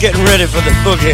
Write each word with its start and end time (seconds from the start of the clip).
Getting 0.00 0.24
Ready 0.24 0.46
for 0.46 0.62
the 0.62 0.70
Boogie. 0.82 1.12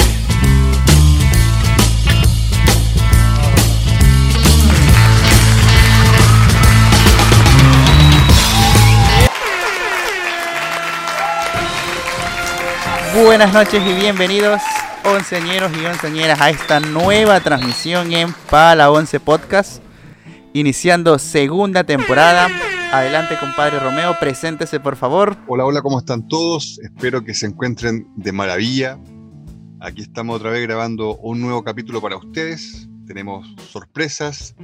Buenas 13.13 13.53
noches 13.53 13.83
y 13.85 13.93
bienvenidos, 13.95 14.63
onceñeros 15.05 15.73
y 15.77 15.85
onceñeras, 15.85 16.41
a 16.41 16.51
esta 16.51 16.79
nueva 16.79 17.41
transmisión 17.41 18.13
en 18.13 18.33
Pala 18.49 18.93
11 18.93 19.19
Podcast, 19.19 19.83
iniciando 20.53 21.19
segunda 21.19 21.83
temporada. 21.83 22.49
Adelante, 22.97 23.37
compadre 23.39 23.79
Romeo, 23.79 24.19
preséntese 24.19 24.81
por 24.81 24.97
favor. 24.97 25.37
Hola, 25.49 25.67
hola, 25.67 25.83
¿cómo 25.83 25.99
están 25.99 26.27
todos? 26.29 26.79
Espero 26.83 27.23
que 27.23 27.35
se 27.35 27.45
encuentren 27.45 28.09
de 28.17 28.33
maravilla. 28.33 28.99
Aquí 29.81 30.01
estamos 30.01 30.37
otra 30.37 30.49
vez 30.49 30.63
grabando 30.63 31.15
un 31.19 31.43
nuevo 31.43 31.63
capítulo 31.63 32.01
para 32.01 32.17
ustedes. 32.17 32.89
Tenemos 33.07 33.55
sorpresas. 33.71 34.55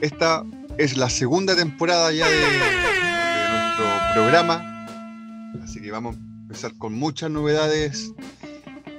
Esta 0.00 0.44
es 0.76 0.96
la 0.96 1.10
segunda 1.10 1.56
temporada 1.56 2.12
ya 2.12 2.28
de, 2.28 2.36
nuestro 3.50 3.86
programa. 4.14 4.86
Así 5.60 5.82
que 5.82 5.90
vamos 5.90 6.14
a 6.14 6.18
empezar 6.42 6.78
con 6.78 6.94
muchas 6.94 7.28
novedades 7.28 8.12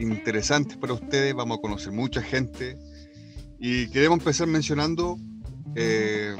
interesantes 0.01 0.75
para 0.75 0.91
ustedes. 0.91 1.33
Vamos 1.33 1.59
a 1.59 1.61
conocer 1.61 1.93
mucha 1.93 2.21
gente. 2.21 2.77
Y 3.57 3.87
queremos 3.87 4.19
empezar 4.19 4.47
mencionando 4.47 5.17
eh, 5.77 6.35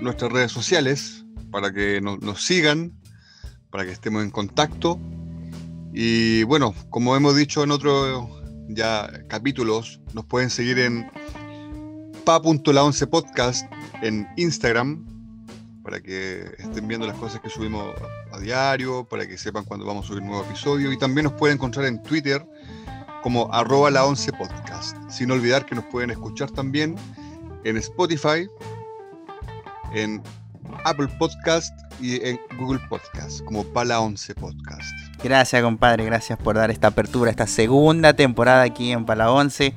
nuestras 0.00 0.32
redes 0.32 0.50
sociales 0.50 1.24
para 1.50 1.72
que 1.72 2.00
no- 2.00 2.16
nos 2.18 2.44
sigan, 2.44 2.92
para 3.70 3.84
que 3.84 3.92
estemos 3.92 4.22
en 4.22 4.30
contacto. 4.30 4.98
Y 5.92 6.44
bueno, 6.44 6.74
como 6.90 7.16
hemos 7.16 7.36
dicho 7.36 7.62
en 7.64 7.70
otros 7.72 8.28
ya 8.68 9.10
capítulos, 9.28 10.00
nos 10.14 10.24
pueden 10.26 10.50
seguir 10.50 10.78
en 10.78 11.10
pa.la11 12.24 13.06
podcast 13.08 13.72
en 14.02 14.26
Instagram 14.36 15.04
para 15.82 16.00
que 16.00 16.44
estén 16.58 16.86
viendo 16.86 17.06
las 17.06 17.16
cosas 17.16 17.40
que 17.40 17.48
subimos 17.48 17.92
a 18.32 18.38
diario, 18.38 19.04
para 19.08 19.26
que 19.26 19.36
sepan 19.38 19.64
cuando 19.64 19.86
vamos 19.86 20.04
a 20.04 20.08
subir 20.08 20.22
nuevo 20.22 20.44
episodio. 20.44 20.92
Y 20.92 20.98
también 20.98 21.24
nos 21.24 21.32
pueden 21.32 21.56
encontrar 21.56 21.86
en 21.86 22.00
Twitter 22.02 22.46
como 23.22 23.52
arroba 23.52 23.90
la 23.90 24.04
11 24.04 24.32
podcast. 24.34 24.96
Sin 25.10 25.30
olvidar 25.30 25.66
que 25.66 25.74
nos 25.74 25.84
pueden 25.86 26.10
escuchar 26.10 26.50
también 26.50 26.96
en 27.64 27.76
Spotify, 27.78 28.46
en 29.92 30.22
Apple 30.84 31.08
Podcast 31.18 31.78
y 32.00 32.24
en 32.26 32.40
Google 32.58 32.80
Podcast 32.88 33.44
como 33.44 33.64
Pala 33.64 34.00
11 34.00 34.34
Podcast. 34.34 34.90
Gracias, 35.22 35.62
compadre, 35.62 36.04
gracias 36.04 36.38
por 36.38 36.56
dar 36.56 36.70
esta 36.70 36.88
apertura, 36.88 37.30
esta 37.30 37.46
segunda 37.46 38.14
temporada 38.14 38.62
aquí 38.62 38.92
en 38.92 39.04
Pala 39.04 39.30
11. 39.30 39.74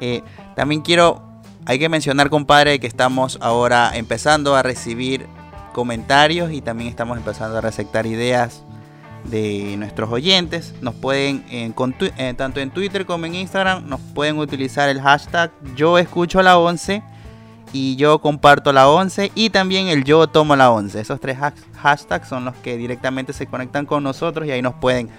Eh, 0.00 0.22
también 0.54 0.80
quiero, 0.80 1.22
hay 1.66 1.78
que 1.78 1.88
mencionar, 1.88 2.30
compadre, 2.30 2.78
que 2.78 2.86
estamos 2.86 3.38
ahora 3.40 3.92
empezando 3.94 4.56
a 4.56 4.62
recibir 4.62 5.26
comentarios 5.72 6.52
y 6.52 6.62
también 6.62 6.88
estamos 6.88 7.18
empezando 7.18 7.58
a 7.58 7.60
receptar 7.60 8.06
ideas 8.06 8.62
de 9.24 9.76
nuestros 9.76 10.10
oyentes. 10.10 10.74
Nos 10.80 10.94
pueden, 10.94 11.44
eh, 11.50 12.34
tanto 12.36 12.60
en 12.60 12.70
Twitter 12.70 13.04
como 13.04 13.26
en 13.26 13.34
Instagram, 13.34 13.86
nos 13.86 14.00
pueden 14.00 14.38
utilizar 14.38 14.88
el 14.88 15.00
hashtag 15.00 15.50
yo 15.74 15.98
escucho 15.98 16.42
la 16.42 16.58
11 16.58 17.02
y 17.76 17.96
yo 17.96 18.18
comparto 18.20 18.72
la 18.72 18.88
11 18.88 19.32
y 19.34 19.50
también 19.50 19.88
el 19.88 20.04
yo 20.04 20.26
tomo 20.28 20.56
la 20.56 20.70
11. 20.70 20.98
Esos 21.00 21.20
tres 21.20 21.36
has- 21.40 21.52
hashtags 21.82 22.28
son 22.28 22.44
los 22.46 22.54
que 22.56 22.76
directamente 22.76 23.32
se 23.32 23.46
conectan 23.46 23.84
con 23.86 24.02
nosotros 24.02 24.46
y 24.46 24.50
ahí 24.50 24.62
nos 24.62 24.74
pueden, 24.74 25.10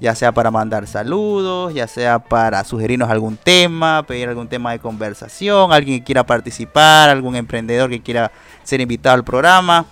ya 0.00 0.14
sea 0.14 0.32
para 0.32 0.50
mandar 0.50 0.86
saludos, 0.86 1.72
ya 1.72 1.86
sea 1.86 2.18
para 2.18 2.64
sugerirnos 2.64 3.08
algún 3.10 3.36
tema, 3.36 4.02
pedir 4.02 4.28
algún 4.28 4.48
tema 4.48 4.72
de 4.72 4.80
conversación, 4.80 5.72
alguien 5.72 6.00
que 6.00 6.04
quiera 6.04 6.24
participar, 6.26 7.08
algún 7.10 7.36
emprendedor 7.36 7.88
que 7.90 8.00
quiera 8.02 8.32
ser 8.64 8.80
invitado 8.80 9.14
al 9.14 9.24
programa. 9.24 9.84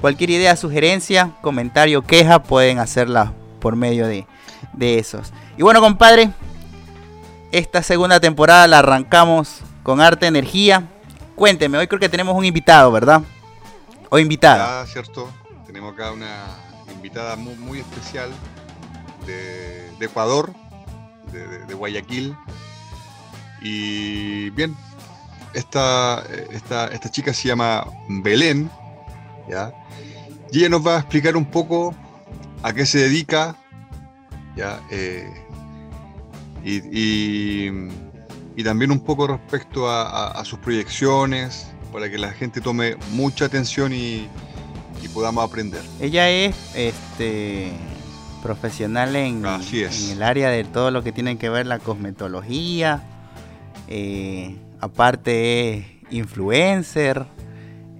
Cualquier 0.00 0.30
idea, 0.30 0.54
sugerencia, 0.56 1.30
comentario, 1.40 2.02
queja, 2.02 2.42
pueden 2.42 2.78
hacerla 2.78 3.32
por 3.60 3.74
medio 3.74 4.06
de, 4.06 4.26
de 4.74 4.98
esos. 4.98 5.32
Y 5.56 5.62
bueno, 5.62 5.80
compadre, 5.80 6.30
esta 7.52 7.82
segunda 7.82 8.20
temporada 8.20 8.66
la 8.66 8.80
arrancamos 8.80 9.60
con 9.82 10.00
arte 10.00 10.26
energía. 10.26 10.88
Cuénteme, 11.34 11.78
hoy 11.78 11.86
creo 11.88 11.98
que 11.98 12.08
tenemos 12.08 12.36
un 12.36 12.44
invitado, 12.44 12.92
¿verdad? 12.92 13.22
O 14.08 14.18
invitada. 14.18 14.84
Ya, 14.84 14.92
¿cierto? 14.92 15.28
Tenemos 15.66 15.92
acá 15.92 16.12
una 16.12 16.44
invitada 16.94 17.34
muy, 17.36 17.80
especial 17.80 18.30
de, 19.26 19.90
Ecuador, 20.00 20.52
de, 21.32 21.74
Guayaquil. 21.74 22.36
Y 23.60 24.50
bien, 24.50 24.76
esta, 25.54 26.22
esta, 26.52 26.86
esta 26.88 27.10
chica 27.10 27.32
se 27.32 27.48
llama 27.48 27.84
Belén, 28.08 28.70
¿ya? 29.48 29.72
Y 30.52 30.58
ella 30.58 30.68
nos 30.68 30.86
va 30.86 30.96
a 30.96 30.98
explicar 31.00 31.36
un 31.36 31.46
poco 31.46 31.94
a 32.62 32.72
qué 32.72 32.86
se 32.86 32.98
dedica, 32.98 33.56
¿ya? 34.54 34.80
Eh, 34.90 35.28
y- 36.64 37.70
y 38.56 38.64
también 38.64 38.90
un 38.90 39.00
poco 39.00 39.26
respecto 39.26 39.88
a, 39.88 40.02
a- 40.02 40.40
a 40.40 40.44
sus 40.44 40.58
proyecciones, 40.58 41.68
para 41.92 42.10
que 42.10 42.18
la 42.18 42.32
gente 42.32 42.60
tome 42.60 42.96
mucha 43.12 43.44
atención 43.44 43.92
y, 43.92 44.28
y 45.02 45.08
podamos 45.12 45.44
aprender. 45.48 45.80
Ella 46.00 46.28
es 46.30 46.56
este 46.74 47.70
profesional 48.42 49.14
en, 49.16 49.46
Así 49.46 49.82
es. 49.82 50.04
en 50.04 50.16
el 50.16 50.22
área 50.22 50.50
de 50.50 50.64
todo 50.64 50.90
lo 50.90 51.02
que 51.04 51.12
tiene 51.12 51.38
que 51.38 51.48
ver 51.48 51.66
la 51.66 51.78
cosmetología. 51.78 53.02
eh, 53.88 54.56
aparte 54.80 55.78
es 55.78 55.86
influencer. 56.10 57.24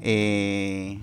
eh, 0.03 0.98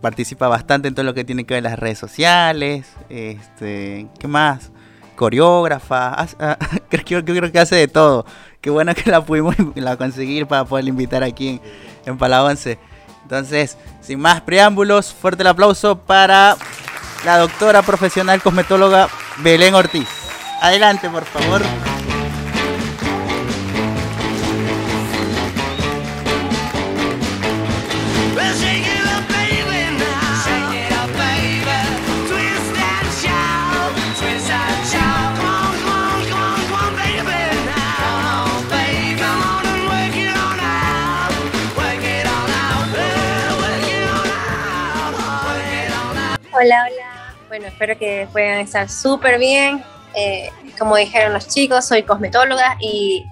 participa 0.00 0.46
bastante 0.48 0.88
en 0.88 0.94
todo 0.94 1.04
lo 1.04 1.12
que 1.14 1.24
tiene 1.24 1.44
que 1.44 1.54
ver 1.54 1.62
las 1.64 1.78
redes 1.78 1.98
sociales. 1.98 2.86
Este, 3.08 4.06
¿qué 4.18 4.28
más? 4.28 4.70
Coreógrafa. 5.16 6.26
Creo, 6.90 7.20
yo 7.20 7.34
creo 7.34 7.52
que 7.52 7.58
hace 7.58 7.76
de 7.76 7.88
todo. 7.88 8.26
Qué 8.60 8.70
bueno 8.70 8.94
que 8.94 9.10
la 9.10 9.24
pudimos 9.24 9.54
la 9.74 9.96
conseguir 9.96 10.46
para 10.46 10.64
poder 10.64 10.86
invitar 10.88 11.22
aquí 11.22 11.48
en, 11.48 11.60
en 12.06 12.18
Pala 12.18 12.44
11. 12.44 12.78
Entonces, 13.22 13.78
sin 14.00 14.20
más 14.20 14.40
preámbulos, 14.40 15.14
fuerte 15.14 15.42
el 15.42 15.46
aplauso 15.46 15.98
para 15.98 16.56
la 17.24 17.38
doctora 17.38 17.82
profesional 17.82 18.42
cosmetóloga 18.42 19.08
Belén 19.38 19.74
Ortiz. 19.74 20.08
Adelante, 20.60 21.08
por 21.08 21.24
favor. 21.24 21.62
Hola, 46.62 46.88
hola. 46.90 47.34
Bueno, 47.48 47.68
espero 47.68 47.96
que 47.96 48.28
puedan 48.32 48.58
estar 48.58 48.86
súper 48.90 49.38
bien. 49.38 49.82
Eh, 50.14 50.50
como 50.78 50.94
dijeron 50.96 51.32
los 51.32 51.48
chicos, 51.48 51.86
soy 51.86 52.02
cosmetóloga 52.02 52.76
y, 52.80 53.24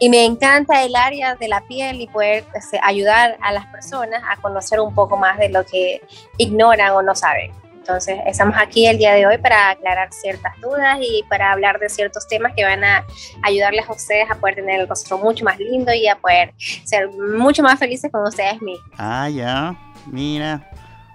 y 0.00 0.10
me 0.10 0.26
encanta 0.26 0.82
el 0.84 0.94
área 0.94 1.34
de 1.34 1.48
la 1.48 1.62
piel 1.62 2.02
y 2.02 2.08
poder 2.08 2.44
este, 2.52 2.78
ayudar 2.82 3.38
a 3.40 3.52
las 3.52 3.64
personas 3.68 4.22
a 4.28 4.36
conocer 4.36 4.80
un 4.80 4.94
poco 4.94 5.16
más 5.16 5.38
de 5.38 5.48
lo 5.48 5.64
que 5.64 6.02
ignoran 6.36 6.90
o 6.90 7.00
no 7.00 7.14
saben. 7.14 7.52
Entonces, 7.72 8.18
estamos 8.26 8.54
aquí 8.58 8.86
el 8.86 8.98
día 8.98 9.14
de 9.14 9.26
hoy 9.26 9.38
para 9.38 9.70
aclarar 9.70 10.12
ciertas 10.12 10.52
dudas 10.60 10.98
y 11.00 11.22
para 11.30 11.52
hablar 11.52 11.78
de 11.78 11.88
ciertos 11.88 12.28
temas 12.28 12.52
que 12.54 12.64
van 12.64 12.84
a 12.84 13.06
ayudarles 13.40 13.88
a 13.88 13.92
ustedes 13.92 14.30
a 14.30 14.34
poder 14.34 14.56
tener 14.56 14.80
el 14.80 14.88
rostro 14.88 15.16
mucho 15.16 15.42
más 15.42 15.58
lindo 15.58 15.90
y 15.94 16.06
a 16.06 16.16
poder 16.16 16.52
ser 16.58 17.08
mucho 17.08 17.62
más 17.62 17.78
felices 17.78 18.12
con 18.12 18.24
ustedes 18.24 18.60
mismos. 18.60 18.90
Ah, 18.98 19.30
ya. 19.30 19.74
Mira. 20.06 20.70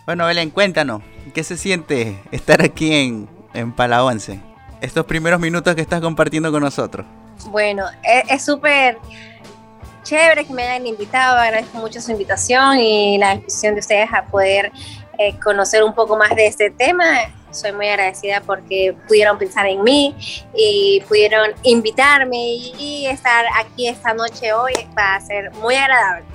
Bueno, 0.10 0.26
Belén, 0.26 0.50
cuéntanos. 0.50 1.04
¿Qué 1.36 1.44
se 1.44 1.56
siente 1.56 2.20
estar 2.32 2.64
aquí 2.64 2.96
en, 2.96 3.30
en 3.54 3.72
Pala 3.72 4.04
11? 4.04 4.40
Estos 4.82 5.06
primeros 5.06 5.40
minutos 5.40 5.76
que 5.76 5.82
estás 5.82 6.02
compartiendo 6.02 6.52
con 6.52 6.64
nosotros. 6.64 7.06
Bueno, 7.52 7.86
e- 8.02 8.24
es 8.28 8.44
súper 8.44 8.98
chévere 10.02 10.46
que 10.46 10.52
me 10.52 10.64
hayan 10.64 10.88
invitado, 10.88 11.38
agradezco 11.38 11.78
mucho 11.78 12.02
su 12.02 12.10
invitación 12.10 12.80
y 12.80 13.20
la 13.20 13.36
disposición 13.36 13.76
de 13.76 13.82
ustedes 13.82 14.10
a 14.12 14.26
poder 14.26 14.72
eh, 15.20 15.38
conocer 15.38 15.84
un 15.84 15.94
poco 15.94 16.18
más 16.18 16.36
de 16.36 16.48
este 16.48 16.72
tema. 16.72 17.06
Soy 17.52 17.72
muy 17.74 17.88
agradecida 17.88 18.42
porque 18.42 18.96
pudieron 19.08 19.38
pensar 19.38 19.68
en 19.68 19.84
mí 19.84 20.16
y 20.56 21.04
pudieron 21.08 21.52
invitarme 21.62 22.56
y 22.56 23.06
estar 23.06 23.46
aquí 23.64 23.88
esta 23.88 24.16
noche 24.16 24.54
hoy 24.54 24.74
va 24.98 25.18
a 25.18 25.22
ser 25.22 25.52
muy 25.52 25.76
agradable. 25.76 26.26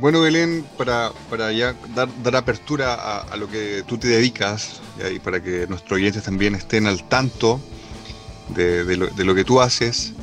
Bueno, 0.00 0.22
Belén, 0.22 0.64
para, 0.78 1.12
para 1.28 1.52
ya 1.52 1.74
dar, 1.94 2.08
dar 2.22 2.34
apertura 2.36 2.94
a, 2.94 3.36
lo 3.36 3.50
que 3.50 3.84
tú 3.86 3.98
te 3.98 4.08
dedicas 4.08 4.80
y 5.12 5.18
para 5.18 5.42
que 5.42 5.66
nuestros 5.66 5.98
oyentes 5.98 6.22
también 6.22 6.54
estén 6.54 6.86
al 6.86 7.06
tanto, 7.06 7.60
de, 8.54 8.96
lo, 8.96 9.34
que 9.34 9.44
tú 9.44 9.60
haces. 9.60 10.14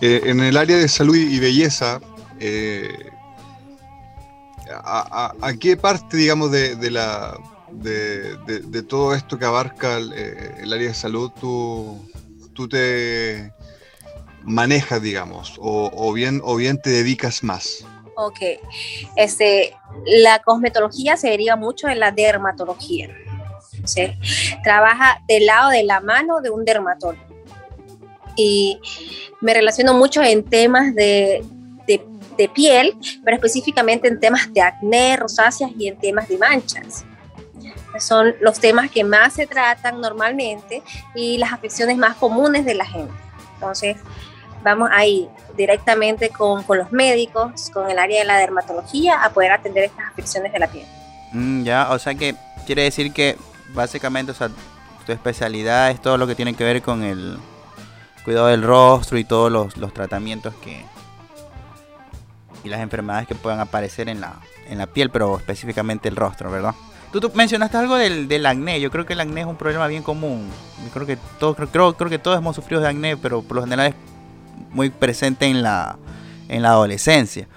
Eh, 0.00 0.22
en 0.24 0.40
el 0.40 0.56
área 0.56 0.76
de 0.76 0.88
salud 0.88 1.14
y 1.14 1.38
belleza, 1.38 2.00
eh, 2.40 3.10
a, 4.68 5.32
qué 5.60 5.76
parte, 5.76 6.16
digamos, 6.16 6.50
de, 6.50 6.74
de 6.74 6.90
la, 6.90 7.38
de, 7.70 8.82
todo 8.82 9.14
esto 9.14 9.38
que 9.38 9.44
abarca 9.44 9.96
el, 9.96 10.12
eh, 10.12 10.56
el 10.62 10.72
área 10.72 10.88
de 10.88 10.94
salud 10.94 11.30
tú, 11.40 12.04
tú 12.52 12.68
te 12.68 13.52
manejas, 14.42 15.00
digamos, 15.00 15.54
o 15.58 16.12
bien, 16.12 16.40
o 16.42 16.56
bien 16.56 16.80
te 16.82 16.90
dedicas 16.90 17.44
más? 17.44 17.86
Ok. 18.16 18.38
Este, 19.16 19.74
la 20.06 20.38
cosmetología 20.40 21.16
se 21.16 21.30
deriva 21.30 21.56
mucho 21.56 21.86
de 21.88 21.94
la 21.96 22.10
dermatología. 22.12 23.08
¿sí? 23.84 24.12
Trabaja 24.62 25.20
del 25.28 25.46
lado 25.46 25.70
de 25.70 25.84
la 25.84 26.00
mano 26.00 26.40
de 26.40 26.50
un 26.50 26.64
dermatólogo. 26.64 27.22
Y 28.36 28.78
me 29.40 29.54
relaciono 29.54 29.94
mucho 29.94 30.22
en 30.22 30.44
temas 30.44 30.94
de, 30.94 31.44
de- 31.86 32.04
de 32.36 32.48
piel, 32.48 32.96
pero 33.24 33.36
específicamente 33.36 34.08
en 34.08 34.18
temas 34.18 34.52
de 34.52 34.60
acné, 34.60 35.16
rosáceas 35.16 35.70
y 35.78 35.86
en 35.86 35.96
temas 35.96 36.26
de 36.28 36.36
manchas. 36.38 37.04
Son 38.00 38.34
los 38.40 38.58
temas 38.58 38.90
que 38.90 39.04
más 39.04 39.34
se 39.34 39.46
tratan 39.46 40.00
normalmente 40.00 40.82
y 41.14 41.38
las 41.38 41.52
afecciones 41.52 41.96
más 41.96 42.16
comunes 42.16 42.64
de 42.64 42.74
la 42.74 42.84
gente. 42.84 43.12
Entonces, 43.54 43.96
vamos 44.64 44.88
ahí 44.92 45.28
directamente 45.56 46.30
con, 46.30 46.64
con 46.64 46.78
los 46.78 46.90
médicos, 46.90 47.70
con 47.72 47.88
el 47.88 47.98
área 47.98 48.20
de 48.20 48.24
la 48.24 48.38
dermatología, 48.38 49.22
a 49.22 49.30
poder 49.30 49.52
atender 49.52 49.84
estas 49.84 50.06
afecciones 50.10 50.52
de 50.52 50.58
la 50.58 50.66
piel. 50.66 50.86
Mm, 51.32 51.62
ya, 51.62 51.90
o 51.90 51.98
sea 51.98 52.14
que 52.14 52.34
quiere 52.66 52.82
decir 52.82 53.12
que 53.12 53.36
básicamente, 53.74 54.32
o 54.32 54.34
sea, 54.34 54.48
tu 55.06 55.12
especialidad 55.12 55.90
es 55.90 56.00
todo 56.00 56.16
lo 56.16 56.26
que 56.26 56.34
tiene 56.34 56.54
que 56.54 56.64
ver 56.64 56.82
con 56.82 57.04
el 57.04 57.38
cuidado 58.24 58.46
del 58.46 58.62
rostro 58.62 59.18
y 59.18 59.24
todos 59.24 59.52
los, 59.52 59.76
los 59.76 59.92
tratamientos 59.92 60.54
que 60.54 60.84
y 62.64 62.70
las 62.70 62.80
enfermedades 62.80 63.28
que 63.28 63.34
puedan 63.34 63.60
aparecer 63.60 64.08
en 64.08 64.22
la, 64.22 64.36
en 64.68 64.78
la 64.78 64.86
piel, 64.86 65.10
pero 65.10 65.36
específicamente 65.36 66.08
el 66.08 66.16
rostro, 66.16 66.50
¿verdad? 66.50 66.74
Tú, 67.12 67.20
tú 67.20 67.30
mencionaste 67.34 67.76
algo 67.76 67.96
del, 67.96 68.26
del 68.26 68.46
acné. 68.46 68.80
Yo 68.80 68.90
creo 68.90 69.04
que 69.04 69.12
el 69.12 69.20
acné 69.20 69.42
es 69.42 69.46
un 69.46 69.56
problema 69.56 69.86
bien 69.86 70.02
común. 70.02 70.48
Yo 70.82 70.90
creo 70.90 71.06
que 71.06 71.18
todos, 71.38 71.54
creo, 71.56 71.70
creo, 71.70 71.92
creo 71.94 72.10
que 72.10 72.18
todos 72.18 72.38
hemos 72.38 72.56
sufrido 72.56 72.80
de 72.80 72.88
acné, 72.88 73.18
pero 73.18 73.42
por 73.42 73.56
lo 73.56 73.62
general 73.62 73.88
es 73.88 73.94
muy 74.70 74.90
presente 74.90 75.46
en 75.46 75.62
la, 75.62 75.98
en 76.48 76.62
la 76.62 76.70
adolescencia. 76.70 77.48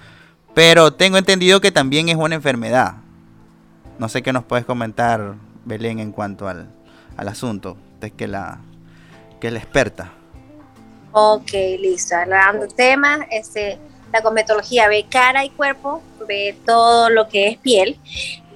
Pero 0.54 0.92
tengo 0.92 1.18
entendido 1.18 1.60
que 1.60 1.70
también 1.70 2.08
es 2.08 2.16
una 2.16 2.34
enfermedad. 2.34 2.94
No 3.98 4.08
sé 4.08 4.22
qué 4.22 4.32
nos 4.32 4.44
puedes 4.44 4.64
comentar, 4.64 5.34
Belén, 5.64 5.98
en 5.98 6.12
cuanto 6.12 6.48
al, 6.48 6.68
al 7.16 7.28
asunto. 7.28 7.76
Usted 7.94 8.12
que 8.12 8.28
la, 8.28 8.60
que 9.40 9.48
es 9.48 9.52
la 9.52 9.58
experta. 9.58 10.12
Ok, 11.12 11.52
listo. 11.80 12.16
Hablando 12.16 12.68
temas, 12.68 13.20
este, 13.30 13.78
la 14.12 14.22
cosmetología 14.22 14.88
ve 14.88 15.06
cara 15.08 15.44
y 15.44 15.50
cuerpo, 15.50 16.02
ve 16.26 16.56
todo 16.64 17.10
lo 17.10 17.28
que 17.28 17.48
es 17.48 17.58
piel. 17.58 17.98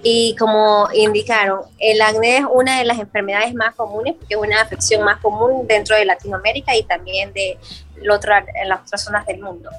Y 0.04 0.34
como 0.36 0.88
indicaron, 0.92 1.60
el 1.78 2.02
acné 2.02 2.38
es 2.38 2.44
una 2.52 2.78
de 2.78 2.84
las 2.84 2.98
enfermedades 2.98 3.54
más 3.54 3.74
comunes 3.76 4.14
porque 4.18 4.34
es 4.34 4.40
una 4.40 4.60
afección 4.60 5.04
más 5.04 5.20
común 5.20 5.66
dentro 5.68 5.94
de 5.94 6.04
Latinoamérica 6.04 6.74
y 6.76 6.82
también 6.82 7.32
de 7.32 7.56
la 8.02 8.14
otra- 8.14 8.44
en 8.54 8.68
las 8.68 8.80
otras 8.82 9.04
zonas 9.04 9.26
del 9.26 9.40
mundo. 9.40 9.70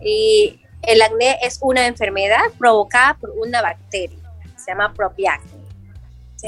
Y 0.00 0.60
el 0.82 1.02
acné 1.02 1.38
es 1.42 1.58
una 1.62 1.86
enfermedad 1.86 2.40
provocada 2.58 3.14
por 3.14 3.30
una 3.30 3.62
bacteria, 3.62 4.18
se 4.56 4.70
llama 4.70 4.92
propiacne. 4.94 5.56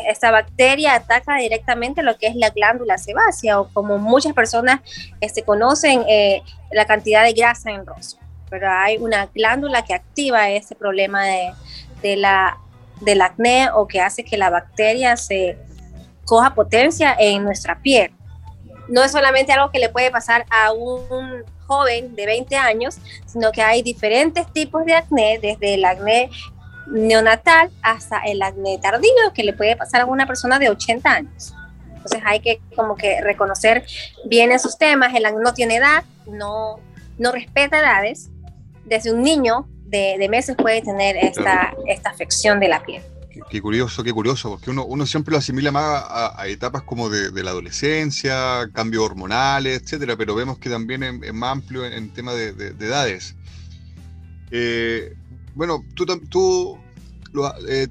Esta 0.06 0.30
bacteria 0.30 0.94
ataca 0.94 1.36
directamente 1.36 2.02
lo 2.02 2.16
que 2.18 2.26
es 2.28 2.36
la 2.36 2.50
glándula 2.50 2.98
sebácea 2.98 3.58
o 3.58 3.68
como 3.72 3.98
muchas 3.98 4.32
personas 4.32 4.80
este, 5.20 5.42
conocen 5.42 6.04
eh, 6.08 6.42
la 6.70 6.84
cantidad 6.84 7.24
de 7.24 7.32
grasa 7.32 7.70
en 7.70 7.84
rostro, 7.84 8.20
pero 8.50 8.70
hay 8.70 8.98
una 8.98 9.26
glándula 9.26 9.82
que 9.82 9.94
activa 9.94 10.50
ese 10.50 10.74
problema 10.76 11.24
de, 11.24 11.52
de 12.02 12.16
la, 12.16 12.58
del 13.00 13.22
acné 13.22 13.70
o 13.74 13.88
que 13.88 14.00
hace 14.00 14.24
que 14.24 14.36
la 14.36 14.50
bacteria 14.50 15.16
se 15.16 15.58
coja 16.26 16.54
potencia 16.54 17.16
en 17.18 17.42
nuestra 17.42 17.80
piel. 17.80 18.12
No 18.88 19.02
es 19.02 19.12
solamente 19.12 19.52
algo 19.52 19.70
que 19.70 19.78
le 19.78 19.88
puede 19.88 20.10
pasar 20.10 20.46
a 20.50 20.72
un 20.72 21.44
joven 21.66 22.16
de 22.16 22.26
20 22.26 22.56
años, 22.56 22.98
sino 23.26 23.52
que 23.52 23.62
hay 23.62 23.82
diferentes 23.82 24.50
tipos 24.52 24.84
de 24.84 24.94
acné, 24.94 25.38
desde 25.40 25.74
el 25.74 25.84
acné 25.84 26.30
neonatal 26.86 27.70
hasta 27.82 28.20
el 28.20 28.40
acné 28.42 28.78
tardío 28.78 29.12
que 29.34 29.44
le 29.44 29.52
puede 29.52 29.76
pasar 29.76 30.00
a 30.00 30.06
una 30.06 30.26
persona 30.26 30.58
de 30.58 30.70
80 30.70 31.10
años. 31.10 31.54
Entonces 31.94 32.22
hay 32.24 32.40
que 32.40 32.60
como 32.74 32.96
que 32.96 33.20
reconocer 33.20 33.84
bien 34.24 34.50
esos 34.52 34.78
temas. 34.78 35.14
El 35.14 35.26
acné 35.26 35.42
no 35.42 35.52
tiene 35.52 35.76
edad, 35.76 36.04
no, 36.26 36.80
no 37.18 37.32
respeta 37.32 37.80
edades. 37.80 38.30
Desde 38.86 39.12
un 39.12 39.22
niño 39.22 39.68
de, 39.84 40.16
de 40.18 40.28
meses 40.30 40.56
puede 40.56 40.80
tener 40.80 41.16
esta, 41.16 41.74
esta 41.86 42.08
afección 42.08 42.58
de 42.60 42.68
la 42.68 42.82
piel. 42.82 43.02
Qué, 43.48 43.60
curioso, 43.60 44.02
qué 44.02 44.12
curioso, 44.12 44.50
porque 44.50 44.70
uno, 44.70 45.06
siempre 45.06 45.32
lo 45.32 45.38
asimila 45.38 45.70
más 45.70 46.04
a, 46.08 46.46
etapas 46.48 46.82
como 46.82 47.08
de, 47.08 47.42
la 47.42 47.50
adolescencia, 47.50 48.68
cambios 48.72 49.04
hormonales, 49.04 49.82
etcétera, 49.82 50.16
pero 50.16 50.34
vemos 50.34 50.58
que 50.58 50.70
también 50.70 51.02
es, 51.02 51.34
más 51.34 51.52
amplio 51.52 51.84
en, 51.84 51.92
en 51.92 52.10
tema 52.10 52.32
de, 52.34 52.52
de- 52.52 52.72
de 52.72 52.86
edades. 52.86 53.34
Eh, 54.50 55.14
bueno, 55.54 55.84
tú, 55.94 56.06
tú 56.28 56.78
eh, 57.68 57.88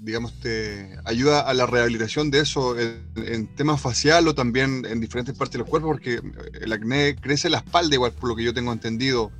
digamos, 0.00 0.32
te 0.40 0.96
ayuda 1.04 1.40
a 1.40 1.54
la 1.54 1.66
rehabilitación 1.66 2.30
de 2.30 2.40
eso 2.40 2.78
en, 2.78 3.02
en 3.16 3.46
temas 3.56 3.80
facial 3.80 4.28
o 4.28 4.34
también 4.34 4.84
en 4.88 5.00
diferentes 5.00 5.36
partes 5.36 5.58
del 5.58 5.66
cuerpo, 5.66 5.88
porque 5.88 6.20
el 6.60 6.72
acné 6.72 7.16
crece 7.20 7.48
en 7.48 7.52
la 7.52 7.58
espalda, 7.58 7.94
igual 7.94 8.12
por 8.12 8.30
lo 8.30 8.36
que 8.36 8.44
yo 8.44 8.54
tengo 8.54 8.72
entendido. 8.72 9.32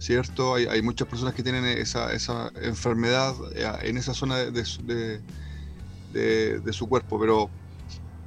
¿Cierto? 0.00 0.56
Hay, 0.56 0.66
hay 0.66 0.82
muchas 0.82 1.08
personas 1.08 1.34
que 1.34 1.44
tienen 1.44 1.66
esa, 1.66 2.12
esa 2.14 2.52
enfermedad 2.62 3.34
eh, 3.56 3.68
en 3.90 3.98
esa 3.98 4.14
zona 4.14 4.38
de, 4.38 4.52
de 4.52 4.66
su- 4.66 4.84
de- 6.64 6.72
su 6.72 6.88
cuerpo, 6.88 7.18
pero 7.20 7.52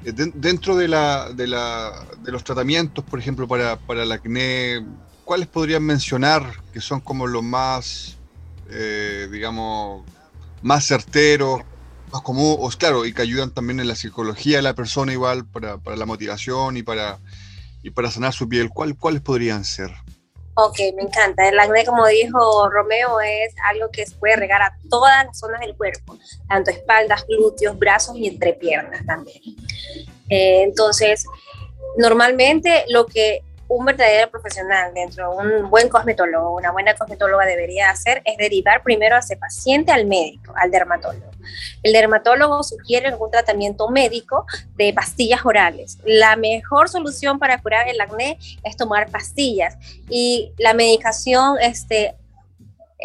eh, 0.04 0.14
den- 0.14 0.34
dentro 0.36 0.76
de, 0.76 0.88
la, 0.88 1.34
de, 1.34 1.48
la, 1.48 1.92
de 2.20 2.32
los 2.32 2.44
tratamientos, 2.44 3.06
por 3.06 3.20
ejemplo, 3.20 3.48
para, 3.48 3.78
para 3.82 4.04
el 4.04 4.12
acné, 4.14 4.82
¿cuáles 5.24 5.50
podrían 5.50 5.84
mencionar 5.86 6.54
que 6.72 6.82
son 6.82 7.02
como 7.02 7.28
los 7.28 7.44
más, 7.44 8.22
eh, 8.70 9.30
digamos, 9.32 10.08
más 10.62 10.88
certeros, 10.88 11.62
más 12.06 12.22
comunes, 12.24 12.78
claro, 12.78 13.06
y 13.06 13.14
que 13.14 13.22
ayudan 13.24 13.54
también 13.54 13.80
en 13.82 13.88
la 13.88 13.96
psicología 13.96 14.58
de 14.58 14.64
la 14.64 14.76
persona 14.76 15.14
igual, 15.14 15.48
para, 15.50 15.80
para 15.80 15.98
la 15.98 16.06
motivación 16.06 16.78
y 16.78 16.84
para, 16.84 17.22
y 17.84 17.92
para 17.92 18.12
sanar 18.12 18.34
su 18.34 18.50
piel? 18.50 18.70
¿Cuál, 18.70 18.98
¿Cuáles 18.98 19.22
podrían 19.24 19.66
ser? 19.66 19.92
Ok, 20.56 20.78
me 20.96 21.04
encanta. 21.04 21.48
El 21.50 21.60
acné, 21.60 21.84
como 21.84 22.06
dijo 22.08 22.70
Romeo, 22.70 23.20
es 23.22 23.56
algo 23.72 23.90
que 23.90 24.06
se 24.06 24.16
puede 24.16 24.36
regar 24.36 24.62
a 24.62 24.78
todas 24.90 25.26
las 25.26 25.40
zonas 25.40 25.62
del 25.62 25.76
cuerpo, 25.76 26.18
tanto 26.48 26.70
espaldas, 26.70 27.26
glúteos, 27.28 27.78
brazos 27.78 28.16
y 28.18 28.28
entrepiernas 28.28 29.04
también. 29.06 29.42
Eh, 30.30 30.64
entonces, 30.64 31.26
normalmente 31.98 32.86
lo 32.90 33.08
que 33.08 33.42
un 33.68 33.86
verdadero 33.86 34.30
profesional 34.30 34.94
dentro 34.94 35.32
de 35.32 35.38
un 35.38 35.70
buen 35.72 35.90
cosmetólogo, 35.90 36.56
una 36.56 36.72
buena 36.72 36.94
cosmetóloga 36.96 37.46
debería 37.46 37.90
hacer 37.90 38.22
es 38.24 38.38
derivar 38.38 38.84
primero 38.84 39.16
a 39.16 39.20
ese 39.20 39.36
paciente 39.38 39.92
al 39.92 40.06
médico, 40.06 40.54
al 40.56 40.70
dermatólogo. 40.70 41.33
El 41.84 41.94
dermatólogo 41.94 42.64
sugiere 42.64 43.08
algún 43.08 43.32
tratamiento 43.32 43.90
médico 43.90 44.46
de 44.76 44.94
pastillas 44.94 45.46
orales. 45.46 45.98
La 46.06 46.36
mejor 46.36 46.90
solución 46.90 47.40
para 47.40 47.62
curar 47.62 47.88
el 47.88 48.00
acné 48.00 48.38
es 48.64 48.78
tomar 48.78 49.10
pastillas 49.10 49.78
y 50.10 50.52
la 50.58 50.74
medicación 50.74 51.58
este, 51.62 52.16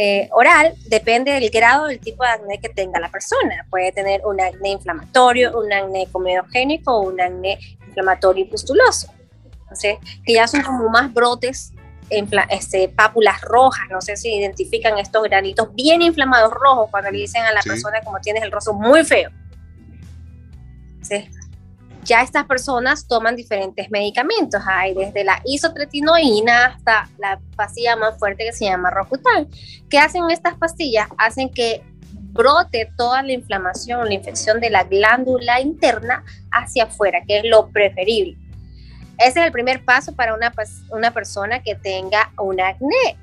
eh, 0.00 0.28
oral 0.30 0.74
depende 0.86 1.32
del 1.32 1.50
grado 1.50 1.86
del 1.86 1.98
tipo 1.98 2.22
de 2.22 2.30
acné 2.30 2.60
que 2.60 2.68
tenga 2.68 3.00
la 3.00 3.10
persona. 3.10 3.66
Puede 3.68 3.90
tener 3.90 4.24
un 4.24 4.40
acné 4.40 4.70
inflamatorio, 4.70 5.58
un 5.58 5.72
acné 5.72 6.06
comedogénico 6.12 6.94
o 6.94 7.08
un 7.08 7.20
acné 7.20 7.58
inflamatorio 7.86 8.44
y 8.44 8.48
pustuloso. 8.48 9.08
Entonces, 9.62 9.98
que 10.24 10.34
ya 10.34 10.46
son 10.46 10.62
como 10.62 10.88
más 10.88 11.12
brotes, 11.12 11.72
este, 12.10 12.88
pápulas 12.88 13.40
rojas, 13.42 13.84
no 13.90 14.00
sé 14.00 14.16
si 14.16 14.34
identifican 14.34 14.98
estos 14.98 15.22
granitos 15.24 15.74
bien 15.74 16.02
inflamados 16.02 16.52
rojos 16.52 16.88
cuando 16.90 17.10
le 17.10 17.18
dicen 17.18 17.42
a 17.44 17.52
la 17.52 17.62
Sí. 17.62 17.68
persona 17.68 18.00
como 18.02 18.18
tienes 18.20 18.42
el 18.42 18.50
rostro 18.52 18.74
muy 18.74 19.04
feo. 19.04 19.30
Sí. 21.02 21.28
Ya 22.04 22.22
estas 22.22 22.46
personas 22.46 23.06
toman 23.06 23.36
diferentes 23.36 23.90
medicamentos, 23.90 24.62
hay 24.66 24.94
desde 24.94 25.24
la 25.24 25.42
isotretinoína 25.44 26.66
hasta 26.66 27.08
la 27.18 27.38
pastilla 27.54 27.96
más 27.96 28.18
fuerte 28.18 28.44
que 28.44 28.52
se 28.52 28.64
llama 28.64 28.90
Rocutal. 28.90 29.46
¿Qué 29.90 29.98
hacen 29.98 30.30
estas 30.30 30.54
pastillas? 30.56 31.08
Hacen 31.18 31.50
que 31.50 31.82
brote 32.30 32.90
toda 32.96 33.22
la 33.22 33.32
inflamación, 33.32 34.06
la 34.08 34.14
infección 34.14 34.60
de 34.60 34.70
la 34.70 34.84
glándula 34.84 35.60
interna 35.60 36.24
hacia 36.50 36.84
afuera, 36.84 37.20
que 37.26 37.38
es 37.38 37.44
lo 37.44 37.68
preferible. 37.70 38.38
Ese 39.18 39.40
es 39.40 39.46
el 39.46 39.52
primer 39.52 39.84
paso 39.84 40.14
para 40.14 40.34
una, 40.34 40.52
una 40.90 41.12
persona 41.12 41.62
que 41.62 41.74
tenga 41.74 42.32
un 42.38 42.60
acné, 42.60 43.18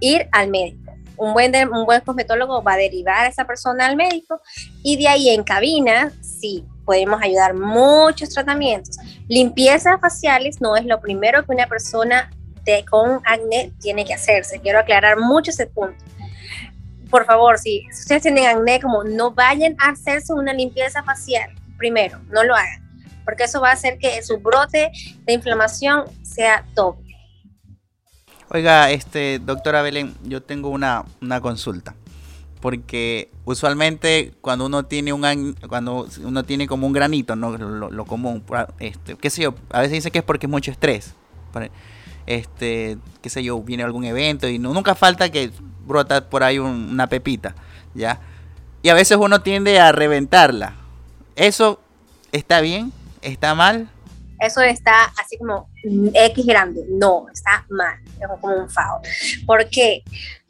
ir 0.00 0.28
al 0.32 0.48
médico. 0.48 0.92
Un 1.16 1.32
buen, 1.32 1.54
un 1.68 1.84
buen 1.86 2.00
cosmetólogo 2.00 2.62
va 2.62 2.72
a 2.72 2.76
derivar 2.76 3.24
a 3.24 3.28
esa 3.28 3.46
persona 3.46 3.86
al 3.86 3.96
médico 3.96 4.40
y 4.82 4.96
de 4.96 5.08
ahí 5.08 5.28
en 5.28 5.44
cabina, 5.44 6.10
sí, 6.20 6.64
podemos 6.84 7.22
ayudar 7.22 7.54
muchos 7.54 8.30
tratamientos. 8.30 8.96
limpiezas 9.28 10.00
faciales 10.00 10.60
no 10.60 10.76
es 10.76 10.84
lo 10.84 11.00
primero 11.00 11.44
que 11.44 11.52
una 11.52 11.66
persona 11.66 12.30
de, 12.64 12.84
con 12.84 13.20
acné 13.24 13.72
tiene 13.80 14.04
que 14.04 14.14
hacerse. 14.14 14.60
Quiero 14.60 14.80
aclarar 14.80 15.18
mucho 15.18 15.50
ese 15.50 15.66
punto. 15.66 16.04
Por 17.10 17.24
favor, 17.26 17.58
si 17.58 17.86
ustedes 17.90 18.22
tienen 18.22 18.46
acné, 18.46 18.80
como 18.80 19.04
no 19.04 19.32
vayan 19.32 19.76
a 19.78 19.90
hacerse 19.90 20.32
una 20.32 20.52
limpieza 20.52 21.02
facial 21.02 21.50
primero, 21.76 22.18
no 22.30 22.42
lo 22.42 22.54
hagan, 22.54 22.82
porque 23.24 23.44
eso 23.44 23.60
va 23.60 23.70
a 23.70 23.74
hacer 23.74 23.98
que 23.98 24.22
su 24.22 24.38
brote 24.38 24.90
de 25.24 25.32
inflamación 25.32 26.04
sea 26.22 26.64
doble. 26.74 27.16
Oiga, 28.50 28.90
este, 28.90 29.38
doctora 29.38 29.82
Belén, 29.82 30.14
yo 30.24 30.42
tengo 30.42 30.68
una, 30.68 31.04
una 31.20 31.40
consulta. 31.40 31.94
Porque 32.60 33.28
usualmente 33.44 34.34
cuando 34.40 34.66
uno 34.66 34.84
tiene 34.84 35.12
un 35.12 35.56
cuando 35.68 36.06
uno 36.22 36.44
tiene 36.44 36.68
como 36.68 36.86
un 36.86 36.92
granito, 36.92 37.34
no 37.34 37.56
lo, 37.56 37.90
lo 37.90 38.04
común, 38.04 38.44
este, 38.78 39.16
qué 39.16 39.30
sé 39.30 39.42
yo, 39.42 39.54
a 39.70 39.80
veces 39.80 39.94
dice 39.94 40.10
que 40.12 40.18
es 40.18 40.24
porque 40.24 40.46
es 40.46 40.50
mucho 40.50 40.70
estrés. 40.70 41.12
Este, 42.24 42.98
qué 43.20 43.30
sé 43.30 43.42
yo, 43.42 43.60
viene 43.62 43.82
algún 43.82 44.04
evento 44.04 44.48
y 44.48 44.60
no- 44.60 44.72
nunca 44.72 44.94
falta 44.94 45.28
que 45.30 45.50
brota 45.84 46.28
por 46.30 46.44
ahí 46.44 46.60
un- 46.60 46.90
una 46.92 47.08
pepita, 47.08 47.56
¿ya? 47.94 48.20
Y 48.80 48.90
a 48.90 48.94
veces 48.94 49.18
uno 49.20 49.40
tiende 49.42 49.80
a 49.80 49.90
reventarla. 49.90 50.74
¿Eso 51.34 51.80
está 52.30 52.60
bien? 52.60 52.92
¿Está 53.22 53.54
mal? 53.54 53.88
Eso 54.42 54.60
está 54.60 55.04
así 55.22 55.38
como 55.38 55.68
X 55.84 56.44
grande. 56.44 56.84
No, 56.88 57.26
está 57.32 57.64
mal. 57.70 57.96
Es 58.20 58.26
como 58.40 58.56
un 58.56 58.68
foul. 58.68 59.00
¿Por 59.46 59.68
qué? 59.68 60.02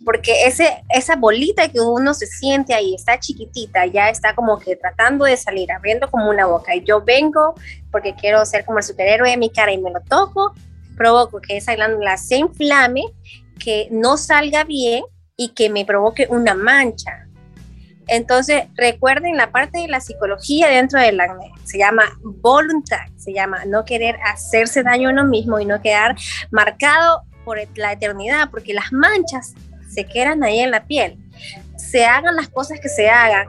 Porque 0.03 0.47
ese, 0.47 0.83
esa 0.89 1.15
bolita 1.15 1.69
que 1.69 1.79
uno 1.79 2.15
se 2.15 2.27
siente 2.27 2.73
ahí 2.73 2.95
está 2.95 3.21
chiquitita, 3.21 3.85
ya 3.87 4.09
está 4.09 4.35
como 4.35 4.59
que 4.59 4.77
tratando 4.77 5.27
de 5.27 5.37
salir, 5.37 5.71
abriendo 5.71 6.11
como 6.11 6.31
una 6.31 6.47
boca. 6.47 6.75
Y 6.75 6.83
yo 6.85 7.03
vengo 7.03 7.55
porque 7.91 8.15
quiero 8.15 8.45
ser 8.47 8.65
como 8.65 8.79
el 8.79 8.85
superhéroe 8.85 9.31
de 9.31 9.37
mi 9.37 9.51
cara 9.51 9.73
y 9.73 9.79
me 9.79 9.91
lo 9.91 10.01
toco, 10.01 10.55
provoco 10.97 11.41
que 11.43 11.59
esa 11.59 11.75
glándula 11.75 12.17
se 12.17 12.37
inflame, 12.37 13.05
que 13.59 13.89
no 13.91 14.17
salga 14.17 14.65
bien 14.65 15.05
y 15.37 15.51
que 15.51 15.69
me 15.69 15.85
provoque 15.85 16.27
una 16.31 16.55
mancha. 16.55 17.27
Entonces, 18.09 18.65
recuerden 18.75 19.37
la 19.37 19.51
parte 19.53 19.79
de 19.79 19.89
la 19.89 20.01
psicología 20.01 20.69
dentro 20.69 21.01
del 21.01 21.21
acné. 21.21 21.53
Se 21.65 21.79
llama 21.79 22.05
voluntad, 22.23 23.07
se 23.17 23.33
llama 23.33 23.65
no 23.67 23.85
querer 23.85 24.19
hacerse 24.25 24.83
daño 24.83 25.09
a 25.09 25.13
uno 25.13 25.25
mismo 25.25 25.61
y 25.61 25.65
no 25.65 25.81
quedar 25.81 26.17
marcado 26.51 27.23
por 27.45 27.59
la 27.77 27.93
eternidad, 27.93 28.51
porque 28.51 28.75
las 28.75 28.93
manchas 28.93 29.55
se 29.89 30.05
quedan 30.05 30.43
ahí 30.43 30.61
en 30.61 30.71
la 30.71 30.85
piel. 30.85 31.19
Se 31.77 32.05
hagan 32.05 32.37
las 32.37 32.49
cosas 32.49 32.81
que 32.81 32.89
se 32.89 33.11
hagan, 33.11 33.49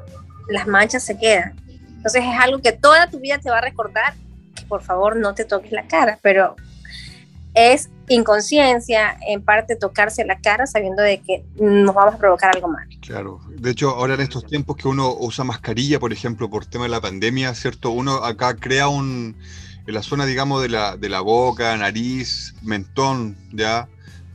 las 0.50 0.68
manchas 0.68 1.04
se 1.04 1.18
quedan. 1.18 1.56
Entonces 1.96 2.24
es 2.24 2.40
algo 2.40 2.62
que 2.62 2.74
toda 2.74 3.10
tu 3.10 3.20
vida 3.20 3.38
te 3.40 3.50
va 3.50 3.60
a 3.60 3.62
recordar 3.62 4.14
que 4.56 4.66
por 4.66 4.84
favor 4.84 5.16
no 5.16 5.34
te 5.34 5.46
toques 5.46 5.72
la 5.72 5.88
cara, 5.88 6.20
pero 6.22 6.56
es 7.54 7.90
inconsciencia 8.10 9.18
en 9.28 9.42
parte 9.42 9.76
tocarse 9.76 10.26
la 10.26 10.40
cara 10.40 10.68
sabiendo 10.68 11.02
de 11.04 11.22
que 11.22 11.46
nos 11.56 11.94
vamos 11.96 12.16
a 12.16 12.18
provocar 12.18 12.56
algo 12.56 12.68
mal. 12.68 12.88
Claro, 13.02 13.40
de 13.50 13.72
hecho 13.72 13.92
ahora 13.92 14.16
en 14.16 14.22
estos 14.22 14.46
tiempos 14.46 14.78
que 14.78 14.88
uno 14.88 15.16
usa 15.18 15.44
mascarilla, 15.44 16.00
por 16.00 16.12
ejemplo, 16.12 16.50
por 16.50 16.66
tema 16.66 16.86
de 16.86 16.90
la 16.90 17.02
pandemia, 17.02 17.54
¿cierto? 17.56 17.92
Uno 17.92 18.16
acá 18.24 18.56
crea 18.56 18.88
un, 18.88 19.38
en 19.86 19.94
la 19.94 20.04
zona, 20.04 20.26
digamos, 20.26 20.62
de 20.62 20.70
la, 20.70 20.98
de 20.98 21.10
la 21.10 21.22
boca, 21.22 21.76
nariz, 21.78 22.56
mentón, 22.62 23.38
ya, 23.52 23.88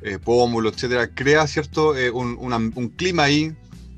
eh, 0.03 0.19
pómulo, 0.19 0.71
etcétera, 0.71 1.09
crea, 1.15 1.47
¿cierto? 1.47 1.97
Eh, 1.97 2.11
un, 2.11 2.39
un 2.39 2.89
clima 2.91 3.25
ahí 3.25 3.55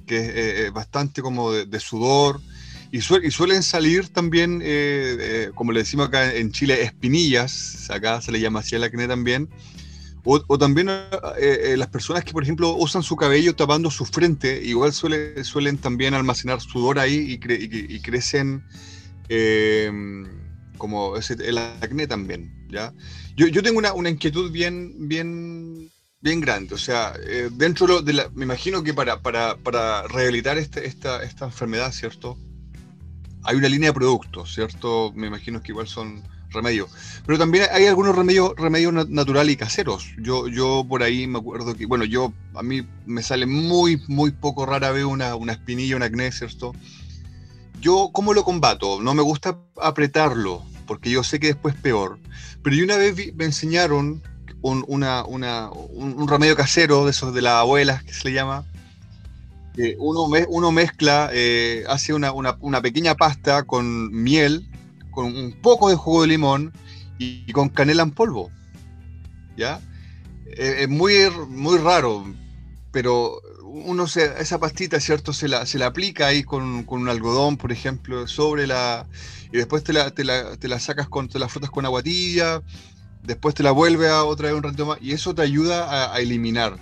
que 0.06 0.18
es 0.18 0.28
eh, 0.28 0.66
eh, 0.66 0.70
bastante 0.70 1.22
como 1.22 1.52
de 1.52 1.80
sudor 1.80 2.40
y, 2.92 2.98
y 2.98 3.30
suelen 3.30 3.62
salir 3.62 4.08
también, 4.08 4.60
eh, 4.62 5.16
eh, 5.20 5.50
como 5.54 5.72
le 5.72 5.80
decimos 5.80 6.08
acá 6.08 6.34
en 6.34 6.50
Chile, 6.52 6.82
espinillas, 6.82 7.88
acá 7.90 8.20
se 8.20 8.32
le 8.32 8.40
llama 8.40 8.60
así 8.60 8.76
al 8.76 8.84
acné 8.84 9.06
también. 9.08 9.48
O, 10.22 10.38
o 10.48 10.58
también 10.58 10.90
eh, 10.90 11.00
eh, 11.38 11.76
las 11.78 11.88
personas 11.88 12.24
que, 12.24 12.32
por 12.32 12.42
ejemplo, 12.42 12.74
usan 12.76 13.02
su 13.02 13.16
cabello 13.16 13.54
tapando 13.56 13.90
su 13.90 14.04
frente, 14.04 14.60
igual 14.62 14.92
suele- 14.92 15.42
suelen 15.44 15.78
también 15.78 16.12
almacenar 16.12 16.60
sudor 16.60 16.98
ahí 16.98 17.14
y, 17.32 17.38
cre- 17.38 17.58
y- 17.58 17.94
y 17.96 18.00
crecen 18.00 18.62
eh, 19.30 19.90
como 20.76 21.16
ese- 21.16 21.34
el 21.46 21.58
acné 21.58 22.06
también, 22.06 22.66
¿ya? 22.70 22.92
Yo, 23.36 23.46
yo 23.46 23.62
tengo 23.62 23.78
una, 23.78 23.92
una 23.94 24.10
inquietud 24.10 24.50
bien, 24.50 25.08
bien, 25.08 25.90
bien 26.20 26.40
grande, 26.40 26.74
o 26.74 26.78
sea, 26.78 27.14
eh, 27.26 27.48
dentro 27.52 28.02
de 28.02 28.12
la, 28.12 28.28
me 28.34 28.44
imagino 28.44 28.82
que 28.82 28.92
para, 28.92 29.22
para, 29.22 29.56
para 29.56 30.02
rehabilitar 30.08 30.58
este- 30.58 30.86
esta, 30.86 31.22
esta 31.22 31.46
enfermedad, 31.46 31.92
¿cierto? 31.92 32.36
Hay 33.42 33.56
una 33.56 33.68
línea 33.68 33.90
de 33.90 33.94
productos, 33.94 34.52
¿cierto? 34.52 35.12
Me 35.14 35.26
imagino 35.28 35.62
que 35.62 35.72
igual 35.72 35.88
son 35.88 36.22
remedios. 36.50 36.90
Pero 37.26 37.38
también 37.38 37.66
hay 37.72 37.86
algunos 37.86 38.14
remedios, 38.16 38.52
remedios 38.56 38.92
na- 38.92 39.06
naturales 39.08 39.54
y 39.54 39.56
caseros. 39.56 40.06
Yo, 40.18 40.48
yo 40.48 40.84
por 40.88 41.02
ahí 41.02 41.26
me 41.26 41.38
acuerdo 41.38 41.74
que, 41.74 41.86
bueno, 41.86 42.04
yo 42.04 42.32
a 42.54 42.62
mí 42.62 42.82
me 43.06 43.22
sale 43.22 43.46
muy, 43.46 44.02
muy 44.08 44.32
poco 44.32 44.66
rara 44.66 44.90
vez 44.90 45.04
una, 45.04 45.34
una 45.36 45.52
espinilla, 45.52 45.96
un 45.96 46.02
acné, 46.02 46.32
¿cierto? 46.32 46.72
Yo, 47.80 48.10
¿cómo 48.12 48.34
lo 48.34 48.44
combato? 48.44 49.00
No 49.00 49.14
me 49.14 49.22
gusta 49.22 49.58
apretarlo, 49.80 50.62
porque 50.86 51.10
yo 51.10 51.22
sé 51.22 51.40
que 51.40 51.48
después 51.48 51.74
es 51.74 51.80
peor. 51.80 52.18
Pero 52.62 52.76
yo 52.76 52.84
una 52.84 52.96
vez 52.96 53.14
vi- 53.14 53.32
me 53.32 53.46
enseñaron 53.46 54.22
un, 54.60 54.84
una- 54.88 55.24
un, 55.24 55.44
un 55.44 56.28
remedio 56.28 56.56
casero, 56.56 57.04
de 57.04 57.12
esos 57.12 57.32
de 57.32 57.42
las 57.42 57.54
abuelas, 57.54 58.02
que 58.04 58.12
se 58.12 58.28
le 58.28 58.34
llama, 58.34 58.64
uno, 59.98 60.28
me- 60.28 60.46
uno 60.48 60.72
mezcla, 60.72 61.30
eh, 61.32 61.84
hace 61.88 62.12
una, 62.14 62.32
una- 62.32 62.82
pequeña 62.82 63.14
pasta 63.14 63.64
con 63.64 64.10
miel, 64.12 64.66
con 65.10 65.26
un 65.26 65.52
poco 65.60 65.88
de 65.90 65.96
jugo 65.96 66.22
de 66.22 66.28
limón 66.28 66.72
y, 67.18 67.52
con 67.52 67.68
canela 67.68 68.02
en 68.02 68.10
polvo. 68.12 68.50
¿Ya? 69.56 69.80
Eh, 70.56 70.82
Es 70.82 70.88
muy, 70.88 71.14
muy 71.48 71.78
raro, 71.78 72.24
pero 72.92 73.40
uno 73.62 74.06
se, 74.06 74.40
esa 74.40 74.58
pastita, 74.58 74.98
¿cierto? 75.00 75.32
Se 75.32 75.48
la, 75.48 75.64
se 75.66 75.78
la 75.78 75.86
aplica 75.86 76.26
ahí 76.26 76.42
con, 76.42 76.84
con 76.84 77.02
un 77.02 77.08
algodón, 77.08 77.56
por 77.56 77.72
ejemplo, 77.72 78.26
sobre 78.26 78.66
la. 78.66 79.06
Y 79.52 79.56
después 79.58 79.84
te 79.84 79.92
la, 79.92 80.10
te 80.10 80.24
la, 80.24 80.56
te 80.56 80.68
la 80.68 80.78
sacas 80.80 81.08
con, 81.08 81.28
te 81.28 81.38
la 81.38 81.48
frotas 81.48 81.70
con 81.70 81.84
agua 81.84 82.02
tibia, 82.02 82.62
después 83.22 83.54
te 83.54 83.62
la 83.62 83.70
vuelve 83.70 84.08
a 84.08 84.24
otra 84.24 84.48
vez 84.48 84.56
un 84.56 84.62
rato 84.62 84.86
más, 84.86 84.98
y 85.00 85.12
eso 85.12 85.34
te 85.34 85.42
ayuda 85.42 86.12
a, 86.14 86.20
eliminar. 86.20 86.76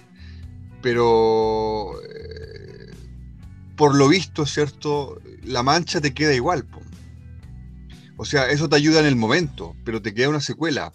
Pero 0.82 1.92
por 3.78 3.94
lo 3.94 4.08
visto, 4.08 4.44
¿cierto? 4.44 5.18
La 5.44 5.62
mancha 5.62 6.00
te 6.00 6.12
queda 6.12 6.34
igual. 6.34 6.66
O 8.18 8.24
sea, 8.24 8.50
eso 8.50 8.68
te 8.68 8.76
ayuda 8.76 9.00
en 9.00 9.06
el 9.06 9.16
momento, 9.16 9.74
pero 9.84 10.02
te 10.02 10.12
queda 10.12 10.28
una 10.28 10.40
secuela. 10.40 10.92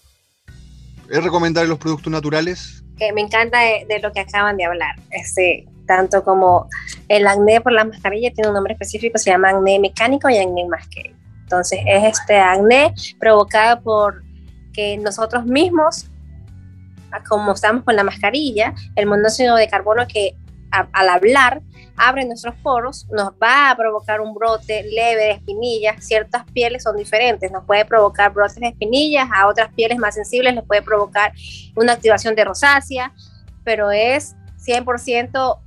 ¿Es 1.09 1.23
recomendable 1.23 1.69
los 1.69 1.79
productos 1.79 2.11
naturales? 2.11 2.81
que 2.95 3.11
me 3.11 3.21
encanta 3.21 3.57
de, 3.59 3.99
lo 4.03 4.11
que 4.11 4.19
acaban 4.19 4.55
de 4.55 4.65
hablar. 4.65 4.95
Este, 5.09 5.67
tanto 5.87 6.23
como 6.23 6.69
el 7.07 7.25
acné 7.25 7.59
por 7.59 7.71
la 7.71 7.85
mascarilla 7.85 8.31
tiene 8.31 8.49
un 8.49 8.53
nombre 8.53 8.73
específico, 8.73 9.17
se 9.17 9.31
llama 9.31 9.49
acné 9.49 9.79
mecánico 9.79 10.29
y 10.29 10.37
acné 10.37 10.67
masqué. 10.67 11.15
Entonces, 11.41 11.79
es 11.87 12.03
este 12.03 12.37
acné 12.37 12.93
provocado 13.19 13.81
por 13.81 14.23
que 14.73 14.97
nosotros 14.97 15.43
mismos, 15.45 16.05
a- 17.11 17.23
como 17.23 17.53
estamos 17.53 17.83
con 17.83 17.95
la 17.95 18.03
mascarilla, 18.03 18.75
el 18.95 19.07
monóxido 19.07 19.55
de 19.55 19.67
carbono 19.67 20.05
que 20.07 20.35
al 20.91 21.09
hablar 21.09 21.61
abre 21.95 22.25
nuestros 22.25 22.55
poros, 22.55 23.05
nos 23.11 23.33
va 23.33 23.69
a 23.69 23.75
provocar 23.77 24.19
un 24.19 24.33
brote 24.33 24.83
leve 24.83 25.21
de 25.25 25.31
espinillas. 25.31 26.03
Ciertas 26.03 26.43
pieles 26.51 26.83
son 26.83 26.97
diferentes, 26.97 27.51
nos 27.51 27.63
puede 27.65 27.85
provocar 27.85 28.33
brotes 28.33 28.55
de 28.55 28.67
espinillas, 28.67 29.29
a 29.33 29.47
otras 29.47 29.71
pieles 29.73 29.97
más 29.99 30.15
sensibles 30.15 30.55
les 30.55 30.63
puede 30.63 30.81
provocar 30.81 31.31
una 31.75 31.93
activación 31.93 32.35
de 32.35 32.45
rosácea, 32.45 33.13
pero 33.63 33.91
es 33.91 34.35
100% 34.65 35.59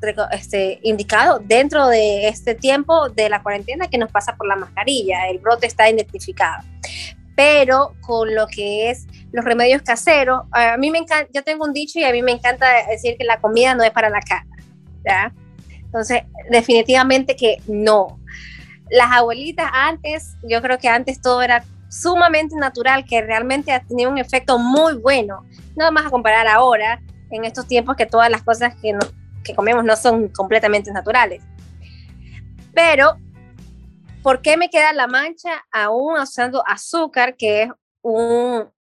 reco- 0.00 0.28
este, 0.32 0.80
indicado 0.82 1.38
dentro 1.38 1.86
de 1.86 2.28
este 2.28 2.54
tiempo 2.54 3.08
de 3.10 3.28
la 3.28 3.42
cuarentena 3.42 3.88
que 3.88 3.98
nos 3.98 4.10
pasa 4.10 4.36
por 4.36 4.46
la 4.48 4.56
mascarilla. 4.56 5.28
El 5.28 5.38
brote 5.38 5.66
está 5.66 5.88
identificado. 5.88 6.64
Pero 7.36 7.94
con 8.00 8.34
lo 8.34 8.46
que 8.46 8.90
es 8.90 9.06
los 9.34 9.44
remedios 9.44 9.82
caseros, 9.82 10.42
a 10.52 10.76
mí 10.76 10.92
me 10.92 10.98
encanta, 10.98 11.28
yo 11.34 11.42
tengo 11.42 11.64
un 11.64 11.72
dicho 11.72 11.98
y 11.98 12.04
a 12.04 12.12
mí 12.12 12.22
me 12.22 12.30
encanta 12.30 12.66
decir 12.88 13.16
que 13.18 13.24
la 13.24 13.40
comida 13.40 13.74
no 13.74 13.82
es 13.82 13.90
para 13.90 14.08
la 14.08 14.20
cara, 14.20 14.46
¿ya? 15.04 15.34
Entonces, 15.68 16.22
definitivamente 16.50 17.34
que 17.34 17.60
no. 17.66 18.20
Las 18.90 19.10
abuelitas 19.10 19.68
antes, 19.72 20.36
yo 20.44 20.62
creo 20.62 20.78
que 20.78 20.86
antes 20.86 21.20
todo 21.20 21.42
era 21.42 21.64
sumamente 21.88 22.54
natural, 22.54 23.04
que 23.04 23.22
realmente 23.22 23.72
ha 23.72 23.80
tenido 23.80 24.08
un 24.08 24.18
efecto 24.18 24.56
muy 24.56 24.94
bueno. 24.94 25.44
No 25.74 25.84
vamos 25.84 26.06
a 26.06 26.10
comparar 26.10 26.46
ahora, 26.46 27.02
en 27.32 27.44
estos 27.44 27.66
tiempos 27.66 27.96
que 27.96 28.06
todas 28.06 28.30
las 28.30 28.44
cosas 28.44 28.76
que, 28.80 28.96
que 29.42 29.56
comemos 29.56 29.82
no 29.82 29.96
son 29.96 30.28
completamente 30.28 30.92
naturales. 30.92 31.42
Pero, 32.72 33.16
¿por 34.22 34.42
qué 34.42 34.56
me 34.56 34.70
queda 34.70 34.92
la 34.92 35.08
mancha 35.08 35.64
aún 35.72 36.20
usando 36.20 36.62
azúcar, 36.68 37.34
que 37.36 37.64
es 37.64 37.70
un 38.00 38.73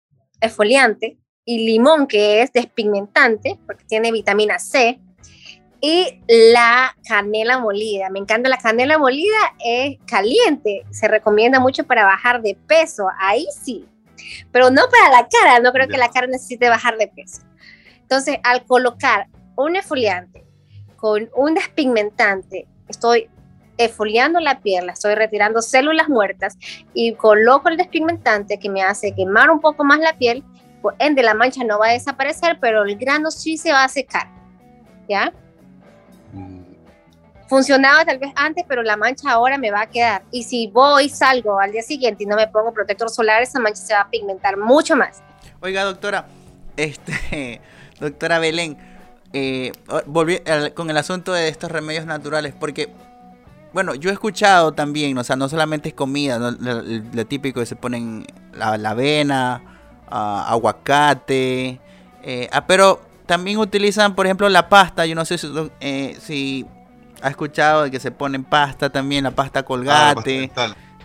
esfoliante, 0.43 1.19
y 1.45 1.67
limón, 1.67 2.07
que 2.07 2.43
es 2.43 2.53
despigmentante, 2.53 3.59
porque 3.67 3.85
tiene 3.85 4.13
vitamina 4.13 4.59
C? 4.59 5.01
Y 5.81 6.21
la 6.29 6.97
canela 7.09 7.59
molida. 7.59 8.09
Me 8.11 8.21
encanta 8.21 8.49
la 8.49 8.59
canela 8.59 8.99
molida, 8.99 9.39
es 9.65 9.99
caliente. 10.07 10.85
Se 10.91 11.09
recomienda 11.09 11.59
mucho 11.59 11.85
para 11.85 12.05
bajar 12.05 12.41
de 12.41 12.57
peso. 12.69 13.09
Ahí 13.19 13.47
sí. 13.65 13.89
Pero 14.53 14.71
no 14.71 14.83
para 14.89 15.11
la 15.11 15.29
cara. 15.29 15.59
No 15.59 15.73
creo 15.73 15.89
que 15.89 15.99
la 15.99 16.11
cara 16.11 16.29
necesite 16.29 16.69
bajar 16.69 16.99
de 16.99 17.09
peso. 17.09 17.43
Entonces, 18.01 18.39
al 18.45 18.65
colocar 18.65 19.27
un 19.57 19.75
exfoliante 19.75 20.45
con 20.95 21.29
un 21.35 21.55
despigmentante, 21.55 22.69
estoy 22.87 23.29
exfoliando 23.79 24.41
la 24.41 24.61
piel, 24.61 24.87
la 24.87 24.93
estoy 24.93 25.15
retirando 25.15 25.63
células 25.63 26.09
muertas 26.09 26.57
y 26.95 27.15
coloco 27.15 27.69
el 27.69 27.77
despigmentante 27.77 28.59
que 28.59 28.69
me 28.69 28.83
hace 28.83 29.15
quemar 29.15 29.51
un 29.51 29.61
poco 29.61 29.85
más 29.85 29.99
la 29.99 30.17
piel. 30.17 30.45
Por 30.81 30.95
ende, 30.99 31.23
la 31.23 31.35
mancha 31.35 31.65
no 31.65 31.79
va 31.79 31.89
a 31.89 31.93
desaparecer, 31.93 32.59
pero 32.61 32.83
el 32.85 32.97
grano 32.97 33.31
sí 33.31 33.57
se 33.57 33.73
va 33.73 33.85
a 33.85 33.89
secar. 33.89 34.29
¿Ya? 35.09 35.33
Mm, 36.33 36.63
funcionaba 37.49 38.05
tal 38.05 38.19
vez 38.19 38.33
antes, 38.35 38.65
pero 38.67 38.83
la 38.83 38.97
mancha 38.97 39.31
ahora 39.31 39.59
me 39.59 39.71
va 39.71 39.83
a 39.83 39.87
quedar. 39.87 40.23
Y 40.31 40.43
si 40.45 40.69
voy, 40.69 41.09
salgo 41.09 41.61
al 41.61 41.73
día 41.73 41.83
siguiente 41.83 42.25
y 42.25 42.27
no 42.27 42.37
me 42.37 42.49
pongo 42.49 42.73
protector 42.73 43.11
solar, 43.11 43.43
esa 43.43 43.61
mancha 43.61 43.81
se 43.81 43.95
va 43.95 44.01
a 44.01 44.11
pigmentar 44.11 44.57
mucho 44.57 44.97
más. 44.97 45.23
Oiga, 45.61 45.85
doctora, 45.85 46.27
este, 46.77 47.61
doctora 48.01 48.39
Belén, 48.39 48.77
eh, 49.33 49.73
volví 50.07 50.41
con 50.75 50.91
el 50.91 50.97
asunto 50.97 51.33
de 51.33 51.49
estos 51.49 51.71
remedios 51.71 52.05
naturales, 52.05 52.55
porque, 52.59 52.89
bueno, 53.73 53.95
yo 53.95 54.11
he 54.11 54.13
escuchado 54.13 54.73
también, 54.73 55.17
o 55.19 55.25
sea, 55.25 55.37
no 55.37 55.49
solamente 55.49 55.91
es 55.91 55.95
comida, 55.95 56.39
¿no? 56.39 56.51
lo, 56.51 56.83
lo 56.83 57.27
típico 57.27 57.61
que 57.61 57.67
se 57.67 57.77
ponen 57.77 58.27
la, 58.55 58.77
la 58.77 58.91
avena, 58.91 59.63
aguacate, 60.11 61.81
eh, 62.23 62.49
ah, 62.53 62.67
pero 62.67 63.01
también 63.27 63.59
utilizan, 63.59 64.15
por 64.15 64.27
ejemplo, 64.27 64.49
la 64.49 64.69
pasta, 64.69 65.07
yo 65.07 65.15
no 65.15 65.25
sé 65.25 65.39
si, 65.39 65.49
eh, 65.81 66.17
si 66.21 66.67
ha 67.23 67.29
escuchado 67.29 67.85
de 67.85 67.91
que 67.91 68.01
se 68.01 68.11
ponen 68.11 68.45
pasta 68.45 68.91
también, 68.91 69.25
la 69.25 69.31
pasta 69.31 69.61
ah, 69.61 69.63
colgate 69.65 70.51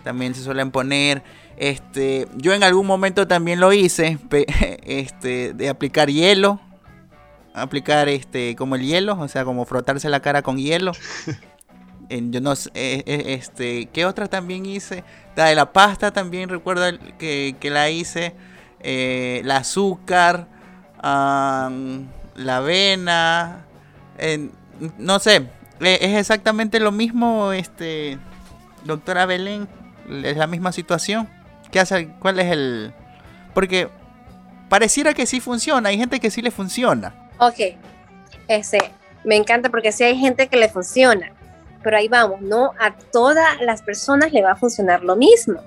también 0.04 0.34
se 0.34 0.42
suelen 0.42 0.70
poner. 0.70 1.22
Este, 1.56 2.28
yo 2.36 2.54
en 2.54 2.62
algún 2.62 2.86
momento 2.86 3.26
también 3.26 3.60
lo 3.60 3.72
hice, 3.72 4.18
este, 4.84 5.52
de 5.54 5.68
aplicar 5.68 6.08
hielo, 6.08 6.60
aplicar 7.52 8.08
este, 8.08 8.54
como 8.56 8.76
el 8.76 8.82
hielo, 8.82 9.18
o 9.18 9.28
sea, 9.28 9.44
como 9.44 9.64
frotarse 9.64 10.08
la 10.08 10.20
cara 10.20 10.42
con 10.42 10.56
hielo. 10.56 10.92
En- 12.08 12.32
yo 12.32 12.40
no 12.40 12.56
sé, 12.56 12.70
eh, 12.74 13.02
eh, 13.06 13.22
este, 13.34 13.86
¿qué 13.92 14.06
otra 14.06 14.28
también 14.28 14.64
hice? 14.66 15.04
La 15.36 15.46
de 15.46 15.54
la 15.54 15.72
pasta 15.72 16.10
también 16.10 16.48
recuerdo 16.48 16.84
que, 17.18 17.54
que 17.60 17.70
la 17.70 17.90
hice, 17.90 18.34
eh, 18.80 19.42
la 19.44 19.58
azúcar, 19.58 20.46
la 21.02 22.56
avena, 22.56 23.64
en- 24.18 24.52
no 24.98 25.18
sé, 25.18 25.36
eh, 25.80 25.98
es 26.00 26.16
exactamente 26.16 26.80
lo 26.80 26.92
mismo, 26.92 27.52
este, 27.52 28.18
doctora 28.84 29.26
Belén, 29.26 29.68
es 30.24 30.36
la 30.36 30.46
misma 30.46 30.72
situación. 30.72 31.28
¿Qué 31.70 31.80
hace? 31.80 32.08
¿Cuál 32.20 32.38
es 32.40 32.46
el...? 32.50 32.92
Porque 33.54 33.88
pareciera 34.68 35.12
que 35.14 35.26
sí 35.26 35.40
funciona, 35.40 35.90
hay 35.90 35.98
gente 35.98 36.20
que 36.20 36.30
sí 36.30 36.40
le 36.40 36.50
funciona. 36.50 37.14
Ok, 37.38 37.76
ese, 38.48 38.78
me 39.24 39.36
encanta 39.36 39.68
porque 39.68 39.92
sí 39.92 40.04
hay 40.04 40.16
gente 40.18 40.48
que 40.48 40.56
le 40.56 40.68
funciona, 40.68 41.32
pero 41.82 41.96
ahí 41.96 42.08
vamos, 42.08 42.40
no 42.40 42.72
a 42.78 42.94
todas 42.96 43.60
las 43.60 43.82
personas 43.82 44.32
le 44.32 44.42
va 44.42 44.52
a 44.52 44.56
funcionar 44.56 45.02
lo 45.02 45.16
mismo. 45.16 45.60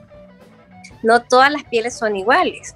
No 1.04 1.22
todas 1.22 1.52
las 1.52 1.64
pieles 1.64 1.98
son 1.98 2.16
iguales. 2.16 2.76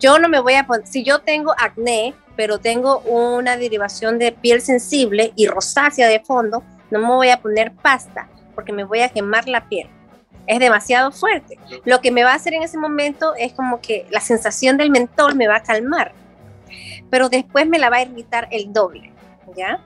Yo 0.00 0.18
no 0.18 0.28
me 0.28 0.40
voy 0.40 0.54
a 0.54 0.66
poner, 0.66 0.86
si 0.86 1.02
yo 1.02 1.20
tengo 1.20 1.54
acné, 1.58 2.14
pero 2.36 2.58
tengo 2.58 3.00
una 3.00 3.56
derivación 3.56 4.18
de 4.18 4.32
piel 4.32 4.60
sensible 4.60 5.32
y 5.34 5.46
rosácea 5.46 6.08
de 6.08 6.20
fondo, 6.20 6.62
no 6.90 7.00
me 7.00 7.06
voy 7.06 7.30
a 7.30 7.40
poner 7.40 7.72
pasta 7.72 8.28
porque 8.54 8.72
me 8.72 8.84
voy 8.84 9.00
a 9.00 9.08
quemar 9.08 9.48
la 9.48 9.68
piel. 9.68 9.88
Es 10.46 10.60
demasiado 10.60 11.12
fuerte. 11.12 11.58
Lo 11.84 12.00
que 12.00 12.10
me 12.10 12.24
va 12.24 12.32
a 12.32 12.36
hacer 12.36 12.54
en 12.54 12.62
ese 12.62 12.78
momento 12.78 13.34
es 13.36 13.52
como 13.52 13.80
que 13.80 14.06
la 14.10 14.20
sensación 14.20 14.76
del 14.76 14.90
mentol 14.90 15.34
me 15.34 15.46
va 15.46 15.56
a 15.56 15.62
calmar 15.62 16.14
pero 17.10 17.28
después 17.28 17.66
me 17.66 17.78
la 17.78 17.90
va 17.90 17.96
a 17.96 18.02
irritar 18.02 18.48
el 18.50 18.72
doble, 18.72 19.12
¿ya? 19.56 19.80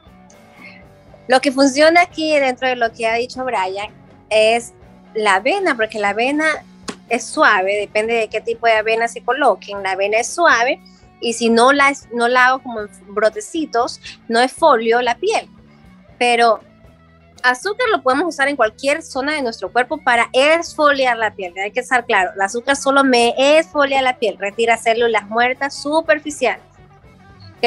Lo 1.33 1.40
que 1.40 1.51
funciona 1.51 2.03
aquí 2.03 2.38
dentro 2.38 2.68
de 2.68 2.77
lo 2.77 2.92
que 2.92 3.07
ha 3.07 3.14
dicho 3.14 3.42
Brian 3.42 3.88
es 4.29 4.75
la 5.14 5.37
avena, 5.37 5.75
porque 5.75 5.99
la 5.99 6.11
avena 6.11 6.45
es 7.09 7.25
suave, 7.25 7.75
depende 7.77 8.12
de 8.12 8.29
qué 8.29 8.42
tipo 8.42 8.66
de 8.66 8.75
avena 8.75 9.09
se 9.09 9.23
coloquen, 9.23 9.83
la 9.83 9.92
avena 9.92 10.18
es 10.18 10.27
suave 10.27 10.79
y 11.23 11.33
si 11.33 11.49
no 11.49 11.73
la, 11.73 11.90
no 12.12 12.29
la 12.29 12.49
hago 12.49 12.62
como 12.62 12.83
en 12.83 12.88
brotecitos, 13.14 13.99
no 14.29 14.40
es 14.40 14.53
folio 14.53 15.01
la 15.01 15.14
piel, 15.14 15.49
pero 16.18 16.61
azúcar 17.42 17.87
lo 17.90 18.03
podemos 18.03 18.27
usar 18.27 18.49
en 18.49 18.57
cualquier 18.57 19.03
zona 19.03 19.33
de 19.33 19.40
nuestro 19.40 19.73
cuerpo 19.73 19.97
para 20.05 20.29
exfoliar 20.35 21.16
la 21.16 21.35
piel, 21.35 21.55
hay 21.57 21.73
que 21.73 21.81
estar 21.81 22.05
claro, 22.05 22.33
el 22.35 22.42
azúcar 22.42 22.77
solo 22.77 23.05
me 23.05 23.33
exfolia 23.57 24.03
la 24.03 24.18
piel, 24.18 24.37
retira 24.38 24.77
células 24.77 25.27
muertas 25.31 25.81
superficiales 25.81 26.71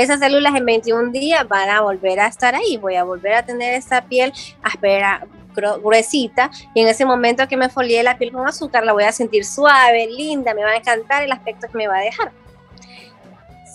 esas 0.01 0.19
células 0.19 0.53
en 0.55 0.65
21 0.65 1.11
días 1.11 1.47
van 1.47 1.69
a 1.69 1.81
volver 1.81 2.19
a 2.19 2.27
estar 2.27 2.53
ahí, 2.55 2.77
voy 2.77 2.95
a 2.95 3.03
volver 3.03 3.33
a 3.35 3.45
tener 3.45 3.73
esta 3.73 4.01
piel 4.03 4.33
áspera, 4.61 5.25
gru- 5.55 5.81
gruesita, 5.81 6.51
y 6.73 6.81
en 6.81 6.87
ese 6.87 7.05
momento 7.05 7.47
que 7.47 7.57
me 7.57 7.69
folié 7.69 8.03
la 8.03 8.17
piel 8.17 8.31
con 8.31 8.47
azúcar, 8.47 8.83
la 8.85 8.93
voy 8.93 9.03
a 9.05 9.11
sentir 9.11 9.45
suave, 9.45 10.07
linda, 10.07 10.53
me 10.53 10.63
va 10.63 10.71
a 10.71 10.75
encantar 10.77 11.23
el 11.23 11.31
aspecto 11.31 11.67
que 11.71 11.77
me 11.77 11.87
va 11.87 11.97
a 11.97 12.01
dejar. 12.01 12.31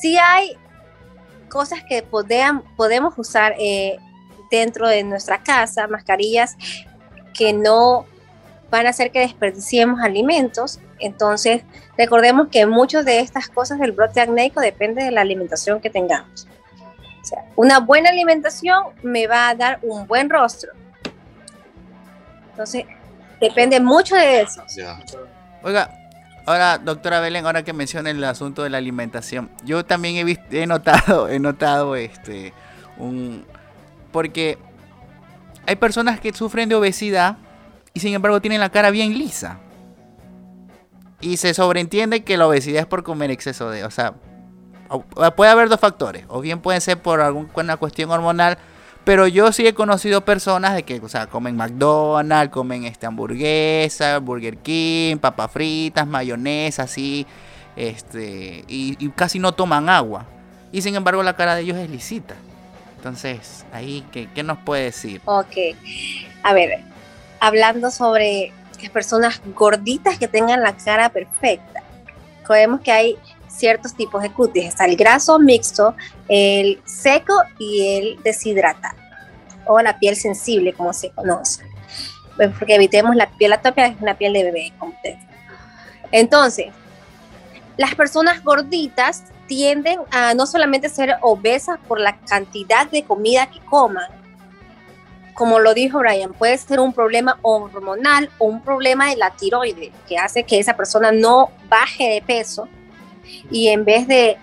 Si 0.00 0.16
hay 0.18 0.56
cosas 1.48 1.80
que 1.88 2.02
podean- 2.02 2.62
podemos 2.76 3.14
usar 3.18 3.54
eh, 3.59 3.96
dentro 4.50 4.88
de 4.88 5.02
nuestra 5.02 5.42
casa, 5.42 5.87
mascarillas 5.88 6.56
que 7.35 7.52
no 7.52 8.06
van 8.70 8.87
a 8.87 8.90
hacer 8.90 9.11
que 9.11 9.20
desperdiciemos 9.20 10.00
alimentos, 10.00 10.78
entonces 11.00 11.62
recordemos 11.96 12.48
que 12.48 12.66
muchas 12.66 13.04
de 13.04 13.20
estas 13.20 13.48
cosas 13.48 13.78
del 13.78 13.92
brote 13.92 14.20
acnéico 14.20 14.60
depende 14.60 15.04
de 15.04 15.10
la 15.10 15.20
alimentación 15.20 15.80
que 15.80 15.90
tengamos. 15.90 16.46
O 17.22 17.24
sea, 17.24 17.44
una 17.56 17.80
buena 17.80 18.10
alimentación 18.10 18.84
me 19.02 19.26
va 19.26 19.48
a 19.50 19.54
dar 19.54 19.78
un 19.82 20.06
buen 20.06 20.30
rostro. 20.30 20.72
Entonces, 22.50 22.84
depende 23.40 23.80
mucho 23.80 24.16
de 24.16 24.42
eso. 24.42 24.62
Oiga, 25.62 25.90
ahora, 26.46 26.78
doctora 26.78 27.20
Belén, 27.20 27.46
ahora 27.46 27.62
que 27.62 27.72
menciona 27.72 28.10
el 28.10 28.22
asunto 28.24 28.62
de 28.62 28.70
la 28.70 28.78
alimentación, 28.78 29.50
yo 29.64 29.84
también 29.84 30.16
he, 30.16 30.24
visto, 30.24 30.44
he 30.50 30.66
notado, 30.66 31.28
he 31.28 31.38
notado 31.38 31.96
este, 31.96 32.52
un... 32.98 33.44
Porque 34.12 34.58
hay 35.66 35.76
personas 35.76 36.20
que 36.20 36.32
sufren 36.32 36.68
de 36.68 36.74
obesidad 36.74 37.36
y 37.94 38.00
sin 38.00 38.14
embargo 38.14 38.40
tienen 38.40 38.60
la 38.60 38.70
cara 38.70 38.90
bien 38.90 39.16
lisa. 39.16 39.58
Y 41.20 41.37
se 41.37 41.54
sobreentiende 41.54 42.24
que 42.24 42.37
la 42.37 42.46
obesidad 42.46 42.80
es 42.80 42.87
por 42.87 43.02
comer 43.02 43.30
exceso 43.30 43.70
de... 43.70 43.85
O 43.85 43.90
sea, 43.90 44.14
puede 45.37 45.50
haber 45.50 45.68
dos 45.68 45.80
factores. 45.80 46.24
O 46.28 46.40
bien 46.40 46.61
puede 46.61 46.80
ser 46.80 47.00
por 47.00 47.20
alguna 47.20 47.76
cuestión 47.76 48.11
hormonal. 48.11 48.59
Pero 49.04 49.26
yo 49.26 49.50
sí 49.52 49.66
he 49.66 49.72
conocido 49.72 50.24
personas 50.24 50.74
de 50.74 50.83
que, 50.83 51.00
o 51.00 51.09
sea, 51.09 51.26
comen 51.26 51.56
McDonald's, 51.56 52.52
comen 52.52 52.85
este 52.85 53.06
hamburguesa, 53.06 54.18
Burger 54.18 54.59
King, 54.59 55.16
papas 55.16 55.50
fritas, 55.50 56.06
mayonesa, 56.06 56.83
así, 56.83 57.26
este, 57.76 58.62
y, 58.68 58.96
y 58.98 59.09
casi 59.11 59.38
no 59.38 59.52
toman 59.52 59.88
agua. 59.88 60.26
Y 60.70 60.83
sin 60.83 60.94
embargo 60.94 61.22
la 61.22 61.35
cara 61.35 61.54
de 61.54 61.62
ellos 61.62 61.78
es 61.78 61.88
lisita. 61.88 62.35
Entonces, 62.96 63.64
ahí, 63.72 64.04
¿qué, 64.12 64.28
qué 64.35 64.42
nos 64.42 64.59
puede 64.59 64.85
decir? 64.85 65.22
Ok. 65.24 65.56
A 66.42 66.52
ver, 66.52 66.80
hablando 67.40 67.90
sobre 67.90 68.52
las 68.82 68.90
personas 68.90 69.40
gorditas 69.54 70.18
que 70.18 70.28
tengan 70.28 70.62
la 70.62 70.76
cara 70.76 71.08
perfecta. 71.08 71.82
Sabemos 72.46 72.80
que 72.80 72.90
hay 72.90 73.18
ciertos 73.48 73.94
tipos 73.94 74.22
de 74.22 74.32
cutis. 74.32 74.64
Está 74.64 74.86
el 74.86 74.96
graso 74.96 75.38
mixto, 75.38 75.94
el 76.28 76.80
seco 76.84 77.34
y 77.58 77.96
el 77.96 78.22
deshidratado. 78.22 78.96
O 79.66 79.80
la 79.80 79.98
piel 79.98 80.16
sensible, 80.16 80.72
como 80.72 80.92
se 80.92 81.10
conoce. 81.10 81.62
Porque 82.58 82.74
evitemos 82.74 83.14
la 83.14 83.30
piel 83.30 83.52
atópica, 83.52 83.86
es 83.86 84.00
una 84.00 84.16
piel 84.16 84.32
de 84.32 84.44
bebé. 84.44 84.72
Entonces, 86.10 86.66
las 87.76 87.94
personas 87.94 88.42
gorditas 88.42 89.24
tienden 89.46 90.00
a 90.10 90.34
no 90.34 90.46
solamente 90.46 90.88
ser 90.88 91.16
obesas 91.22 91.78
por 91.86 92.00
la 92.00 92.18
cantidad 92.18 92.90
de 92.90 93.04
comida 93.04 93.50
que 93.50 93.60
coman, 93.60 94.19
como 95.34 95.58
lo 95.58 95.74
dijo 95.74 95.98
Brian, 95.98 96.32
puede 96.32 96.56
ser 96.58 96.80
un 96.80 96.92
problema 96.92 97.38
hormonal 97.42 98.30
o 98.38 98.46
un 98.46 98.62
problema 98.62 99.10
de 99.10 99.16
la 99.16 99.30
tiroides 99.30 99.90
que 100.08 100.18
hace 100.18 100.44
que 100.44 100.58
esa 100.58 100.76
persona 100.76 101.12
no 101.12 101.50
baje 101.68 102.08
de 102.08 102.22
peso 102.22 102.68
y 103.50 103.68
en 103.68 103.84
vez 103.84 104.06
de, 104.08 104.36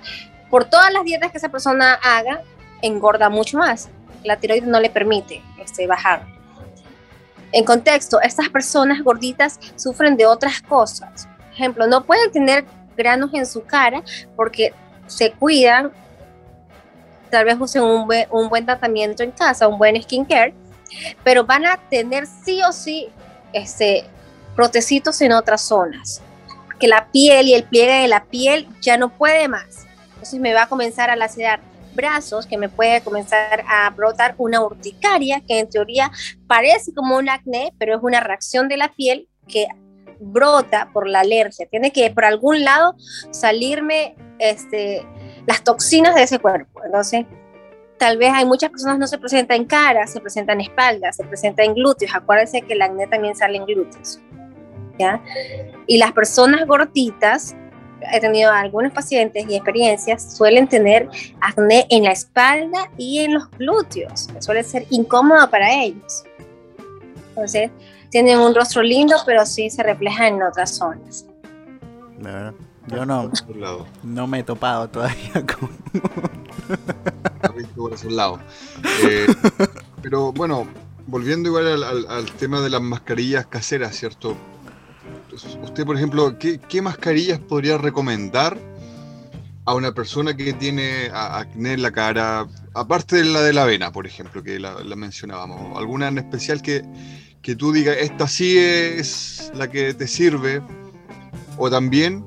por 0.50 0.66
todas 0.66 0.92
las 0.92 1.04
dietas 1.04 1.32
que 1.32 1.38
esa 1.38 1.50
persona 1.50 1.94
haga, 2.02 2.42
engorda 2.82 3.30
mucho 3.30 3.58
más. 3.58 3.90
La 4.24 4.38
tiroides 4.38 4.68
no 4.68 4.80
le 4.80 4.90
permite 4.90 5.42
este, 5.60 5.88
bajar. 5.88 6.26
En 7.52 7.64
contexto, 7.64 8.20
estas 8.22 8.50
personas 8.50 9.02
gorditas 9.02 9.60
sufren 9.76 10.18
de 10.18 10.26
otras 10.26 10.62
cosas. 10.62 11.28
Por 11.38 11.54
ejemplo, 11.54 11.88
no 11.88 12.04
pueden 12.04 12.32
tener 12.32 12.66
granos 12.96 13.34
en 13.34 13.46
su 13.46 13.64
cara 13.64 14.04
porque 14.36 14.74
se 15.08 15.32
cuidan 15.32 15.92
tal 17.30 17.46
vez 17.46 17.58
usen 17.60 17.84
un 17.84 18.08
buen, 18.08 18.28
un 18.32 18.50
buen 18.50 18.66
tratamiento 18.66 19.24
en 19.24 19.32
casa, 19.32 19.68
un 19.68 19.78
buen 19.78 20.02
skincare, 20.02 20.54
pero 21.24 21.46
van 21.46 21.66
a 21.66 21.78
tener 21.90 22.28
sí 22.28 22.62
o 22.64 22.72
sí 22.72 23.08
este, 23.54 24.06
protecitos 24.56 25.22
en 25.22 25.32
otras 25.32 25.62
zonas, 25.62 26.22
que 26.80 26.88
la 26.88 27.08
piel 27.12 27.48
y 27.48 27.54
el 27.54 27.64
pliegue 27.64 28.02
de 28.02 28.08
la 28.08 28.26
piel 28.26 28.68
ya 28.82 28.98
no 28.98 29.10
puede 29.10 29.48
más. 29.48 29.86
Entonces 30.10 30.40
me 30.40 30.54
va 30.54 30.64
a 30.64 30.70
comenzar 30.70 31.10
a 31.10 31.16
lacerar 31.16 31.60
brazos, 31.98 32.46
que 32.46 32.58
me 32.58 32.70
puede 32.70 33.02
comenzar 33.02 33.64
a 33.68 33.90
brotar 33.90 34.36
una 34.38 34.62
urticaria, 34.62 35.42
que 35.46 35.60
en 35.60 35.70
teoría 35.70 36.12
parece 36.48 36.94
como 36.94 37.18
un 37.18 37.28
acné, 37.30 37.74
pero 37.78 37.96
es 37.96 38.04
una 38.04 38.22
reacción 38.22 38.68
de 38.68 38.78
la 38.78 38.94
piel 38.94 39.28
que 39.48 39.68
brota 40.20 40.90
por 40.94 41.08
la 41.08 41.22
alergia. 41.22 41.68
Tiene 41.70 41.92
que 41.92 42.10
por 42.12 42.26
algún 42.26 42.64
lado 42.64 42.96
salirme 43.32 44.16
este, 44.40 45.06
las 45.46 45.64
toxinas 45.64 46.16
de 46.16 46.24
ese 46.24 46.40
cuerpo. 46.40 46.82
Entonces, 46.86 47.26
tal 47.98 48.18
vez 48.18 48.32
hay 48.34 48.46
muchas 48.46 48.70
personas 48.70 49.00
no 49.00 49.08
se 49.08 49.18
presenta 49.18 49.56
en 49.56 49.66
cara, 49.66 50.06
se 50.08 50.20
presenta 50.20 50.54
en 50.54 50.62
espalda, 50.62 51.12
se 51.12 51.24
presenta 51.24 51.64
en 51.64 51.74
glúteos. 51.74 52.14
Acuérdense 52.14 52.62
que 52.62 52.74
el 52.74 52.82
acné 52.82 53.08
también 53.08 53.36
sale 53.36 53.58
en 53.58 53.66
glúteos. 53.66 54.20
¿ya? 54.98 55.22
Y 55.86 55.98
las 55.98 56.12
personas 56.12 56.66
gorditas, 56.66 57.56
he 58.12 58.20
tenido 58.20 58.52
algunos 58.52 58.92
pacientes 58.92 59.46
y 59.50 59.56
experiencias, 59.56 60.36
suelen 60.36 60.68
tener 60.68 61.10
acné 61.42 61.88
en 61.90 62.04
la 62.04 62.12
espalda 62.12 62.90
y 62.98 63.20
en 63.20 63.34
los 63.34 63.50
glúteos. 63.52 64.28
Suele 64.40 64.64
ser 64.64 64.86
incómodo 64.90 65.50
para 65.50 65.74
ellos. 65.74 66.24
Entonces, 67.30 67.72
tienen 68.10 68.40
un 68.40 68.56
rostro 68.56 68.82
lindo, 68.82 69.16
pero 69.26 69.46
sí 69.46 69.70
se 69.70 69.84
refleja 69.84 70.28
en 70.28 70.42
otras 70.42 70.76
zonas. 70.76 71.26
Verdad, 72.18 72.54
Yo 72.88 73.06
no, 73.06 73.30
no 74.04 74.28
me 74.28 74.40
he 74.40 74.44
topado 74.44 74.90
todavía 74.90 75.34
con... 75.60 75.70
Por 77.76 77.94
esos 77.94 78.12
lados. 78.12 78.40
Eh, 79.04 79.28
pero 80.02 80.32
bueno, 80.32 80.68
volviendo 81.06 81.50
igual 81.50 81.68
al, 81.68 81.84
al- 81.84 82.08
al 82.10 82.26
tema 82.34 82.62
de 82.62 82.70
las 82.70 82.82
mascarillas 82.82 83.46
caseras, 83.48 83.96
¿cierto? 83.96 84.36
Usted, 85.64 85.86
por 85.86 85.96
ejemplo, 85.96 86.38
¿qué, 86.40 86.60
qué 86.60 86.82
mascarillas 86.82 87.40
podría 87.40 87.78
recomendar 87.78 88.58
a 89.66 89.74
una 89.76 89.92
persona 89.92 90.36
que 90.36 90.54
tiene 90.54 91.10
acné 91.14 91.74
en 91.74 91.82
la 91.82 91.92
cara, 91.92 92.48
aparte 92.74 93.18
de 93.18 93.26
la 93.26 93.42
de 93.42 93.54
la 93.54 93.64
avena, 93.64 93.92
por 93.92 94.08
ejemplo, 94.08 94.42
que 94.42 94.60
la, 94.60 94.82
la 94.84 94.96
mencionábamos? 94.96 95.78
¿Alguna 95.78 96.08
en 96.08 96.18
especial 96.18 96.62
que, 96.62 96.84
que 97.42 97.56
tú 97.56 97.72
digas, 97.72 97.98
esta 98.00 98.28
sí 98.28 98.58
es 98.58 99.52
la 99.54 99.70
que 99.70 99.94
te 99.94 100.08
sirve? 100.08 100.62
O 101.58 101.70
también, 101.70 102.26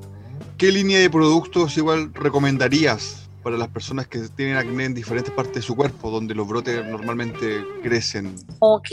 ¿qué 0.61 0.71
línea 0.71 0.99
de 0.99 1.09
productos 1.09 1.75
igual 1.75 2.13
recomendarías 2.13 3.27
para 3.41 3.57
las 3.57 3.67
personas 3.69 4.05
que 4.05 4.19
tienen 4.35 4.57
acné 4.57 4.85
en 4.85 4.93
diferentes 4.93 5.33
partes 5.33 5.55
de 5.55 5.61
su 5.63 5.75
cuerpo, 5.75 6.11
donde 6.11 6.35
los 6.35 6.47
brotes 6.47 6.85
normalmente 6.85 7.65
crecen? 7.81 8.35
Ok. 8.59 8.89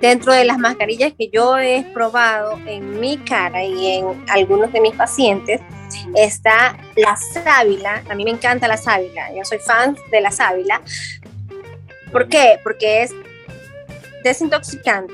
Dentro 0.00 0.32
de 0.32 0.46
las 0.46 0.56
mascarillas 0.56 1.12
que 1.12 1.28
yo 1.30 1.58
he 1.58 1.84
probado 1.92 2.58
en 2.66 2.98
mi 2.98 3.18
cara 3.18 3.62
y 3.62 3.88
en 3.88 4.24
algunos 4.28 4.72
de 4.72 4.80
mis 4.80 4.94
pacientes, 4.94 5.60
está 6.14 6.78
la 6.96 7.14
sábila. 7.14 8.02
A 8.08 8.14
mí 8.14 8.24
me 8.24 8.30
encanta 8.30 8.66
la 8.66 8.78
sábila. 8.78 9.34
Yo 9.36 9.44
soy 9.44 9.58
fan 9.58 9.98
de 10.10 10.22
la 10.22 10.30
sábila. 10.30 10.80
¿Por 12.10 12.26
qué? 12.26 12.58
Porque 12.62 13.02
es 13.02 13.10
desintoxicante. 14.24 15.12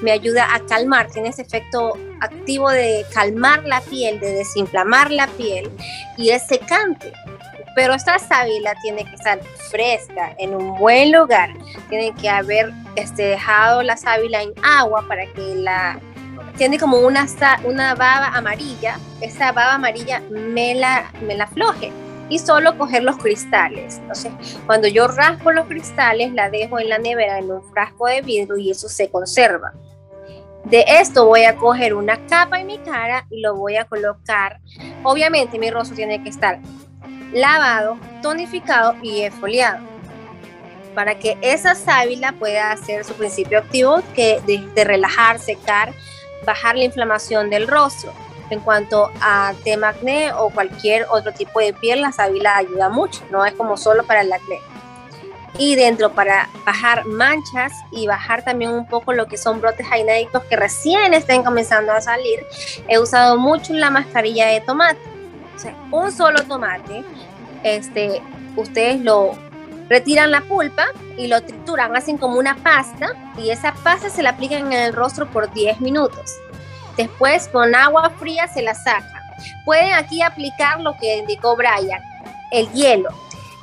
Me 0.00 0.10
ayuda 0.10 0.54
a 0.54 0.60
calmar, 0.60 1.10
tiene 1.10 1.28
ese 1.28 1.42
efecto 1.42 1.98
activo 2.20 2.70
de 2.70 3.04
calmar 3.12 3.64
la 3.64 3.80
piel, 3.80 4.20
de 4.20 4.32
desinflamar 4.32 5.10
la 5.10 5.26
piel 5.28 5.70
y 6.16 6.30
es 6.30 6.46
secante. 6.46 7.12
Pero 7.74 7.94
esta 7.94 8.18
sábila 8.18 8.74
tiene 8.82 9.04
que 9.04 9.14
estar 9.14 9.40
fresca, 9.70 10.34
en 10.38 10.54
un 10.54 10.76
buen 10.78 11.12
lugar. 11.12 11.50
Tienen 11.88 12.12
que 12.14 12.28
haber 12.28 12.72
este, 12.96 13.22
dejado 13.22 13.82
la 13.82 13.96
sábila 13.96 14.42
en 14.42 14.52
agua 14.62 15.04
para 15.06 15.26
que 15.26 15.54
la... 15.54 16.00
Tiene 16.56 16.76
como 16.76 16.98
una, 16.98 17.28
una 17.62 17.94
baba 17.94 18.36
amarilla. 18.36 18.98
Esa 19.20 19.52
baba 19.52 19.74
amarilla 19.74 20.20
me 20.28 20.74
la, 20.74 21.12
me 21.22 21.36
la 21.36 21.44
afloje. 21.44 21.92
Y 22.28 22.40
solo 22.40 22.76
coger 22.76 23.04
los 23.04 23.16
cristales. 23.18 23.98
Entonces, 23.98 24.32
cuando 24.66 24.88
yo 24.88 25.06
raspo 25.06 25.52
los 25.52 25.66
cristales, 25.66 26.32
la 26.32 26.50
dejo 26.50 26.80
en 26.80 26.88
la 26.88 26.98
nevera 26.98 27.38
en 27.38 27.50
un 27.50 27.62
frasco 27.70 28.08
de 28.08 28.22
vidrio 28.22 28.56
y 28.56 28.72
eso 28.72 28.88
se 28.88 29.08
conserva. 29.08 29.72
De 30.70 30.84
esto 30.86 31.24
voy 31.24 31.44
a 31.44 31.56
coger 31.56 31.94
una 31.94 32.18
capa 32.26 32.60
en 32.60 32.66
mi 32.66 32.78
cara 32.78 33.26
y 33.30 33.40
lo 33.40 33.56
voy 33.56 33.76
a 33.76 33.86
colocar. 33.86 34.60
Obviamente 35.02 35.58
mi 35.58 35.70
rostro 35.70 35.96
tiene 35.96 36.22
que 36.22 36.28
estar 36.28 36.60
lavado, 37.32 37.98
tonificado 38.22 38.94
y 39.02 39.22
exfoliado 39.22 39.98
para 40.94 41.16
que 41.16 41.38
esa 41.42 41.76
sábila 41.76 42.32
pueda 42.32 42.72
hacer 42.72 43.04
su 43.04 43.14
principio 43.14 43.60
activo 43.60 44.02
que 44.16 44.40
de, 44.46 44.58
de 44.74 44.84
relajar, 44.84 45.38
secar, 45.38 45.94
bajar 46.44 46.76
la 46.76 46.84
inflamación 46.84 47.50
del 47.50 47.68
rostro. 47.68 48.12
En 48.50 48.58
cuanto 48.58 49.10
a 49.20 49.54
tema 49.62 49.90
acné 49.90 50.32
o 50.32 50.50
cualquier 50.50 51.06
otro 51.08 51.32
tipo 51.32 51.60
de 51.60 51.72
piel, 51.72 52.00
la 52.00 52.10
sábila 52.10 52.56
ayuda 52.56 52.88
mucho, 52.88 53.22
no 53.30 53.44
es 53.44 53.52
como 53.52 53.76
solo 53.76 54.04
para 54.06 54.22
el 54.22 54.32
acné. 54.32 54.58
Y 55.56 55.76
dentro 55.76 56.12
para 56.12 56.48
bajar 56.66 57.04
manchas 57.06 57.72
y 57.90 58.06
bajar 58.06 58.44
también 58.44 58.70
un 58.70 58.86
poco 58.86 59.12
lo 59.12 59.26
que 59.26 59.38
son 59.38 59.60
brotes 59.60 59.86
acnéicos 59.90 60.44
que 60.44 60.56
recién 60.56 61.14
estén 61.14 61.42
comenzando 61.42 61.92
a 61.92 62.00
salir, 62.00 62.44
he 62.86 62.98
usado 62.98 63.38
mucho 63.38 63.72
la 63.72 63.90
mascarilla 63.90 64.46
de 64.48 64.60
tomate. 64.60 65.00
O 65.56 65.58
sea, 65.58 65.74
un 65.90 66.12
solo 66.12 66.42
tomate, 66.44 67.04
este, 67.62 68.22
ustedes 68.56 69.00
lo 69.00 69.32
retiran 69.88 70.30
la 70.30 70.42
pulpa 70.42 70.86
y 71.16 71.26
lo 71.26 71.40
trituran, 71.42 71.96
hacen 71.96 72.18
como 72.18 72.38
una 72.38 72.56
pasta 72.56 73.08
y 73.36 73.50
esa 73.50 73.72
pasta 73.72 74.10
se 74.10 74.22
la 74.22 74.30
aplican 74.30 74.72
en 74.72 74.78
el 74.78 74.92
rostro 74.92 75.26
por 75.30 75.52
10 75.52 75.80
minutos. 75.80 76.36
Después 76.96 77.48
con 77.48 77.74
agua 77.74 78.10
fría 78.18 78.48
se 78.48 78.62
la 78.62 78.74
saca. 78.74 79.22
Pueden 79.64 79.94
aquí 79.94 80.20
aplicar 80.20 80.80
lo 80.80 80.96
que 80.98 81.18
indicó 81.18 81.56
Brian, 81.56 82.02
el 82.50 82.70
hielo. 82.72 83.10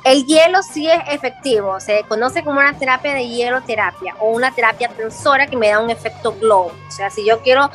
El 0.06 0.24
hielo 0.24 0.62
sí 0.62 0.88
es 0.88 1.00
efectivo, 1.10 1.80
se 1.80 2.04
conoce 2.04 2.44
como 2.44 2.60
una 2.60 2.78
terapia 2.78 3.12
de 3.12 3.26
hielo 3.26 3.60
terapia 3.62 4.14
o 4.20 4.30
una 4.30 4.52
terapia 4.54 4.88
tensora 4.88 5.48
que 5.48 5.56
me 5.56 5.68
da 5.68 5.80
un 5.80 5.90
efecto 5.90 6.32
glow. 6.32 6.66
O 6.66 6.90
sea, 6.92 7.10
si 7.10 7.26
yo 7.26 7.42
quiero 7.42 7.72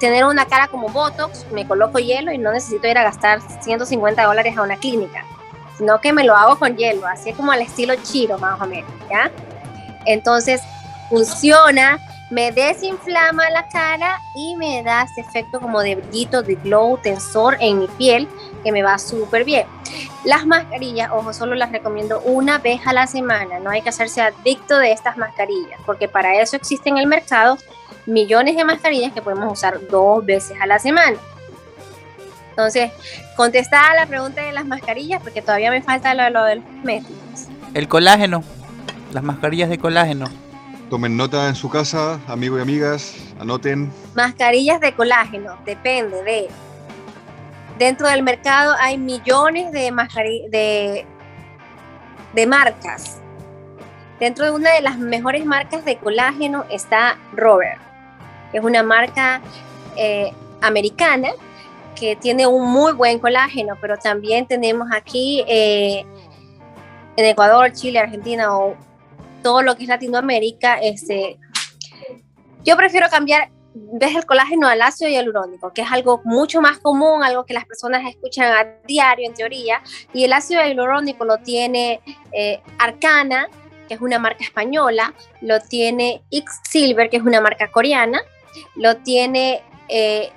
tener 0.00 0.24
una 0.24 0.46
cara 0.46 0.68
como 0.68 0.88
Botox, 0.88 1.44
me 1.52 1.68
coloco 1.68 1.98
hielo 1.98 2.32
y 2.32 2.38
no 2.38 2.52
necesito 2.52 2.88
ir 2.88 2.96
a 2.96 3.02
gastar 3.02 3.42
150 3.62 4.24
dólares 4.24 4.56
a 4.56 4.62
una 4.62 4.78
clínica, 4.78 5.26
sino 5.76 6.00
que 6.00 6.14
me 6.14 6.24
lo 6.24 6.34
hago 6.34 6.58
con 6.58 6.74
hielo, 6.74 7.06
así 7.06 7.34
como 7.34 7.52
al 7.52 7.60
estilo 7.60 7.96
chiro 7.96 8.38
más 8.38 8.58
o 8.62 8.64
menos, 8.64 8.90
¿ya? 9.10 9.30
Entonces 10.06 10.62
funciona, 11.10 11.98
me 12.30 12.52
desinflama 12.52 13.50
la 13.50 13.68
cara 13.68 14.20
y 14.34 14.56
me 14.56 14.82
da 14.82 15.02
ese 15.02 15.20
efecto 15.20 15.60
como 15.60 15.80
de 15.82 15.96
brillito, 15.96 16.42
de 16.42 16.54
glow, 16.56 16.98
tensor 16.98 17.56
en 17.60 17.80
mi 17.80 17.88
piel, 17.88 18.28
que 18.62 18.72
me 18.72 18.82
va 18.82 18.98
súper 18.98 19.44
bien. 19.44 19.66
Las 20.24 20.46
mascarillas, 20.46 21.10
ojo, 21.12 21.32
solo 21.32 21.54
las 21.54 21.70
recomiendo 21.70 22.20
una 22.22 22.58
vez 22.58 22.80
a 22.86 22.92
la 22.92 23.06
semana, 23.06 23.60
no 23.60 23.70
hay 23.70 23.82
que 23.82 23.90
hacerse 23.90 24.22
adicto 24.22 24.78
de 24.78 24.92
estas 24.92 25.16
mascarillas, 25.16 25.78
porque 25.84 26.08
para 26.08 26.40
eso 26.40 26.56
existe 26.56 26.88
en 26.88 26.98
el 26.98 27.06
mercado 27.06 27.58
millones 28.06 28.56
de 28.56 28.64
mascarillas 28.64 29.12
que 29.12 29.22
podemos 29.22 29.52
usar 29.52 29.78
dos 29.88 30.24
veces 30.24 30.56
a 30.60 30.66
la 30.66 30.78
semana. 30.78 31.16
Entonces, 32.50 32.92
contestada 33.36 33.94
la 33.94 34.06
pregunta 34.06 34.42
de 34.42 34.52
las 34.52 34.64
mascarillas, 34.64 35.20
porque 35.22 35.42
todavía 35.42 35.70
me 35.70 35.82
falta 35.82 36.14
lo, 36.14 36.30
lo 36.30 36.44
de 36.44 36.56
los 36.56 36.64
cosméticos. 36.64 37.48
El 37.74 37.88
colágeno. 37.88 38.44
Las 39.12 39.24
mascarillas 39.24 39.68
de 39.68 39.78
colágeno. 39.78 40.26
Tomen 40.90 41.16
nota 41.16 41.48
en 41.48 41.54
su 41.54 41.70
casa, 41.70 42.20
amigos 42.28 42.58
y 42.58 42.62
amigas, 42.62 43.34
anoten. 43.40 43.90
Mascarillas 44.14 44.80
de 44.80 44.94
colágeno, 44.94 45.56
depende 45.64 46.22
de. 46.22 46.48
Dentro 47.78 48.06
del 48.06 48.22
mercado 48.22 48.74
hay 48.78 48.98
millones 48.98 49.72
de, 49.72 49.90
de, 50.50 51.06
de 52.34 52.46
marcas. 52.46 53.20
Dentro 54.20 54.44
de 54.44 54.50
una 54.52 54.72
de 54.72 54.82
las 54.82 54.98
mejores 54.98 55.44
marcas 55.44 55.84
de 55.84 55.96
colágeno 55.96 56.64
está 56.70 57.18
Robert, 57.32 57.80
es 58.52 58.62
una 58.62 58.82
marca 58.82 59.40
eh, 59.96 60.32
americana 60.60 61.30
que 61.96 62.14
tiene 62.14 62.46
un 62.46 62.70
muy 62.70 62.92
buen 62.92 63.18
colágeno, 63.18 63.76
pero 63.80 63.96
también 63.96 64.46
tenemos 64.46 64.88
aquí 64.92 65.44
eh, 65.48 66.04
en 67.16 67.24
Ecuador, 67.24 67.72
Chile, 67.72 67.98
Argentina 67.98 68.56
o 68.56 68.76
todo 69.44 69.62
lo 69.62 69.76
que 69.76 69.84
es 69.84 69.88
Latinoamérica, 69.88 70.78
este, 70.80 71.38
yo 72.64 72.76
prefiero 72.76 73.08
cambiar 73.10 73.50
en 73.74 73.98
vez 73.98 74.14
del 74.14 74.24
colágeno 74.24 74.66
al 74.68 74.80
ácido 74.80 75.10
hialurónico, 75.10 75.72
que 75.72 75.82
es 75.82 75.92
algo 75.92 76.22
mucho 76.24 76.60
más 76.62 76.78
común, 76.78 77.22
algo 77.22 77.44
que 77.44 77.52
las 77.52 77.66
personas 77.66 78.08
escuchan 78.08 78.52
a 78.52 78.64
diario 78.86 79.28
en 79.28 79.34
teoría, 79.34 79.82
y 80.14 80.24
el 80.24 80.32
ácido 80.32 80.62
hialurónico 80.62 81.24
lo 81.24 81.38
tiene 81.38 82.00
eh, 82.32 82.60
Arcana, 82.78 83.48
que 83.86 83.94
es 83.94 84.00
una 84.00 84.18
marca 84.18 84.42
española, 84.42 85.12
lo 85.42 85.60
tiene 85.60 86.22
X 86.30 86.60
Silver, 86.68 87.10
que 87.10 87.18
es 87.18 87.22
una 87.22 87.40
marca 87.42 87.70
coreana, 87.70 88.22
lo 88.76 88.96
tiene 88.98 89.62
eh, 89.88 90.30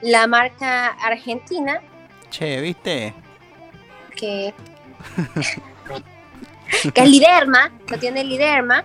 la 0.00 0.26
marca 0.26 0.86
argentina, 1.02 1.82
Che, 2.30 2.60
¿viste? 2.60 3.12
que 4.16 4.54
que 6.94 7.00
es 7.02 7.08
liderma, 7.08 7.70
lo 7.88 7.98
tiene 7.98 8.24
liderma, 8.24 8.84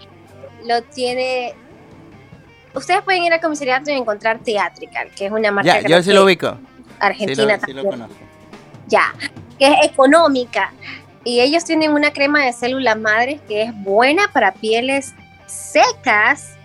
lo 0.65 0.81
tiene... 0.83 1.53
Ustedes 2.73 3.01
pueden 3.03 3.23
ir 3.23 3.33
al 3.33 3.39
comisariato 3.39 3.91
y 3.91 3.93
encontrar 3.93 4.39
Theatrical, 4.39 5.09
que 5.15 5.27
es 5.27 5.31
una 5.31 5.51
marca 5.51 5.81
Ya, 5.81 5.87
yo 5.87 6.01
sí 6.01 6.11
lo 6.11 6.23
ubico. 6.23 6.51
Sí 6.51 6.95
lo, 6.99 7.05
argentina 7.05 7.59
sí 7.65 7.73
lo 7.73 7.83
también. 7.83 7.89
conozco. 8.07 8.15
ya, 8.87 9.13
que 9.59 9.67
es 9.67 9.75
económica. 9.83 10.71
Y 11.23 11.39
ellos 11.39 11.63
tienen 11.65 11.91
una 11.91 12.11
crema 12.11 12.43
de 12.43 12.51
células 12.53 12.97
madres 12.97 13.39
que 13.47 13.61
es 13.63 13.71
buena 13.83 14.23
para 14.33 14.51
pieles 14.53 15.13
secas 15.45 16.55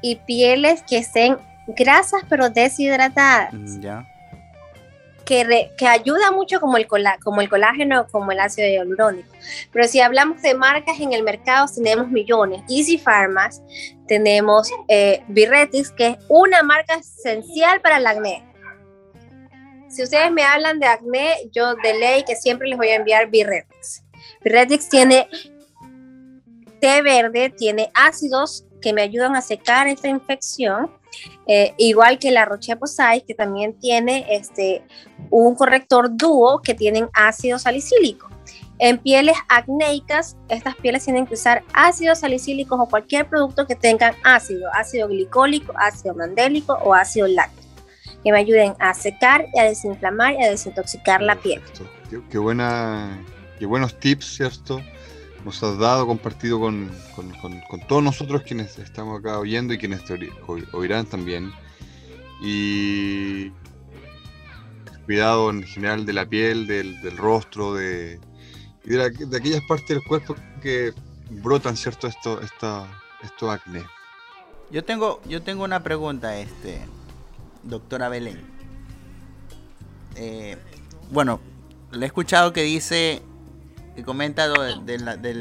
y 0.00 0.16
pieles 0.16 0.82
que 0.82 0.98
estén 0.98 1.36
grasas 1.66 2.22
pero 2.28 2.48
deshidratadas, 2.50 3.52
Mm, 3.52 3.80
Ya. 3.80 4.06
Que, 5.28 5.86
ayuda 5.86 6.30
mucho 6.32 6.58
como 6.58 6.78
el, 6.78 6.86
cola- 6.86 7.18
como 7.22 7.42
el 7.42 7.50
colágeno, 7.50 8.06
como 8.10 8.32
el 8.32 8.40
ácido 8.40 8.66
hialurónico. 8.66 9.28
Pero 9.70 9.86
si 9.86 10.00
hablamos 10.00 10.40
de 10.40 10.54
marcas 10.54 10.98
en 11.00 11.12
el 11.12 11.22
mercado, 11.22 11.66
tenemos 11.72 12.08
millones. 12.08 12.62
Easy 12.68 12.96
Pharmas, 12.96 13.62
tenemos 14.06 14.70
eh, 14.88 15.22
Birretix, 15.28 15.90
que 15.90 16.06
es 16.08 16.16
una 16.28 16.62
marca 16.62 16.94
esencial 16.94 17.82
para 17.82 17.98
el 17.98 18.06
acné. 18.06 18.42
Si 19.90 20.02
ustedes 20.02 20.32
me 20.32 20.44
hablan 20.44 20.78
de 20.80 20.86
acné, 20.86 21.50
yo 21.52 21.74
de 21.74 21.94
ley 21.98 22.24
que 22.24 22.34
siempre 22.34 22.68
les 22.68 22.78
voy 22.78 22.88
a 22.88 22.96
enviar 22.96 23.28
Birretix. 23.28 24.02
Birretix 24.42 24.88
tiene 24.88 25.28
té 26.80 27.02
verde, 27.02 27.50
tiene 27.50 27.90
ácidos 27.94 28.64
que 28.80 28.92
me 28.92 29.02
ayudan 29.02 29.36
a 29.36 29.42
secar 29.42 29.88
esta 29.88 30.08
infección, 30.08 30.90
eh, 31.48 31.72
igual 31.78 32.18
que 32.18 32.30
la 32.30 32.44
Roche-Posay, 32.44 33.22
que 33.22 33.34
también 33.34 33.78
tiene 33.78 34.26
este, 34.28 34.82
un 35.30 35.54
corrector 35.54 36.14
dúo 36.14 36.60
que 36.60 36.74
tienen 36.74 37.08
ácido 37.14 37.58
salicílico. 37.58 38.28
En 38.78 38.98
pieles 38.98 39.36
acnéicas, 39.48 40.36
estas 40.48 40.76
pieles 40.76 41.04
tienen 41.04 41.26
que 41.26 41.34
usar 41.34 41.64
ácido 41.72 42.14
salicílico 42.14 42.76
o 42.76 42.86
cualquier 42.86 43.26
producto 43.28 43.66
que 43.66 43.74
tengan 43.74 44.14
ácido, 44.22 44.68
ácido 44.74 45.08
glicólico, 45.08 45.72
ácido 45.76 46.14
mandélico 46.14 46.74
o 46.84 46.94
ácido 46.94 47.26
láctico, 47.26 47.66
que 48.22 48.30
me 48.30 48.38
ayuden 48.38 48.74
a 48.78 48.92
secar 48.92 49.46
y 49.54 49.58
a 49.58 49.64
desinflamar 49.64 50.34
y 50.34 50.44
a 50.44 50.50
desintoxicar 50.50 51.22
la 51.22 51.36
piel. 51.36 51.62
Qué 52.30 52.38
buena, 52.38 53.18
qué 53.58 53.64
buenos 53.64 53.98
tips, 53.98 54.36
¿cierto? 54.36 54.82
Nos 55.44 55.62
has 55.62 55.78
dado, 55.78 56.06
compartido 56.06 56.58
con, 56.60 56.90
con- 57.14 57.32
con- 57.68 57.80
todos 57.86 58.02
nosotros 58.02 58.42
quienes 58.42 58.78
estamos 58.78 59.20
acá 59.20 59.38
oyendo 59.38 59.72
y 59.72 59.78
quienes 59.78 60.04
te 60.04 60.18
oirán 60.72 61.06
también. 61.06 61.52
Y 62.42 63.50
cuidado 65.06 65.50
en 65.50 65.62
general 65.62 66.04
de 66.04 66.12
la 66.12 66.26
piel, 66.26 66.66
del, 66.66 67.00
del 67.00 67.16
rostro, 67.16 67.74
de, 67.74 68.20
de, 68.84 68.96
la- 68.96 69.08
de 69.08 69.36
aquellas 69.36 69.62
partes 69.62 69.88
del 69.88 70.02
cuerpo 70.02 70.34
que 70.60 70.92
brotan, 71.30 71.76
¿cierto? 71.76 72.06
Esto, 72.08 72.40
esta, 72.42 72.86
estos 73.22 73.48
acné. 73.50 73.84
Yo 74.70 74.84
tengo, 74.84 75.22
yo 75.26 75.40
tengo 75.42 75.64
una 75.64 75.82
pregunta, 75.82 76.38
este, 76.38 76.80
doctora 77.62 78.08
Belén. 78.10 78.42
Eh, 80.16 80.58
bueno, 81.10 81.40
le 81.90 82.04
he 82.04 82.06
escuchado 82.06 82.52
que 82.52 82.62
dice, 82.64 83.22
que 83.98 84.04
comenta 84.04 84.48
de, 84.48 84.98
la, 84.98 85.16
de 85.16 85.34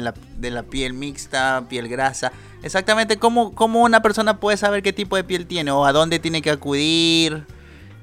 la- 0.00 0.14
de 0.36 0.50
la 0.50 0.62
piel 0.64 0.94
mixta, 0.94 1.62
piel 1.68 1.86
grasa. 1.86 2.32
Exactamente, 2.64 3.18
¿cómo, 3.18 3.54
¿cómo 3.54 3.82
una 3.84 4.02
persona 4.02 4.40
puede 4.40 4.56
saber 4.56 4.82
qué 4.82 4.92
tipo 4.92 5.14
de 5.14 5.22
piel 5.22 5.46
tiene? 5.46 5.70
¿O 5.70 5.84
a 5.84 5.92
dónde 5.92 6.18
tiene 6.18 6.42
que 6.42 6.50
acudir? 6.50 7.46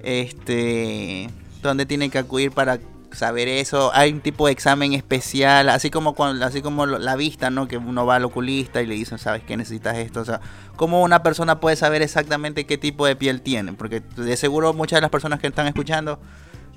Este, 0.02 1.30
¿Dónde 1.62 1.86
tiene 1.86 2.10
que 2.10 2.20
acudir 2.20 2.52
para 2.52 2.80
saber 3.12 3.50
eso? 3.50 3.92
¿Hay 3.94 4.14
un 4.14 4.22
tipo 4.22 4.46
de 4.46 4.54
examen 4.54 4.94
especial? 4.94 5.68
Así 5.68 5.90
como, 5.90 6.16
cuando, 6.16 6.46
así 6.46 6.62
como 6.62 6.86
la 6.86 7.18
vista, 7.18 7.50
¿no? 7.50 7.68
Que 7.68 7.76
uno 7.76 8.06
va 8.06 8.16
al 8.16 8.24
oculista 8.24 8.82
y 8.82 8.88
le 8.88 8.96
dicen, 8.96 9.18
¿sabes 9.18 9.44
qué? 9.44 9.58
Necesitas 9.58 9.98
esto. 9.98 10.22
O 10.22 10.26
sea, 10.26 10.40
¿cómo 10.78 11.02
una 11.02 11.22
persona 11.22 11.60
puede 11.60 11.76
saber 11.76 12.02
exactamente 12.02 12.66
qué 12.66 12.78
tipo 12.78 13.06
de 13.06 13.18
piel 13.18 13.42
tiene? 13.42 13.74
Porque 13.74 14.02
de 14.16 14.38
seguro 14.38 14.74
muchas 14.74 14.98
de 14.98 15.02
las 15.02 15.12
personas 15.12 15.42
que 15.42 15.48
están 15.48 15.68
escuchando 15.68 16.18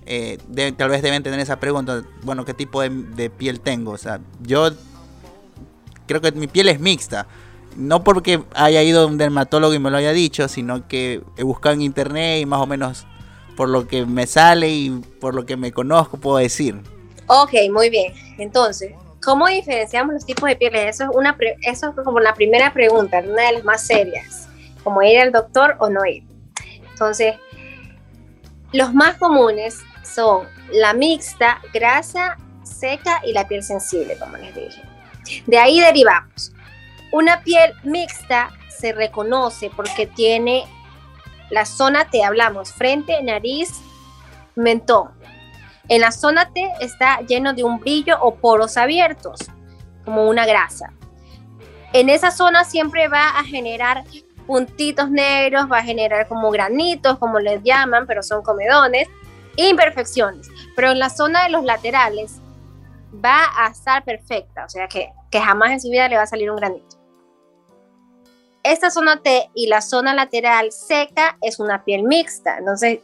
eh, 0.06 0.38
de- 0.48 0.72
tal 0.72 0.90
vez 0.90 1.02
deben 1.02 1.22
tener 1.22 1.40
esa 1.40 1.58
pregunta, 1.60 2.02
bueno, 2.22 2.44
¿qué 2.44 2.54
tipo 2.54 2.80
de, 2.82 2.90
de 2.90 3.30
piel 3.30 3.60
tengo? 3.60 3.92
O 3.92 3.98
sea, 3.98 4.20
yo 4.42 4.70
creo 6.06 6.20
que 6.20 6.32
mi 6.32 6.46
piel 6.46 6.68
es 6.68 6.80
mixta. 6.80 7.26
No 7.76 8.04
porque 8.04 8.42
haya 8.54 8.82
ido 8.82 9.02
a 9.02 9.06
un 9.06 9.18
dermatólogo 9.18 9.74
y 9.74 9.78
me 9.80 9.90
lo 9.90 9.96
haya 9.96 10.12
dicho, 10.12 10.46
sino 10.48 10.86
que 10.86 11.22
he 11.36 11.42
buscado 11.42 11.74
en 11.74 11.82
internet 11.82 12.40
y 12.40 12.46
más 12.46 12.60
o 12.60 12.66
menos 12.66 13.06
por 13.56 13.68
lo 13.68 13.88
que 13.88 14.06
me 14.06 14.26
sale 14.26 14.68
y 14.70 14.90
por 15.20 15.34
lo 15.34 15.44
que 15.44 15.56
me 15.56 15.72
conozco 15.72 16.16
puedo 16.18 16.36
decir. 16.36 16.80
Ok, 17.26 17.52
muy 17.72 17.90
bien. 17.90 18.12
Entonces, 18.38 18.92
¿cómo 19.24 19.48
diferenciamos 19.48 20.14
los 20.14 20.24
tipos 20.26 20.48
de 20.48 20.54
pieles? 20.56 20.94
Eso 20.94 21.04
es, 21.04 21.10
una 21.16 21.36
pre- 21.36 21.56
eso 21.62 21.88
es 21.88 22.04
como 22.04 22.20
la 22.20 22.34
primera 22.34 22.72
pregunta, 22.72 23.20
una 23.26 23.46
de 23.46 23.52
las 23.54 23.64
más 23.64 23.84
serias. 23.84 24.48
Como 24.84 25.02
ir 25.02 25.18
al 25.18 25.32
doctor 25.32 25.76
o 25.80 25.88
no 25.90 26.04
ir. 26.04 26.22
Entonces, 26.92 27.34
los 28.72 28.92
más 28.94 29.16
comunes 29.16 29.78
son 30.14 30.48
la 30.72 30.92
mixta, 30.92 31.60
grasa, 31.72 32.36
seca 32.62 33.20
y 33.24 33.32
la 33.32 33.46
piel 33.46 33.62
sensible, 33.62 34.16
como 34.18 34.36
les 34.36 34.54
dije. 34.54 34.82
De 35.46 35.58
ahí 35.58 35.80
derivamos. 35.80 36.52
Una 37.12 37.42
piel 37.42 37.72
mixta 37.84 38.50
se 38.68 38.92
reconoce 38.92 39.70
porque 39.74 40.06
tiene 40.06 40.64
la 41.50 41.64
zona 41.64 42.06
T, 42.10 42.24
hablamos, 42.24 42.72
frente, 42.72 43.22
nariz, 43.22 43.70
mentón. 44.56 45.10
En 45.88 46.00
la 46.00 46.12
zona 46.12 46.50
T 46.50 46.70
está 46.80 47.20
lleno 47.20 47.52
de 47.52 47.64
un 47.64 47.78
brillo 47.78 48.18
o 48.20 48.34
poros 48.36 48.76
abiertos, 48.76 49.40
como 50.04 50.28
una 50.28 50.46
grasa. 50.46 50.92
En 51.92 52.08
esa 52.08 52.30
zona 52.30 52.64
siempre 52.64 53.08
va 53.08 53.28
a 53.38 53.44
generar 53.44 54.04
puntitos 54.46 55.10
negros, 55.10 55.70
va 55.70 55.78
a 55.78 55.82
generar 55.82 56.26
como 56.26 56.50
granitos, 56.50 57.18
como 57.18 57.38
les 57.38 57.62
llaman, 57.62 58.06
pero 58.06 58.22
son 58.22 58.42
comedones, 58.42 59.08
imperfecciones. 59.56 60.48
Pero 60.76 60.90
en 60.90 60.98
la 60.98 61.10
zona 61.10 61.44
de 61.44 61.50
los 61.50 61.64
laterales 61.64 62.40
va 63.24 63.44
a 63.56 63.68
estar 63.68 64.04
perfecta, 64.04 64.64
o 64.64 64.68
sea 64.68 64.88
que, 64.88 65.12
que 65.30 65.40
jamás 65.40 65.70
en 65.70 65.80
su 65.80 65.88
vida 65.88 66.08
le 66.08 66.16
va 66.16 66.22
a 66.22 66.26
salir 66.26 66.50
un 66.50 66.56
granito. 66.56 66.96
Esta 68.62 68.90
zona 68.90 69.20
T 69.20 69.50
y 69.54 69.66
la 69.68 69.82
zona 69.82 70.14
lateral 70.14 70.72
seca 70.72 71.36
es 71.42 71.60
una 71.60 71.84
piel 71.84 72.02
mixta, 72.02 72.56
entonces 72.58 73.00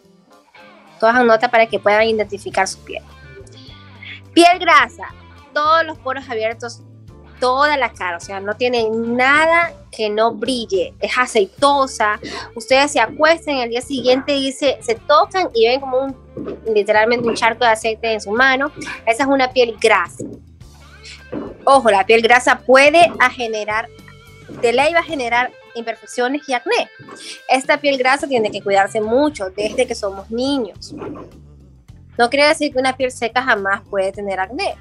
todas 0.98 1.24
nota 1.24 1.50
para 1.50 1.66
que 1.66 1.78
puedan 1.78 2.04
identificar 2.04 2.66
su 2.66 2.78
piel. 2.84 3.02
Piel 4.32 4.58
grasa, 4.58 5.08
todos 5.52 5.84
los 5.84 5.98
poros 5.98 6.28
abiertos, 6.30 6.82
toda 7.40 7.76
la 7.76 7.92
cara, 7.92 8.18
o 8.18 8.20
sea, 8.20 8.38
no 8.38 8.54
tiene 8.54 8.88
nada 8.90 9.72
que 9.90 10.08
no 10.08 10.32
brille, 10.32 10.94
es 11.00 11.18
aceitosa. 11.18 12.20
Ustedes 12.54 12.92
se 12.92 13.00
acuestan 13.00 13.56
el 13.56 13.70
día 13.70 13.82
siguiente 13.82 14.34
y 14.36 14.52
se, 14.52 14.78
se 14.82 14.94
tocan 14.94 15.48
y 15.54 15.66
ven 15.66 15.80
como 15.80 15.98
un, 15.98 16.16
literalmente 16.72 17.28
un 17.28 17.34
charco 17.34 17.64
de 17.64 17.70
aceite 17.70 18.12
en 18.12 18.20
su 18.20 18.30
mano. 18.30 18.70
Esa 19.06 19.24
es 19.24 19.28
una 19.28 19.50
piel 19.52 19.76
grasa. 19.80 20.24
Ojo, 21.64 21.90
la 21.90 22.06
piel 22.06 22.22
grasa 22.22 22.58
puede 22.58 23.10
a 23.18 23.30
generar, 23.30 23.88
de 24.60 24.72
ley 24.72 24.92
va 24.92 25.00
a 25.00 25.04
generar 25.04 25.50
imperfecciones 25.74 26.48
y 26.48 26.52
acné. 26.52 26.88
Esta 27.48 27.78
piel 27.78 27.98
grasa 27.98 28.26
tiene 28.26 28.50
que 28.50 28.62
cuidarse 28.62 29.00
mucho 29.00 29.50
desde 29.50 29.86
que 29.86 29.94
somos 29.94 30.30
niños. 30.30 30.94
No 32.18 32.28
quiere 32.28 32.48
decir 32.48 32.72
que 32.72 32.78
una 32.78 32.96
piel 32.96 33.10
seca 33.10 33.42
jamás 33.42 33.82
puede 33.88 34.12
tener 34.12 34.40
acné, 34.40 34.76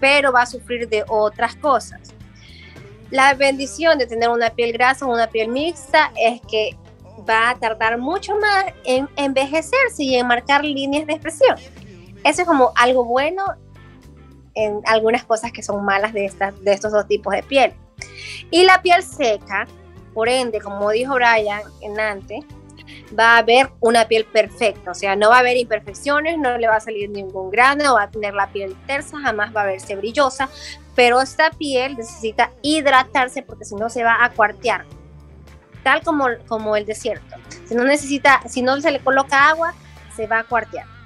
pero 0.00 0.32
va 0.32 0.42
a 0.42 0.46
sufrir 0.46 0.88
de 0.88 1.04
otras 1.08 1.56
cosas. 1.56 2.00
La 3.10 3.34
bendición 3.34 3.98
de 3.98 4.06
tener 4.06 4.28
una 4.28 4.50
piel 4.50 4.72
grasa 4.72 5.06
o 5.06 5.12
una 5.12 5.28
piel 5.28 5.48
mixta 5.48 6.12
es 6.16 6.40
que 6.42 6.76
va 7.28 7.50
a 7.50 7.54
tardar 7.58 7.98
mucho 7.98 8.36
más 8.36 8.66
en 8.84 9.08
envejecerse 9.16 10.02
y 10.02 10.16
en 10.16 10.26
marcar 10.26 10.64
líneas 10.64 11.06
de 11.06 11.14
expresión. 11.14 11.56
Eso 12.24 12.42
es 12.42 12.46
como 12.46 12.72
algo 12.76 13.04
bueno 13.04 13.44
en 14.54 14.80
algunas 14.86 15.24
cosas 15.24 15.52
que 15.52 15.62
son 15.62 15.84
malas 15.84 16.12
de, 16.12 16.24
estas, 16.24 16.60
de 16.62 16.72
estos 16.72 16.92
dos 16.92 17.06
tipos 17.06 17.32
de 17.32 17.42
piel. 17.42 17.72
Y 18.50 18.64
la 18.64 18.82
piel 18.82 19.02
seca, 19.02 19.66
por 20.14 20.28
ende, 20.28 20.60
como 20.60 20.90
dijo 20.90 21.14
Brian 21.14 21.62
en 21.80 21.98
antes, 21.98 22.44
va 23.18 23.34
a 23.34 23.38
haber 23.38 23.70
una 23.80 24.06
piel 24.06 24.24
perfecta, 24.24 24.90
o 24.90 24.94
sea, 24.94 25.16
no 25.16 25.30
va 25.30 25.36
a 25.36 25.40
haber 25.40 25.56
imperfecciones, 25.56 26.38
no 26.38 26.56
le 26.58 26.68
va 26.68 26.76
a 26.76 26.80
salir 26.80 27.10
ningún 27.10 27.50
grano, 27.50 27.94
va 27.94 28.04
a 28.04 28.10
tener 28.10 28.34
la 28.34 28.48
piel 28.48 28.76
tersa, 28.86 29.18
jamás 29.20 29.54
va 29.54 29.62
a 29.62 29.66
verse 29.66 29.96
brillosa, 29.96 30.48
pero 30.94 31.20
esta 31.20 31.50
piel 31.50 31.96
necesita 31.96 32.50
hidratarse 32.62 33.42
porque 33.42 33.64
si 33.64 33.74
no 33.76 33.88
se 33.88 34.02
va 34.02 34.24
a 34.24 34.30
cuartear, 34.30 34.84
tal 35.82 36.02
como, 36.02 36.26
como 36.46 36.76
el 36.76 36.84
desierto. 36.84 37.36
Si 37.66 37.74
no 37.74 37.84
necesita, 37.84 38.42
si 38.48 38.62
no 38.62 38.80
se 38.80 38.90
le 38.90 39.00
coloca 39.00 39.48
agua, 39.48 39.74
se 40.16 40.26
va 40.26 40.40
a 40.40 40.44
cuartear. 40.44 40.97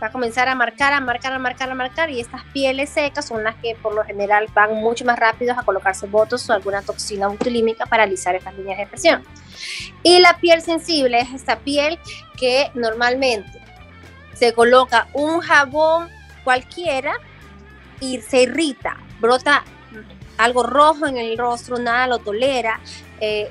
Va 0.00 0.08
a 0.08 0.12
comenzar 0.12 0.48
a 0.48 0.54
marcar, 0.54 0.92
a 0.92 1.00
marcar, 1.00 1.32
a 1.32 1.38
marcar, 1.38 1.70
a 1.70 1.74
marcar, 1.74 2.10
y 2.10 2.20
estas 2.20 2.44
pieles 2.52 2.88
secas 2.90 3.26
son 3.26 3.42
las 3.42 3.56
que 3.56 3.74
por 3.74 3.94
lo 3.94 4.04
general 4.04 4.46
van 4.54 4.74
mucho 4.74 5.04
más 5.04 5.18
rápidos 5.18 5.58
a 5.58 5.62
colocarse 5.62 6.06
botos 6.06 6.48
o 6.48 6.52
alguna 6.52 6.82
toxina 6.82 7.26
botulímica 7.26 7.84
para 7.86 8.04
alisar 8.04 8.36
estas 8.36 8.54
líneas 8.54 8.76
de 8.76 8.82
expresión. 8.84 9.24
Y 10.02 10.20
la 10.20 10.38
piel 10.38 10.62
sensible 10.62 11.18
es 11.20 11.32
esta 11.32 11.58
piel 11.58 11.98
que 12.38 12.70
normalmente 12.74 13.60
se 14.34 14.52
coloca 14.52 15.08
un 15.14 15.40
jabón 15.40 16.08
cualquiera 16.44 17.14
y 18.00 18.20
se 18.20 18.42
irrita, 18.42 18.96
brota 19.18 19.64
algo 20.36 20.62
rojo 20.62 21.06
en 21.06 21.16
el 21.16 21.36
rostro, 21.36 21.78
nada 21.78 22.06
lo 22.06 22.18
tolera. 22.20 22.80
eh, 23.20 23.50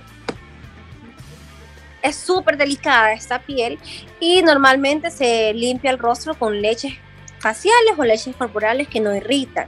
es 2.01 2.15
súper 2.15 2.57
delicada 2.57 3.13
esta 3.13 3.39
piel 3.39 3.79
y 4.19 4.41
normalmente 4.41 5.11
se 5.11 5.53
limpia 5.53 5.91
el 5.91 5.99
rostro 5.99 6.35
con 6.35 6.61
leches 6.61 6.93
faciales 7.39 7.93
o 7.97 8.03
leches 8.03 8.35
corporales 8.35 8.87
que 8.87 8.99
no 8.99 9.15
irritan. 9.15 9.67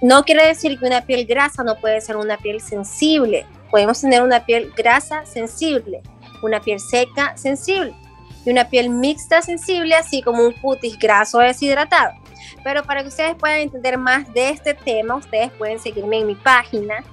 No 0.00 0.24
quiere 0.24 0.46
decir 0.46 0.78
que 0.78 0.86
una 0.86 1.02
piel 1.02 1.26
grasa 1.26 1.62
no 1.62 1.76
puede 1.76 2.00
ser 2.00 2.16
una 2.16 2.38
piel 2.38 2.60
sensible. 2.60 3.46
Podemos 3.70 4.00
tener 4.00 4.22
una 4.22 4.44
piel 4.44 4.72
grasa 4.74 5.26
sensible, 5.26 6.00
una 6.42 6.60
piel 6.60 6.80
seca 6.80 7.36
sensible 7.36 7.94
y 8.46 8.50
una 8.50 8.68
piel 8.68 8.88
mixta 8.88 9.42
sensible, 9.42 9.94
así 9.94 10.22
como 10.22 10.42
un 10.42 10.52
cutis 10.52 10.98
graso 10.98 11.38
deshidratado. 11.40 12.14
Pero 12.64 12.82
para 12.82 13.02
que 13.02 13.08
ustedes 13.08 13.34
puedan 13.34 13.58
entender 13.58 13.98
más 13.98 14.32
de 14.32 14.50
este 14.50 14.72
tema, 14.72 15.16
ustedes 15.16 15.50
pueden 15.52 15.78
seguirme 15.78 16.20
en 16.20 16.28
mi 16.28 16.34
página 16.34 17.04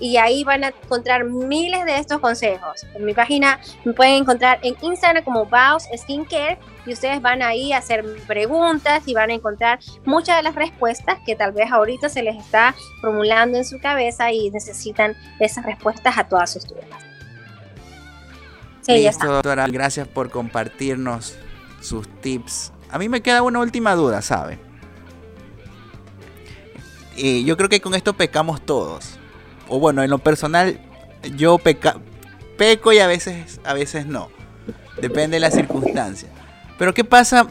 y 0.00 0.16
ahí 0.16 0.44
van 0.44 0.64
a 0.64 0.68
encontrar 0.68 1.24
miles 1.24 1.84
de 1.84 1.98
estos 1.98 2.20
consejos. 2.20 2.86
En 2.94 3.04
mi 3.04 3.14
página 3.14 3.60
me 3.84 3.92
pueden 3.92 4.14
encontrar 4.14 4.58
en 4.62 4.76
Instagram 4.80 5.24
como 5.24 5.46
Baos 5.46 5.84
Skincare 5.96 6.58
y 6.84 6.92
ustedes 6.92 7.20
van 7.22 7.42
ahí 7.42 7.72
a 7.72 7.78
hacer 7.78 8.04
preguntas 8.26 9.02
y 9.06 9.14
van 9.14 9.30
a 9.30 9.34
encontrar 9.34 9.78
muchas 10.04 10.36
de 10.36 10.42
las 10.42 10.54
respuestas 10.54 11.18
que 11.24 11.34
tal 11.34 11.52
vez 11.52 11.70
ahorita 11.70 12.08
se 12.08 12.22
les 12.22 12.36
está 12.36 12.74
formulando 13.00 13.58
en 13.58 13.64
su 13.64 13.78
cabeza 13.80 14.30
y 14.32 14.50
necesitan 14.50 15.16
esas 15.40 15.64
respuestas 15.64 16.16
a 16.18 16.24
todas 16.28 16.52
sus 16.52 16.66
dudas. 16.66 16.84
Sí, 18.82 18.92
Listo, 18.98 19.26
doctora. 19.26 19.66
Gracias 19.66 20.06
por 20.06 20.30
compartirnos 20.30 21.34
sus 21.80 22.08
tips. 22.20 22.72
A 22.88 22.98
mí 22.98 23.08
me 23.08 23.20
queda 23.20 23.42
una 23.42 23.58
última 23.58 23.94
duda, 23.94 24.22
¿sabe? 24.22 24.58
Y 27.16 27.44
yo 27.44 27.56
creo 27.56 27.68
que 27.68 27.80
con 27.80 27.94
esto 27.94 28.12
pecamos 28.12 28.60
todos. 28.60 29.18
O 29.68 29.78
bueno, 29.80 30.02
en 30.02 30.10
lo 30.10 30.18
personal, 30.18 30.78
yo 31.36 31.58
peca 31.58 31.96
peco 32.56 32.92
y 32.92 32.98
a 33.00 33.06
veces, 33.06 33.60
a 33.64 33.74
veces 33.74 34.06
no. 34.06 34.28
Depende 35.00 35.36
de 35.36 35.40
la 35.40 35.50
circunstancia. 35.50 36.28
Pero 36.78 36.94
¿qué 36.94 37.04
pasa? 37.04 37.46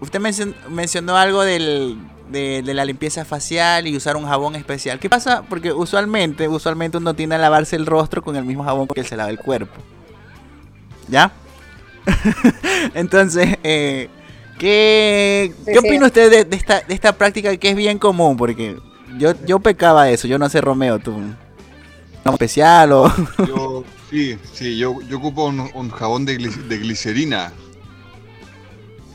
Usted 0.00 0.20
mencion- 0.20 0.54
mencionó 0.68 1.16
algo 1.16 1.42
del, 1.42 1.98
de, 2.30 2.62
de 2.62 2.74
la 2.74 2.84
limpieza 2.84 3.24
facial 3.24 3.86
y 3.88 3.96
usar 3.96 4.16
un 4.16 4.26
jabón 4.26 4.54
especial. 4.54 4.98
¿Qué 5.00 5.08
pasa? 5.10 5.42
Porque 5.48 5.72
usualmente, 5.72 6.46
usualmente 6.48 6.98
uno 6.98 7.14
tiende 7.14 7.34
a 7.34 7.38
lavarse 7.38 7.74
el 7.76 7.86
rostro 7.86 8.22
con 8.22 8.36
el 8.36 8.44
mismo 8.44 8.62
jabón 8.64 8.86
que 8.86 9.02
se 9.02 9.16
lava 9.16 9.30
el 9.30 9.38
cuerpo. 9.38 9.74
¿Ya? 11.08 11.32
Entonces, 12.94 13.56
eh, 13.62 14.08
¿qué, 14.58 15.52
Sí, 15.58 15.62
¿qué 15.66 15.72
sí. 15.72 15.78
opina 15.78 16.06
usted 16.06 16.30
de, 16.30 16.44
de 16.44 16.56
esta, 16.56 16.80
de 16.80 16.94
esta 16.94 17.12
práctica 17.16 17.56
que 17.56 17.70
es 17.70 17.76
bien 17.76 17.98
común? 17.98 18.36
Porque 18.36 18.76
yo, 19.18 19.32
yo 19.46 19.58
pecaba 19.60 20.04
de 20.04 20.14
eso, 20.14 20.26
yo 20.28 20.38
no 20.38 20.48
sé, 20.48 20.60
Romeo, 20.60 20.98
tú. 20.98 21.16
¿No 22.24 22.32
especial 22.32 22.92
o...? 22.92 23.12
Yo, 23.46 23.84
sí, 24.10 24.38
sí, 24.52 24.78
yo, 24.78 25.00
yo 25.02 25.18
ocupo 25.18 25.44
un, 25.44 25.68
un 25.74 25.90
jabón 25.90 26.24
de, 26.24 26.38
gli- 26.38 26.66
de 26.68 26.78
glicerina 26.78 27.52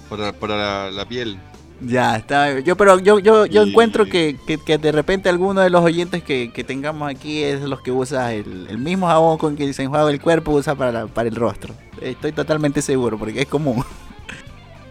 para, 0.10 0.32
para 0.34 0.56
la, 0.86 0.92
la 0.92 1.06
piel. 1.08 1.40
Ya, 1.82 2.18
está. 2.18 2.60
Yo, 2.60 2.76
pero 2.76 3.00
yo, 3.00 3.20
yo, 3.20 3.46
yo 3.46 3.64
Y- 3.64 3.70
encuentro 3.70 4.06
que, 4.06 4.38
que, 4.46 4.58
que 4.58 4.78
de 4.78 4.92
repente 4.92 5.30
alguno 5.30 5.62
de 5.62 5.70
los 5.70 5.84
oyentes 5.84 6.22
que, 6.24 6.52
que 6.54 6.64
tengamos 6.64 7.10
aquí 7.10 7.42
es 7.42 7.62
los 7.62 7.82
que 7.82 7.92
usa 7.92 8.34
el, 8.34 8.68
el 8.70 8.78
mismo 8.78 9.08
jabón 9.08 9.38
con 9.38 9.56
que 9.56 9.72
se 9.74 9.84
enjuaga 9.84 10.10
el 10.12 10.20
cuerpo, 10.22 10.52
usa 10.52 10.76
para, 10.76 10.92
la- 10.92 11.08
para 11.08 11.30
el 11.30 11.36
rostro. 11.36 11.74
Estoy 12.02 12.32
totalmente 12.34 12.82
seguro, 12.82 13.18
porque 13.18 13.42
es 13.42 13.48
común. 13.48 13.84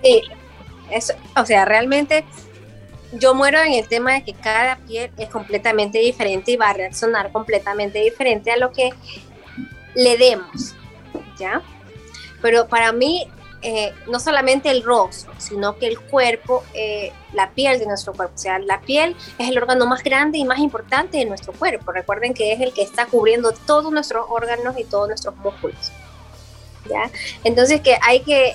Sí, 0.02 0.22
eso, 0.90 1.12
o 1.36 1.44
sea, 1.44 1.64
realmente 1.64 2.24
yo 3.12 3.34
muero 3.34 3.60
en 3.60 3.72
el 3.72 3.88
tema 3.88 4.14
de 4.14 4.24
que 4.24 4.34
cada 4.34 4.76
piel 4.76 5.10
es 5.16 5.28
completamente 5.28 5.98
diferente 5.98 6.52
y 6.52 6.56
va 6.56 6.70
a 6.70 6.74
reaccionar 6.74 7.32
completamente 7.32 8.00
diferente 8.00 8.50
a 8.50 8.56
lo 8.56 8.70
que 8.72 8.90
le 9.94 10.16
demos, 10.16 10.74
¿ya? 11.38 11.62
Pero 12.42 12.68
para 12.68 12.92
mí, 12.92 13.26
eh, 13.62 13.92
no 14.08 14.20
solamente 14.20 14.70
el 14.70 14.84
rostro, 14.84 15.32
sino 15.38 15.78
que 15.78 15.86
el 15.86 15.98
cuerpo, 15.98 16.64
eh, 16.74 17.12
la 17.32 17.50
piel 17.50 17.78
de 17.78 17.86
nuestro 17.86 18.12
cuerpo, 18.12 18.34
o 18.36 18.38
sea, 18.38 18.58
la 18.58 18.80
piel 18.80 19.16
es 19.38 19.48
el 19.48 19.58
órgano 19.58 19.86
más 19.86 20.04
grande 20.04 20.38
y 20.38 20.44
más 20.44 20.58
importante 20.58 21.18
de 21.18 21.24
nuestro 21.24 21.52
cuerpo. 21.52 21.90
Recuerden 21.90 22.34
que 22.34 22.52
es 22.52 22.60
el 22.60 22.72
que 22.72 22.82
está 22.82 23.06
cubriendo 23.06 23.52
todos 23.52 23.90
nuestros 23.90 24.26
órganos 24.28 24.78
y 24.78 24.84
todos 24.84 25.08
nuestros 25.08 25.34
músculos, 25.36 25.90
¿ya? 26.88 27.10
Entonces 27.42 27.80
que 27.80 27.98
hay 28.02 28.20
que 28.20 28.54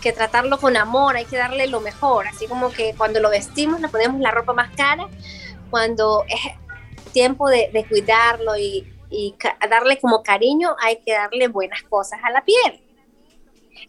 que 0.00 0.12
tratarlo 0.12 0.58
con 0.58 0.76
amor, 0.76 1.16
hay 1.16 1.24
que 1.24 1.36
darle 1.36 1.66
lo 1.66 1.80
mejor, 1.80 2.26
así 2.26 2.46
como 2.46 2.70
que 2.70 2.94
cuando 2.96 3.20
lo 3.20 3.30
vestimos 3.30 3.80
le 3.80 3.88
ponemos 3.88 4.20
la 4.20 4.30
ropa 4.30 4.52
más 4.52 4.70
cara, 4.76 5.08
cuando 5.70 6.24
es 6.28 6.40
tiempo 7.12 7.48
de, 7.48 7.70
de 7.72 7.86
cuidarlo 7.86 8.56
y, 8.56 8.92
y 9.10 9.34
darle 9.68 10.00
como 10.00 10.22
cariño, 10.22 10.74
hay 10.80 10.96
que 11.04 11.12
darle 11.12 11.48
buenas 11.48 11.82
cosas 11.82 12.20
a 12.22 12.30
la 12.30 12.44
piel. 12.44 12.82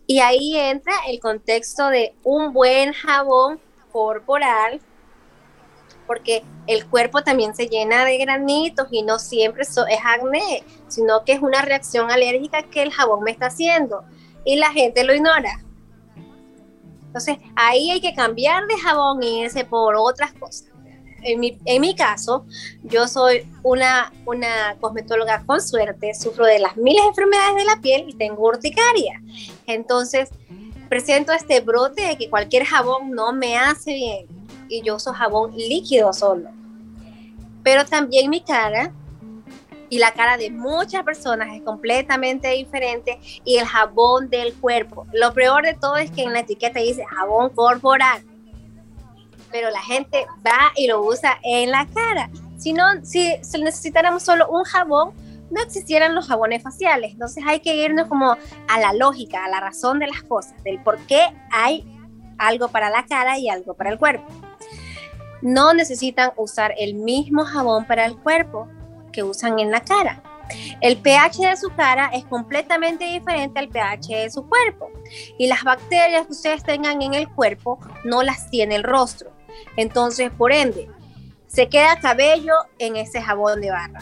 Y 0.07 0.19
ahí 0.19 0.57
entra 0.57 0.93
el 1.07 1.19
contexto 1.19 1.89
de 1.89 2.13
un 2.23 2.53
buen 2.53 2.93
jabón 2.93 3.59
corporal, 3.91 4.79
porque 6.07 6.43
el 6.67 6.87
cuerpo 6.87 7.23
también 7.23 7.55
se 7.55 7.67
llena 7.67 8.05
de 8.05 8.17
granitos 8.17 8.87
y 8.91 9.03
no 9.03 9.17
siempre 9.19 9.63
so- 9.65 9.87
es 9.87 9.99
acné, 10.03 10.63
sino 10.87 11.23
que 11.23 11.33
es 11.33 11.41
una 11.41 11.61
reacción 11.61 12.11
alérgica 12.11 12.63
que 12.63 12.81
el 12.83 12.91
jabón 12.91 13.23
me 13.23 13.31
está 13.31 13.47
haciendo 13.47 14.03
y 14.43 14.57
la 14.57 14.71
gente 14.71 15.03
lo 15.03 15.13
ignora. 15.13 15.63
Entonces, 17.11 17.39
ahí 17.57 17.91
hay 17.91 17.99
que 17.99 18.13
cambiar 18.13 18.65
de 18.67 18.77
jabón 18.77 19.21
e 19.21 19.41
irse 19.41 19.65
por 19.65 19.97
otras 19.97 20.31
cosas. 20.31 20.69
En 21.23 21.41
mi, 21.41 21.59
en 21.65 21.81
mi 21.81 21.93
caso, 21.93 22.45
yo 22.83 23.05
soy 23.05 23.45
una, 23.63 24.13
una 24.25 24.77
cosmetóloga 24.79 25.43
con 25.45 25.59
suerte, 25.61 26.13
sufro 26.13 26.45
de 26.45 26.59
las 26.59 26.77
miles 26.77 27.03
de 27.03 27.09
enfermedades 27.09 27.55
de 27.57 27.65
la 27.65 27.81
piel 27.81 28.05
y 28.07 28.13
tengo 28.13 28.47
urticaria. 28.47 29.21
Entonces, 29.67 30.29
presento 30.87 31.33
este 31.33 31.59
brote 31.59 32.01
de 32.01 32.17
que 32.17 32.29
cualquier 32.29 32.63
jabón 32.63 33.11
no 33.11 33.33
me 33.33 33.57
hace 33.57 33.93
bien 33.93 34.27
y 34.69 34.81
yo 34.81 34.95
uso 34.95 35.11
jabón 35.11 35.51
líquido 35.53 36.13
solo. 36.13 36.49
Pero 37.61 37.83
también 37.85 38.29
mi 38.29 38.39
cara 38.39 38.93
y 39.91 39.99
la 39.99 40.13
cara 40.13 40.37
de 40.37 40.49
muchas 40.49 41.03
personas 41.03 41.53
es 41.53 41.61
completamente 41.63 42.47
diferente 42.51 43.19
y 43.43 43.57
el 43.57 43.65
jabón 43.65 44.29
del 44.29 44.53
cuerpo. 44.53 45.05
Lo 45.11 45.33
peor 45.33 45.65
de 45.65 45.73
todo 45.73 45.97
es 45.97 46.09
que 46.09 46.23
en 46.23 46.31
la 46.31 46.39
etiqueta 46.39 46.79
dice 46.79 47.03
jabón 47.05 47.49
corporal, 47.49 48.23
pero 49.51 49.69
la 49.69 49.81
gente 49.81 50.25
va 50.47 50.71
y 50.77 50.87
lo 50.87 51.01
usa 51.03 51.37
en 51.43 51.71
la 51.71 51.85
cara. 51.93 52.29
Si 52.57 52.71
no, 52.71 52.85
si, 53.03 53.33
si 53.43 53.61
necesitáramos 53.61 54.23
solo 54.23 54.49
un 54.49 54.63
jabón, 54.63 55.11
no 55.51 55.61
existieran 55.61 56.15
los 56.15 56.25
jabones 56.25 56.63
faciales. 56.63 57.11
Entonces 57.11 57.43
hay 57.45 57.59
que 57.59 57.75
irnos 57.75 58.07
como 58.07 58.37
a 58.69 58.79
la 58.79 58.93
lógica, 58.93 59.43
a 59.43 59.49
la 59.49 59.59
razón 59.59 59.99
de 59.99 60.07
las 60.07 60.23
cosas, 60.23 60.63
del 60.63 60.81
por 60.81 60.99
qué 60.99 61.21
hay 61.51 61.85
algo 62.37 62.69
para 62.69 62.89
la 62.89 63.05
cara 63.07 63.37
y 63.37 63.49
algo 63.49 63.73
para 63.73 63.89
el 63.89 63.99
cuerpo. 63.99 64.25
No 65.41 65.73
necesitan 65.73 66.31
usar 66.37 66.73
el 66.77 66.93
mismo 66.93 67.43
jabón 67.43 67.83
para 67.83 68.05
el 68.05 68.15
cuerpo 68.15 68.69
que 69.11 69.23
usan 69.23 69.59
en 69.59 69.71
la 69.71 69.81
cara. 69.81 70.21
El 70.81 70.97
pH 70.97 71.49
de 71.49 71.57
su 71.57 71.69
cara 71.69 72.09
es 72.13 72.25
completamente 72.25 73.05
diferente 73.05 73.59
al 73.59 73.69
pH 73.69 74.15
de 74.15 74.29
su 74.29 74.47
cuerpo 74.47 74.89
y 75.37 75.47
las 75.47 75.63
bacterias 75.63 76.25
que 76.25 76.33
ustedes 76.33 76.63
tengan 76.63 77.01
en 77.01 77.13
el 77.13 77.29
cuerpo 77.29 77.79
no 78.03 78.21
las 78.23 78.49
tiene 78.49 78.75
el 78.75 78.83
rostro. 78.83 79.31
Entonces, 79.77 80.31
por 80.31 80.51
ende, 80.51 80.89
se 81.47 81.69
queda 81.69 81.97
cabello 81.97 82.53
en 82.79 82.95
ese 82.95 83.21
jabón 83.21 83.61
de 83.61 83.71
barra. 83.71 84.01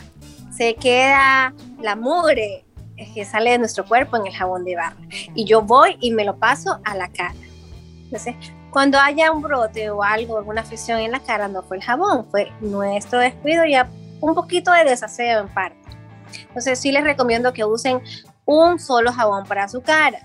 Se 0.56 0.76
queda 0.76 1.54
la 1.80 1.96
mugre 1.96 2.66
que 3.14 3.26
sale 3.26 3.52
de 3.52 3.60
nuestro 3.60 3.86
cuerpo 3.86 4.18
en 4.18 4.28
el 4.28 4.36
jabón 4.36 4.66
de 4.66 4.76
barra. 4.76 5.00
Y 5.36 5.46
yo 5.46 5.62
voy 5.62 5.98
y 6.02 6.12
me 6.12 6.26
lo 6.26 6.38
paso 6.38 6.80
a 6.84 6.96
la 6.96 7.10
cara. 7.10 7.36
Entonces, 8.04 8.36
cuando 8.72 9.00
haya 9.00 9.32
un 9.32 9.42
brote 9.42 9.90
o 9.90 10.04
algo, 10.04 10.38
alguna 10.38 10.62
afección 10.62 11.00
en 11.00 11.12
la 11.12 11.20
cara, 11.20 11.48
no 11.48 11.64
fue 11.64 11.78
el 11.78 11.84
jabón, 11.84 12.28
fue 12.30 12.52
nuestro 12.62 13.20
descuido 13.20 13.66
y 13.66 13.76
un 14.22 14.36
poquito 14.36 14.72
de 14.72 14.84
desaseo 14.84 15.42
en 15.42 15.48
parte. 15.54 15.78
Entonces 16.48 16.80
sí 16.80 16.92
les 16.92 17.04
recomiendo 17.04 17.54
que 17.54 17.66
usen 17.66 18.02
un 18.46 18.80
solo 18.80 19.12
jabón 19.12 19.46
para 19.46 19.68
su 19.68 19.82
cara, 19.82 20.20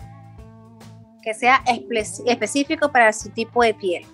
que 1.23 1.35
sea 1.35 1.63
espe- 1.65 2.23
específico 2.27 2.91
para 2.93 3.13
su 3.13 3.31
tipo 3.31 3.63
de 3.63 3.75
piel. 3.75 4.07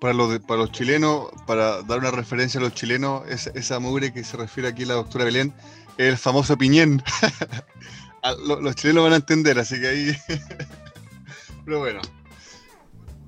Para 0.00 0.14
los, 0.14 0.30
de- 0.30 0.40
para 0.40 0.60
los 0.60 0.72
chilenos, 0.72 1.28
para 1.46 1.82
dar 1.82 1.98
una 1.98 2.10
referencia 2.10 2.58
a 2.58 2.62
los 2.62 2.74
chilenos, 2.74 3.22
es- 3.28 3.48
esa 3.54 3.78
mugre 3.78 4.12
que 4.12 4.24
se 4.24 4.36
refiere 4.36 4.68
aquí 4.68 4.84
la 4.84 4.94
doctora 4.94 5.24
Belén, 5.24 5.52
el 5.98 6.16
famoso 6.16 6.56
piñén. 6.56 7.02
A- 8.22 8.32
lo- 8.32 8.60
los 8.60 8.74
chilenos 8.74 9.04
van 9.04 9.12
a 9.12 9.16
entender, 9.16 9.58
así 9.58 9.78
que 9.80 9.86
ahí... 9.88 10.16
Pero 11.64 11.78
bueno. 11.80 12.00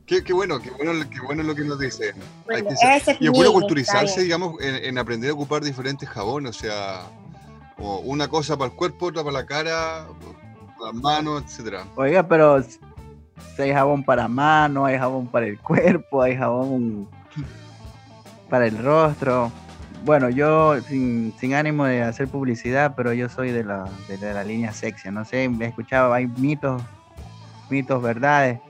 Qué, 0.06 0.22
qué 0.22 0.32
bueno, 0.32 0.60
qué 0.60 0.70
bueno, 0.70 0.92
qué 1.10 1.20
bueno 1.20 1.42
lo 1.42 1.54
que 1.54 1.64
nos 1.64 1.78
dice. 1.80 2.14
Hay 2.48 2.62
que 2.62 3.16
Y 3.18 3.26
es 3.26 3.32
bueno 3.32 3.52
culturizarse, 3.52 4.22
digamos, 4.22 4.60
en, 4.62 4.76
en 4.84 4.98
aprender 4.98 5.30
a 5.30 5.34
ocupar 5.34 5.62
diferentes 5.62 6.08
jabones, 6.08 6.56
o 6.56 6.60
sea, 6.60 7.02
o 7.78 7.98
una 7.98 8.28
cosa 8.28 8.56
para 8.56 8.70
el 8.70 8.76
cuerpo, 8.76 9.06
otra 9.06 9.24
para 9.24 9.38
la 9.38 9.46
cara, 9.46 10.06
las 10.80 10.94
manos, 10.94 11.42
etcétera. 11.44 11.84
Oiga, 11.96 12.26
pero 12.26 12.62
si 12.62 13.62
hay 13.62 13.72
jabón 13.72 14.04
para 14.04 14.28
mano, 14.28 14.84
hay 14.86 14.96
jabón 14.96 15.26
para 15.26 15.46
el 15.46 15.58
cuerpo, 15.58 16.22
hay 16.22 16.36
jabón 16.36 17.08
para 18.48 18.66
el 18.66 18.78
rostro. 18.78 19.50
bueno, 20.04 20.30
yo 20.30 20.80
sin, 20.82 21.34
sin 21.40 21.52
ánimo 21.54 21.84
de 21.84 22.02
hacer 22.02 22.28
publicidad, 22.28 22.94
pero 22.96 23.12
yo 23.12 23.28
soy 23.28 23.50
de 23.50 23.64
la, 23.64 23.88
de, 24.06 24.18
de 24.18 24.32
la 24.32 24.44
línea 24.44 24.72
sexy. 24.72 25.10
No 25.10 25.24
sé, 25.24 25.44
he 25.44 25.64
escuchado, 25.64 26.12
hay 26.12 26.28
mitos, 26.28 26.80
mitos, 27.68 28.00
verdades. 28.00 28.60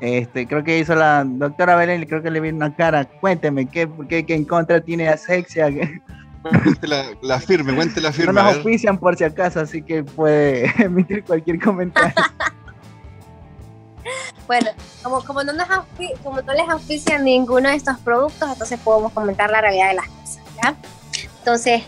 Este, 0.00 0.46
creo 0.46 0.62
que 0.62 0.78
hizo 0.78 0.94
la 0.94 1.24
doctora 1.24 1.74
Belén, 1.76 2.04
creo 2.04 2.22
que 2.22 2.30
le 2.30 2.40
vi 2.40 2.50
una 2.50 2.74
cara. 2.74 3.04
Cuénteme, 3.04 3.66
¿qué, 3.66 3.88
qué, 4.08 4.26
qué 4.26 4.34
en 4.34 4.44
contra 4.44 4.80
tiene 4.80 5.08
asexia? 5.08 5.68
La, 6.82 7.06
la 7.22 7.40
firme, 7.40 7.74
cuente 7.74 8.00
la 8.00 8.10
no 8.10 8.14
firme. 8.14 8.40
a 8.40 8.44
nos 8.44 8.54
auspician 8.54 8.98
por 8.98 9.16
si 9.16 9.24
acaso, 9.24 9.58
así 9.58 9.82
que 9.82 10.04
puede 10.04 10.72
emitir 10.78 11.24
cualquier 11.24 11.60
comentario. 11.60 12.14
Bueno, 14.46 14.70
como, 15.02 15.24
como, 15.24 15.42
no 15.42 15.52
nos 15.52 15.66
como 16.22 16.40
no 16.40 16.52
les 16.52 16.68
auspician 16.68 17.24
ninguno 17.24 17.68
de 17.68 17.74
estos 17.74 17.98
productos, 17.98 18.48
entonces 18.48 18.78
podemos 18.78 19.12
comentar 19.12 19.50
la 19.50 19.60
realidad 19.60 19.88
de 19.88 19.94
las 19.94 20.06
cosas, 20.06 20.42
¿ya? 20.62 20.76
Entonces, 21.38 21.82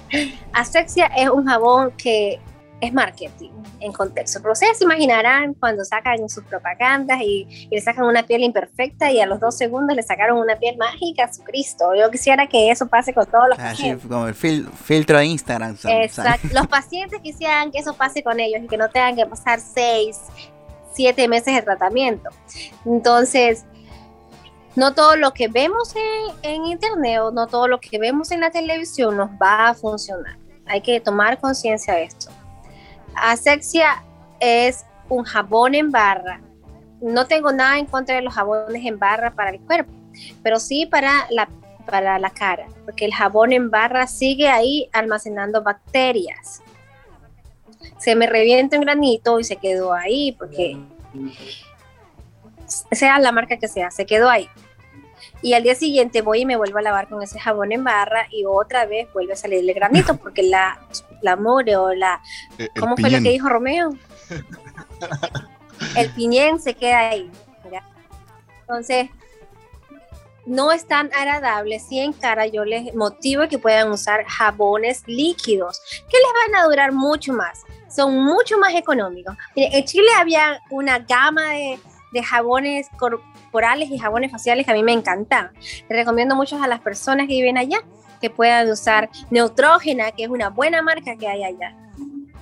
Asexia 0.52 1.06
es 1.16 1.30
un 1.30 1.46
jabón 1.46 1.92
que 1.92 2.40
es 2.80 2.92
marketing 2.92 3.50
en 3.80 3.92
contexto. 3.92 4.40
Pero 4.40 4.52
ustedes 4.52 4.78
se 4.78 4.84
imaginarán 4.84 5.54
cuando 5.54 5.84
sacan 5.84 6.28
sus 6.28 6.44
propagandas 6.44 7.20
y, 7.20 7.46
y 7.48 7.68
le 7.70 7.80
sacan 7.80 8.04
una 8.04 8.24
piel 8.24 8.42
imperfecta 8.42 9.10
y 9.10 9.20
a 9.20 9.26
los 9.26 9.38
dos 9.40 9.56
segundos 9.56 9.94
le 9.96 10.02
sacaron 10.02 10.38
una 10.38 10.56
piel 10.56 10.76
mágica 10.76 11.24
a 11.24 11.32
su 11.32 11.42
Cristo. 11.44 11.94
Yo 11.94 12.10
quisiera 12.10 12.46
que 12.46 12.70
eso 12.70 12.86
pase 12.88 13.14
con 13.14 13.26
todos 13.26 13.48
los 13.50 13.58
Así 13.58 13.68
pacientes. 13.82 14.06
como 14.08 14.26
el 14.26 14.34
fil- 14.34 14.68
filtro 14.72 15.18
de 15.18 15.26
Instagram. 15.26 15.76
son- 15.76 15.90
Exacto. 15.92 16.48
Los 16.52 16.66
pacientes 16.66 17.20
quisieran 17.22 17.70
que 17.70 17.78
eso 17.78 17.94
pase 17.94 18.22
con 18.22 18.40
ellos 18.40 18.62
y 18.64 18.66
que 18.66 18.76
no 18.76 18.88
tengan 18.90 19.14
que 19.16 19.26
pasar 19.26 19.60
seis, 19.60 20.18
siete 20.92 21.28
meses 21.28 21.54
de 21.54 21.62
tratamiento. 21.62 22.30
Entonces, 22.84 23.64
no 24.76 24.94
todo 24.94 25.16
lo 25.16 25.32
que 25.32 25.48
vemos 25.48 25.94
en, 25.96 26.52
en 26.54 26.66
internet 26.66 27.20
o 27.20 27.30
no 27.30 27.46
todo 27.46 27.68
lo 27.68 27.80
que 27.80 27.98
vemos 27.98 28.30
en 28.30 28.40
la 28.40 28.50
televisión 28.50 29.16
nos 29.16 29.30
va 29.30 29.68
a 29.68 29.74
funcionar. 29.74 30.36
Hay 30.66 30.80
que 30.82 31.00
tomar 31.00 31.38
conciencia 31.40 31.94
de 31.94 32.04
esto. 32.04 32.30
Asexia 33.18 34.02
es 34.40 34.84
un 35.08 35.24
jabón 35.24 35.74
en 35.74 35.90
barra. 35.90 36.40
No 37.00 37.26
tengo 37.26 37.52
nada 37.52 37.78
en 37.78 37.86
contra 37.86 38.16
de 38.16 38.22
los 38.22 38.34
jabones 38.34 38.84
en 38.84 38.98
barra 38.98 39.32
para 39.32 39.50
el 39.50 39.60
cuerpo, 39.60 39.92
pero 40.42 40.58
sí 40.58 40.86
para 40.86 41.26
la, 41.30 41.48
para 41.86 42.18
la 42.18 42.30
cara, 42.30 42.66
porque 42.84 43.04
el 43.04 43.14
jabón 43.14 43.52
en 43.52 43.70
barra 43.70 44.06
sigue 44.06 44.48
ahí 44.48 44.88
almacenando 44.92 45.62
bacterias. 45.62 46.62
Se 47.98 48.14
me 48.16 48.26
revienta 48.26 48.76
un 48.76 48.84
granito 48.84 49.38
y 49.38 49.44
se 49.44 49.56
quedó 49.56 49.92
ahí, 49.92 50.32
porque 50.32 50.76
sea 52.92 53.18
la 53.18 53.32
marca 53.32 53.56
que 53.58 53.68
sea, 53.68 53.90
se 53.90 54.06
quedó 54.06 54.28
ahí. 54.28 54.48
Y 55.40 55.54
al 55.54 55.62
día 55.62 55.74
siguiente 55.74 56.20
voy 56.20 56.40
y 56.40 56.46
me 56.46 56.56
vuelvo 56.56 56.78
a 56.78 56.82
lavar 56.82 57.08
con 57.08 57.22
ese 57.22 57.38
jabón 57.38 57.70
en 57.70 57.84
barra 57.84 58.26
y 58.30 58.44
otra 58.44 58.86
vez 58.86 59.12
vuelve 59.12 59.34
a 59.34 59.36
salir 59.36 59.60
el 59.60 59.72
granito, 59.72 60.16
porque 60.16 60.42
la, 60.42 60.80
la 61.22 61.34
o 61.34 61.94
la, 61.94 62.20
Eh, 62.58 62.68
el 62.74 62.80
¿Cómo 62.80 62.96
fue 62.96 63.10
lo 63.10 63.18
que 63.18 63.30
dijo 63.30 63.48
Romeo? 63.48 63.90
El 65.96 66.10
piñén 66.10 66.60
se 66.60 66.74
queda 66.74 67.10
ahí. 67.10 67.30
Entonces, 68.62 69.08
no 70.44 70.72
es 70.72 70.86
tan 70.86 71.10
agradable 71.14 71.78
si 71.78 72.00
en 72.00 72.12
cara 72.12 72.46
yo 72.46 72.64
les 72.64 72.94
motivo 72.94 73.48
que 73.48 73.58
puedan 73.58 73.90
usar 73.90 74.24
jabones 74.24 75.02
líquidos, 75.06 75.80
que 76.08 76.16
les 76.18 76.52
van 76.52 76.60
a 76.60 76.66
durar 76.66 76.92
mucho 76.92 77.32
más. 77.32 77.62
Son 77.88 78.14
mucho 78.24 78.58
más 78.58 78.74
económicos. 78.74 79.36
Mire, 79.54 79.78
en 79.78 79.84
Chile 79.84 80.08
había 80.18 80.60
una 80.70 80.98
gama 80.98 81.52
de, 81.52 81.78
de 82.12 82.22
jabones 82.22 82.88
corporales 82.98 83.90
y 83.90 83.98
jabones 83.98 84.30
faciales 84.30 84.66
que 84.66 84.72
a 84.72 84.74
mí 84.74 84.82
me 84.82 84.92
encantaban. 84.92 85.52
Les 85.54 85.88
recomiendo 85.88 86.34
mucho 86.34 86.62
a 86.62 86.68
las 86.68 86.80
personas 86.80 87.26
que 87.26 87.34
viven 87.34 87.56
allá 87.56 87.82
que 88.18 88.30
puedan 88.30 88.70
usar 88.70 89.10
Neutrógena, 89.30 90.12
que 90.12 90.24
es 90.24 90.30
una 90.30 90.50
buena 90.50 90.82
marca 90.82 91.16
que 91.16 91.28
hay 91.28 91.44
allá 91.44 91.74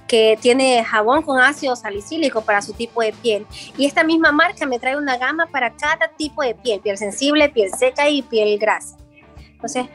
que 0.06 0.38
tiene 0.40 0.84
jabón 0.84 1.22
con 1.22 1.40
ácido 1.40 1.76
salicílico 1.76 2.40
para 2.42 2.62
su 2.62 2.72
tipo 2.72 3.02
de 3.02 3.12
piel. 3.12 3.46
Y 3.76 3.86
esta 3.86 4.04
misma 4.04 4.32
marca 4.32 4.66
me 4.66 4.78
trae 4.78 4.96
una 4.96 5.18
gama 5.18 5.46
para 5.46 5.74
cada 5.74 6.08
tipo 6.16 6.42
de 6.42 6.54
piel, 6.54 6.80
piel 6.80 6.96
sensible, 6.96 7.48
piel 7.48 7.70
seca 7.76 8.08
y 8.08 8.22
piel 8.22 8.58
grasa. 8.58 8.96
Entonces, 9.52 9.86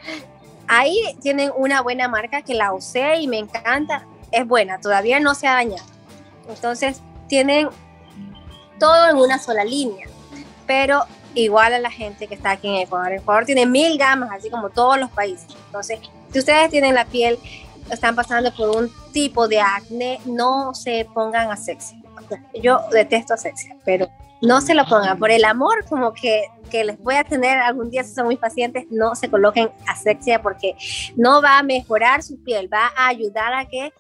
ahí 0.68 1.00
tienen 1.22 1.52
una 1.56 1.82
buena 1.82 2.08
marca 2.08 2.42
que 2.42 2.54
la 2.54 2.74
usé 2.74 3.18
y 3.18 3.28
me 3.28 3.40
encanta. 3.40 4.06
Es 4.32 4.48
buena, 4.48 4.80
todavía 4.80 5.20
no 5.20 5.36
se 5.36 5.48
ha 5.48 5.54
dañado. 5.54 5.86
Entonces, 6.50 7.02
tienen 7.28 7.70
todo 8.80 9.10
en 9.10 9.18
una 9.18 9.40
sola 9.40 9.64
línea. 9.64 10.08
Pero 10.66 11.06
igual 11.36 11.74
a 11.74 11.80
la 11.80 11.92
gente 11.92 12.28
que 12.28 12.36
está 12.36 12.52
aquí 12.52 12.68
en 12.68 12.76
Ecuador. 12.76 13.14
Ecuador 13.14 13.46
tiene 13.46 13.66
mil 13.66 13.98
gamas, 13.98 14.30
así 14.32 14.50
como 14.50 14.70
todos 14.70 15.00
los 15.00 15.10
países. 15.12 15.48
Entonces, 15.68 16.00
si 16.32 16.40
ustedes 16.40 16.70
tienen 16.70 16.96
la 16.96 17.06
piel 17.06 17.40
están 17.90 18.16
pasando 18.16 18.54
por 18.54 18.70
un 18.76 18.92
tipo 19.12 19.48
de 19.48 19.60
acné, 19.60 20.20
no 20.26 20.74
se 20.74 21.08
pongan 21.14 21.52
asexia. 21.52 21.98
Yo 22.62 22.82
detesto 22.92 23.34
asexia, 23.34 23.76
pero 23.84 24.08
no 24.42 24.62
se 24.62 24.74
lo 24.74 24.86
pongan. 24.86 25.20
Por 25.20 25.32
el 25.32 25.44
amor 25.44 25.86
como 25.90 26.14
que, 26.14 26.46
que 26.70 26.84
les 26.84 26.98
voy 27.00 27.16
a 27.16 27.24
tener 27.24 27.58
algún 27.58 27.90
día 27.90 28.04
si 28.04 28.14
son 28.14 28.28
mis 28.28 28.40
pacientes, 28.40 28.86
no 28.90 29.16
se 29.16 29.30
coloquen 29.30 29.70
asexia 29.88 30.42
porque 30.42 30.76
no 31.16 31.42
va 31.42 31.60
a 31.60 31.64
mejorar 31.64 32.24
su 32.24 32.42
piel, 32.44 32.72
va 32.72 32.92
a 32.96 33.08
ayudar 33.08 33.54
a 33.54 33.66
que 33.66 33.92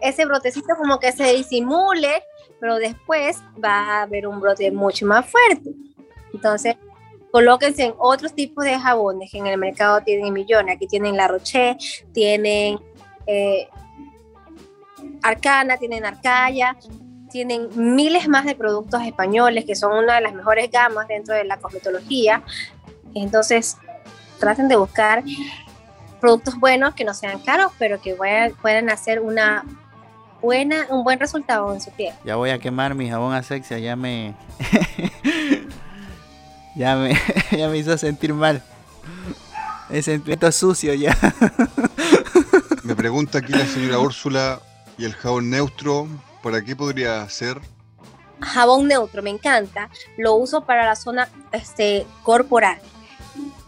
ese 0.00 0.24
brotecito 0.24 0.74
como 0.76 0.98
que 0.98 1.12
se 1.12 1.32
disimule, 1.32 2.22
pero 2.60 2.76
después 2.76 3.38
va 3.62 3.98
a 3.98 4.02
haber 4.02 4.26
un 4.26 4.40
brote 4.40 4.70
mucho 4.70 5.06
más 5.06 5.26
fuerte. 5.26 5.70
Entonces, 6.32 6.76
colóquense 7.30 7.84
en 7.84 7.94
otros 7.98 8.34
tipos 8.34 8.64
de 8.64 8.78
jabones 8.78 9.30
que 9.30 9.38
en 9.38 9.46
el 9.46 9.58
mercado 9.58 10.00
tienen 10.02 10.32
millones. 10.32 10.76
Aquí 10.76 10.86
tienen 10.86 11.16
La 11.16 11.28
Roche, 11.28 11.76
tienen 12.12 12.78
eh, 13.26 13.68
Arcana, 15.22 15.76
tienen 15.76 16.04
Arcaya, 16.04 16.76
tienen 17.30 17.68
miles 17.74 18.28
más 18.28 18.44
de 18.44 18.54
productos 18.54 19.02
españoles 19.02 19.64
que 19.64 19.76
son 19.76 19.92
una 19.92 20.16
de 20.16 20.22
las 20.22 20.34
mejores 20.34 20.70
gamas 20.70 21.08
dentro 21.08 21.34
de 21.34 21.44
la 21.44 21.58
cosmetología. 21.58 22.42
Entonces, 23.14 23.76
traten 24.38 24.68
de 24.68 24.76
buscar 24.76 25.22
productos 26.20 26.58
buenos 26.58 26.94
que 26.94 27.04
no 27.04 27.14
sean 27.14 27.38
caros, 27.40 27.72
pero 27.78 28.00
que 28.00 28.14
puedan, 28.14 28.90
hacer 28.90 29.20
una 29.20 29.64
buena, 30.40 30.86
un 30.90 31.04
buen 31.04 31.18
resultado 31.18 31.72
en 31.72 31.80
su 31.80 31.90
piel. 31.92 32.14
Ya 32.24 32.36
voy 32.36 32.50
a 32.50 32.58
quemar 32.58 32.94
mi 32.94 33.08
jabón 33.08 33.34
asexia, 33.34 33.78
ya 33.78 33.96
me. 33.96 34.34
ya 36.78 36.96
me. 36.96 37.20
ya 37.50 37.68
me 37.68 37.76
hizo 37.76 37.98
sentir 37.98 38.32
mal. 38.32 38.62
Me 39.90 40.00
sentimiento 40.02 40.50
sucio 40.52 40.94
ya. 40.94 41.16
Me 42.84 42.96
pregunta 42.96 43.38
aquí 43.38 43.52
la 43.52 43.66
señora 43.66 43.98
Úrsula, 43.98 44.60
¿y 44.96 45.04
el 45.04 45.12
jabón 45.12 45.50
neutro 45.50 46.08
para 46.42 46.64
qué 46.64 46.74
podría 46.74 47.28
ser? 47.28 47.60
Jabón 48.40 48.88
neutro, 48.88 49.22
me 49.22 49.28
encanta. 49.28 49.90
Lo 50.16 50.36
uso 50.36 50.62
para 50.62 50.86
la 50.86 50.96
zona 50.96 51.28
este, 51.52 52.06
corporal. 52.22 52.78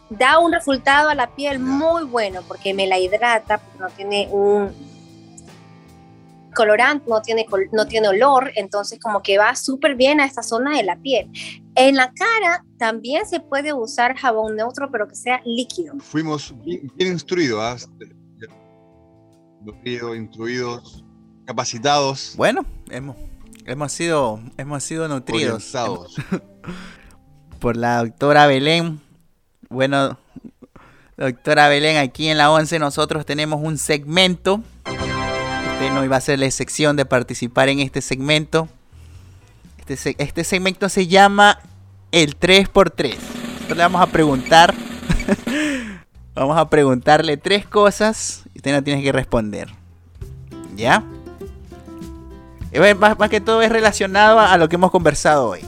Da 0.09 0.39
un 0.39 0.53
resultado 0.53 1.11
a 1.11 1.15
la 1.15 1.35
piel 1.35 1.59
muy 1.59 2.05
bueno 2.05 2.41
porque 2.49 2.73
me 2.73 2.87
la 2.87 2.99
hidrata, 2.99 3.59
porque 3.59 3.79
no 3.79 3.89
tiene 3.91 4.29
un 4.31 4.90
colorante, 6.61 7.07
no 7.09 7.23
tiene, 7.23 7.47
col- 7.47 7.71
no 7.73 7.87
tiene 7.87 8.09
olor, 8.09 8.51
entonces 8.55 8.99
como 9.01 9.23
que 9.23 9.39
va 9.39 9.55
súper 9.57 9.95
bien 9.95 10.21
a 10.21 10.27
esta 10.27 10.43
zona 10.43 10.77
de 10.77 10.83
la 10.83 10.97
piel. 10.97 11.31
En 11.75 11.97
la 11.97 12.13
cara 12.13 12.65
también 12.79 13.27
se 13.27 13.41
puede 13.41 13.73
usar 13.73 14.15
jabón 14.15 14.57
neutro, 14.57 14.91
pero 14.93 15.09
que 15.09 15.15
sea 15.15 15.41
líquido. 15.47 15.95
Fuimos 16.01 16.55
bien, 16.63 16.93
bien 16.97 17.13
instruidos, 17.13 17.61
¿ah? 17.63 17.77
Nutridos, 19.63 20.17
instruidos, 20.17 21.05
capacitados, 21.47 22.35
Bueno, 22.37 22.65
hemos, 22.91 23.17
hemos 23.65 23.91
sido. 23.93 24.41
Hemos 24.59 24.83
sido 24.85 25.09
nutridos 25.09 25.75
orientados. 25.75 26.17
por 27.59 27.77
la 27.77 27.99
doctora 27.99 28.47
Belén. 28.47 29.01
Bueno, 29.71 30.19
doctora 31.17 31.69
Belén, 31.69 31.97
aquí 31.97 32.29
en 32.29 32.37
la 32.39 32.51
11 32.51 32.79
nosotros 32.79 33.25
tenemos 33.27 33.61
un 33.63 33.77
segmento. 33.79 34.63
No 35.89 36.05
iba 36.05 36.17
a 36.17 36.19
hacer 36.19 36.39
la 36.39 36.51
sección 36.51 36.97
de 36.97 37.07
participar 37.07 37.71
en 37.71 37.81
este 37.81 38.03
segmento. 38.03 38.69
Este, 39.89 40.15
este 40.19 40.45
segmento 40.45 40.89
se 40.91 41.07
llama 41.07 41.59
el 42.13 42.39
3x3. 42.39 43.17
Nosotros 43.17 43.77
le 43.77 43.83
vamos 43.83 44.03
a 44.03 44.07
preguntar. 44.07 44.75
vamos 46.35 46.59
a 46.59 46.69
preguntarle 46.69 47.39
tres 47.39 47.67
cosas 47.67 48.45
y 48.55 48.59
usted 48.59 48.73
no 48.73 48.85
tiene 48.85 49.03
que 49.03 49.11
responder. 49.11 49.69
¿Ya? 50.77 51.03
Más, 52.99 53.19
más 53.19 53.31
que 53.31 53.41
todo 53.41 53.63
es 53.63 53.73
relacionado 53.73 54.39
a, 54.39 54.57
lo 54.59 54.69
que 54.69 54.77
hemos 54.77 54.91
conversado 54.91 55.49
hoy. 55.49 55.61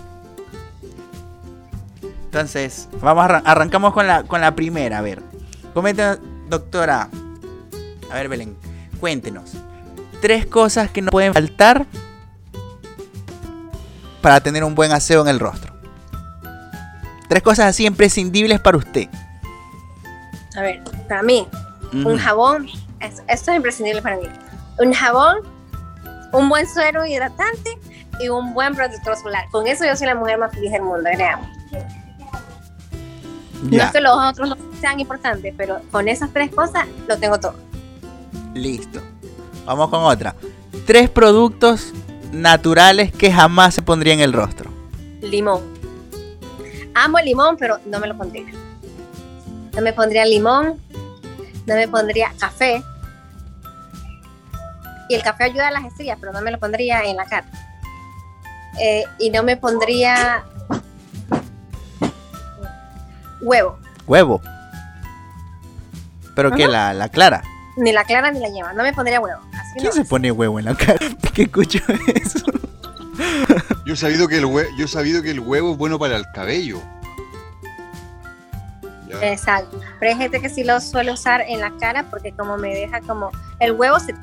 Entonces, 2.26 2.88
vamos 3.00 3.26
arrancamos 3.44 3.92
con 3.92 4.06
la, 4.06 4.22
con 4.24 4.40
la 4.40 4.54
primera. 4.54 4.98
A 4.98 5.00
ver, 5.00 5.22
comenta, 5.74 6.18
doctora. 6.48 7.08
A 8.10 8.14
ver, 8.14 8.28
Belén, 8.28 8.56
cuéntenos. 9.00 9.56
Tres 10.22 10.46
cosas 10.46 10.88
que 10.90 11.02
no 11.02 11.10
pueden 11.10 11.34
faltar 11.34 11.84
para 14.22 14.40
tener 14.40 14.62
un 14.64 14.74
buen 14.74 14.92
aseo 14.92 15.20
en 15.20 15.28
el 15.28 15.40
rostro. 15.40 15.74
Tres 17.28 17.42
cosas 17.42 17.66
así 17.66 17.84
imprescindibles 17.86 18.60
para 18.60 18.76
usted. 18.78 19.08
A 20.56 20.60
ver, 20.62 20.80
para 21.08 21.22
mí, 21.22 21.46
un 21.92 22.16
jabón, 22.18 22.68
es- 23.00 23.22
esto 23.26 23.50
es 23.50 23.56
imprescindible 23.56 24.00
para 24.00 24.16
mí. 24.16 24.28
Un 24.78 24.92
jabón, 24.92 25.38
un 26.32 26.48
buen 26.48 26.66
suero 26.68 27.04
hidratante 27.04 27.76
y 28.20 28.28
un 28.28 28.54
buen 28.54 28.74
protector 28.74 29.16
solar. 29.16 29.44
Con 29.50 29.66
eso 29.66 29.84
yo 29.84 29.96
soy 29.96 30.06
la 30.06 30.14
mujer 30.14 30.38
más 30.38 30.52
feliz 30.52 30.70
del 30.72 30.82
mundo, 30.82 31.10
créanme. 31.12 31.48
No 33.64 33.70
Ya, 33.70 33.86
es 33.86 33.92
que 33.92 34.00
los 34.00 34.16
otros 34.16 34.48
no 34.50 34.56
sean 34.80 35.00
importantes, 35.00 35.54
pero 35.56 35.80
con 35.90 36.06
esas 36.08 36.30
tres 36.32 36.50
cosas 36.54 36.86
lo 37.08 37.18
tengo 37.18 37.38
todo. 37.40 37.54
listo. 38.54 39.00
Vamos 39.64 39.88
con 39.90 40.02
otra. 40.04 40.34
Tres 40.86 41.08
productos 41.10 41.92
naturales 42.32 43.12
que 43.12 43.30
jamás 43.32 43.74
se 43.74 43.82
pondría 43.82 44.14
en 44.14 44.20
el 44.20 44.32
rostro. 44.32 44.70
Limón. 45.20 45.60
Amo 46.94 47.18
el 47.18 47.24
limón, 47.26 47.56
pero 47.56 47.78
no 47.86 47.98
me 48.00 48.06
lo 48.06 48.16
pondría. 48.16 48.46
No 49.74 49.80
me 49.80 49.92
pondría 49.92 50.24
limón, 50.26 50.78
no 51.66 51.74
me 51.74 51.88
pondría 51.88 52.32
café. 52.38 52.82
Y 55.08 55.14
el 55.14 55.22
café 55.22 55.44
ayuda 55.44 55.68
a 55.68 55.70
las 55.70 55.84
estrías, 55.84 56.18
pero 56.20 56.32
no 56.32 56.40
me 56.42 56.50
lo 56.50 56.58
pondría 56.58 57.02
en 57.04 57.16
la 57.16 57.24
cara. 57.24 57.46
Eh, 58.80 59.04
y 59.18 59.30
no 59.30 59.42
me 59.42 59.56
pondría 59.56 60.44
huevo, 63.40 63.78
Huevo. 64.06 64.40
Pero 66.34 66.50
que 66.52 66.64
Ajá. 66.64 66.72
la, 66.72 66.94
la 66.94 67.08
clara. 67.08 67.42
ni 67.76 67.92
la 67.92 68.04
clara 68.04 68.30
ni 68.30 68.40
la 68.40 68.48
yema. 68.48 68.72
No 68.72 68.82
me 68.82 68.92
pondría 68.92 69.20
huevo. 69.20 69.40
¿Quién 69.74 69.84
no. 69.86 69.92
se 69.92 70.04
pone 70.04 70.30
huevo 70.32 70.58
en 70.58 70.64
la 70.66 70.74
cara? 70.74 70.98
¿Qué 71.34 71.42
escucho 71.42 71.78
eso? 72.14 72.38
Yo 73.84 73.94
he 73.94 73.96
sabido 73.96 74.28
que 74.28 74.38
el 74.38 74.44
hue- 74.44 74.68
yo 74.76 74.84
he 74.84 74.88
sabido 74.88 75.22
que 75.22 75.30
el 75.30 75.40
huevo 75.40 75.72
es 75.72 75.78
bueno 75.78 75.98
para 75.98 76.16
el 76.16 76.24
cabello. 76.34 76.80
Ya. 79.08 79.32
Exacto. 79.32 79.78
Pero 80.00 80.12
hay 80.12 80.18
gente 80.18 80.40
que 80.40 80.48
sí 80.48 80.64
lo 80.64 80.80
suele 80.80 81.12
usar 81.12 81.42
en 81.42 81.60
la 81.60 81.70
cara 81.78 82.04
porque 82.10 82.32
como 82.32 82.56
me 82.56 82.74
deja 82.74 83.00
como... 83.02 83.30
El 83.60 83.72
huevo 83.72 83.98
se, 84.00 84.14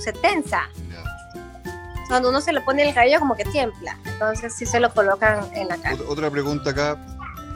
se 0.00 0.12
tensa. 0.12 0.62
ya. 0.90 1.02
Cuando 2.08 2.28
uno 2.28 2.40
se 2.40 2.52
lo 2.52 2.62
pone 2.64 2.82
en 2.82 2.88
el 2.88 2.94
cabello 2.94 3.18
como 3.20 3.34
que 3.36 3.44
tiembla. 3.46 3.96
Entonces 4.04 4.54
sí 4.54 4.66
se 4.66 4.80
lo 4.80 4.92
colocan 4.92 5.40
en 5.54 5.68
la 5.68 5.76
cara. 5.78 5.96
Ot- 5.96 6.04
Otra 6.08 6.30
pregunta 6.30 6.70
acá. 6.70 6.98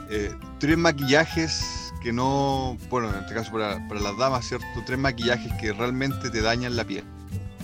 eh, 0.09 0.33
tres 0.59 0.77
maquillajes 0.77 1.93
que 2.01 2.11
no, 2.11 2.77
bueno, 2.89 3.09
en 3.09 3.15
este 3.19 3.33
caso 3.35 3.51
para, 3.51 3.85
para 3.87 3.99
las 3.99 4.17
damas, 4.17 4.45
¿cierto? 4.47 4.65
Tres 4.85 4.97
maquillajes 4.97 5.53
que 5.61 5.71
realmente 5.73 6.29
te 6.29 6.41
dañan 6.41 6.75
la 6.75 6.85
piel. 6.85 7.03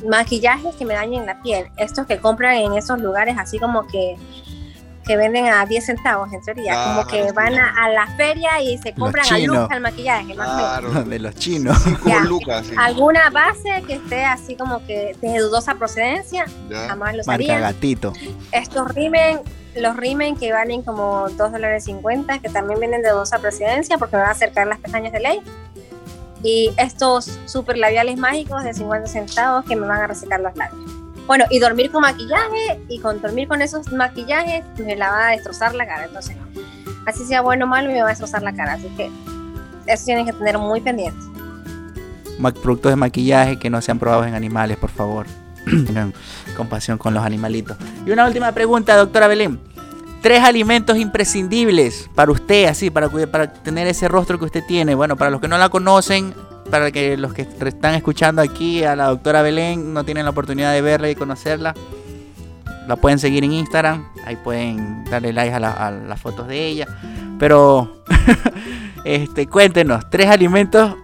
Maquillajes 0.08 0.76
que 0.76 0.86
me 0.86 0.93
dañen 0.93 1.26
la 1.26 1.41
piel. 1.41 1.68
Estos 1.78 2.06
que 2.08 2.20
compran 2.20 2.56
en 2.58 2.74
esos 2.74 3.00
lugares 3.00 3.36
así 3.38 3.60
como 3.60 3.88
que 3.88 4.18
que 5.08 5.18
venden 5.18 5.46
a 5.46 5.64
10 5.68 5.86
centavos 5.86 6.34
en 6.34 6.41
teoría. 6.41 6.84
Como 6.84 7.06
que 7.06 7.32
van 7.32 7.54
a, 7.54 7.76
a 7.86 7.89
la 7.89 8.08
feria 8.18 8.60
y 8.60 8.76
se 8.80 8.91
compran 8.96 9.24
a 9.32 9.38
luz 9.38 9.68
el 9.72 9.80
maquillaje. 9.80 10.34
más 10.34 10.48
o 10.50 10.56
menos. 10.56 10.80
Claro. 10.93 11.04
De 11.10 11.20
los 11.20 11.36
chinos. 11.36 11.78
Ya. 12.08 12.22
lucas, 12.22 12.66
sí. 12.66 12.74
Alguna 12.76 13.30
base 13.30 13.84
que 13.86 13.93
esté 13.93 14.26
así 14.26 14.56
como 14.56 14.84
que 14.88 15.16
de 15.22 15.38
dudosa 15.39 15.76
procedencia, 15.76 16.46
Ya. 16.72 16.88
jamás 16.88 17.12
lo 17.16 17.24
Marca 17.24 17.34
sabía. 17.46 17.60
gatito. 17.60 18.14
Estos 18.52 18.96
rimen, 18.96 19.41
los 19.76 19.96
rimen 19.96 20.38
que 20.38 20.52
valen 20.52 20.82
como 20.82 21.30
2 21.30 21.52
dólares 21.52 21.84
50, 21.84 22.39
que 22.39 22.50
también 22.50 22.80
vienen 22.80 23.04
de 23.04 23.12
dudosa 23.12 23.38
procedencia 23.38 24.00
porque 24.00 24.16
me 24.16 24.24
van 24.24 24.30
a 24.30 24.34
acercar 24.34 24.66
las 24.66 24.80
pestañas 24.80 25.14
de 25.14 25.20
ley. 25.20 25.41
Y 26.44 26.72
estos 26.78 27.40
super 27.46 27.78
labiales 27.78 28.18
mágicos 28.18 28.64
de 28.64 28.74
50 28.74 29.08
centavos 29.08 29.66
que 29.66 29.76
me 29.76 29.88
van 29.88 30.02
a 30.02 30.08
resecar 30.08 30.40
los 30.40 30.56
labios. 30.56 30.92
Bueno, 31.28 31.46
y 31.50 31.60
dormir 31.60 31.92
con 31.92 32.02
maquillaje, 32.02 32.80
y 32.88 33.00
con 33.00 33.20
dormir 33.22 33.48
con 33.48 33.62
esos 33.62 33.92
maquillajes 33.92 34.64
me 34.78 34.96
la 34.96 35.10
va 35.10 35.28
a 35.30 35.32
destrozar 35.32 35.74
la 35.74 35.88
cara. 35.88 36.06
Entonces, 36.06 36.36
así 37.08 37.26
sea 37.26 37.42
bueno 37.42 37.66
o 37.66 37.68
malo, 37.68 37.90
me 37.90 38.00
va 38.00 38.08
a 38.08 38.10
destrozar 38.10 38.44
la 38.44 38.54
cara. 38.54 38.74
Así 38.74 38.88
que 38.96 39.10
eso 39.88 40.06
tienen 40.06 40.26
que 40.26 40.34
tener 40.34 40.58
muy 40.60 40.82
pendiente. 40.82 41.20
Productos 42.62 42.92
de 42.92 42.96
maquillaje 42.96 43.58
que 43.58 43.70
no 43.70 43.82
sean 43.82 43.98
probados 43.98 44.28
en 44.28 44.36
animales, 44.36 44.78
por 44.78 44.92
favor. 44.92 45.26
Compasión 46.58 46.98
con 46.98 47.14
los 47.14 47.24
animalitos. 47.24 47.78
Y 48.06 48.12
una 48.12 48.28
última 48.28 48.52
pregunta, 48.52 48.96
doctora 48.96 49.28
Belén. 49.28 49.60
Tres 50.26 50.41
alimentos 50.41 50.97
imprescindibles 50.97 52.09
para 52.15 52.32
usted, 52.32 52.65
así, 52.65 52.89
para, 52.89 53.09
para 53.09 53.53
tener 53.53 53.86
ese 53.86 54.07
rostro 54.07 54.39
que 54.39 54.45
usted 54.45 54.63
tiene. 54.67 54.95
Bueno, 54.95 55.15
para 55.15 55.30
los 55.30 55.39
que 55.39 55.47
no 55.47 55.55
la 55.55 55.69
conocen, 55.69 56.34
para 56.71 56.89
que 56.89 57.15
los 57.15 57.32
que 57.32 57.43
están 57.43 57.93
escuchando 57.93 58.41
aquí 58.41 58.84
a 58.84 58.95
la 58.95 59.05
doctora 59.09 59.43
Belén 59.43 59.93
no 59.93 60.03
tienen 60.03 60.23
la 60.23 60.32
oportunidad 60.32 60.73
de 60.73 60.82
verla 60.82 61.11
y 61.11 61.15
conocerla, 61.15 61.76
la 62.88 62.95
pueden 62.95 63.19
seguir 63.19 63.43
en 63.43 63.51
Instagram. 63.51 64.07
Ahí 64.26 64.36
pueden 64.36 65.05
darle 65.05 65.32
like 65.32 65.53
a, 65.53 65.57
a 65.57 65.91
las 65.91 66.19
fotos 66.19 66.47
de 66.47 66.65
ella. 66.65 66.88
Pero, 67.38 68.03
este, 69.05 69.45
cuéntenos, 69.45 70.09
tres 70.09 70.26
alimentos 70.26 70.95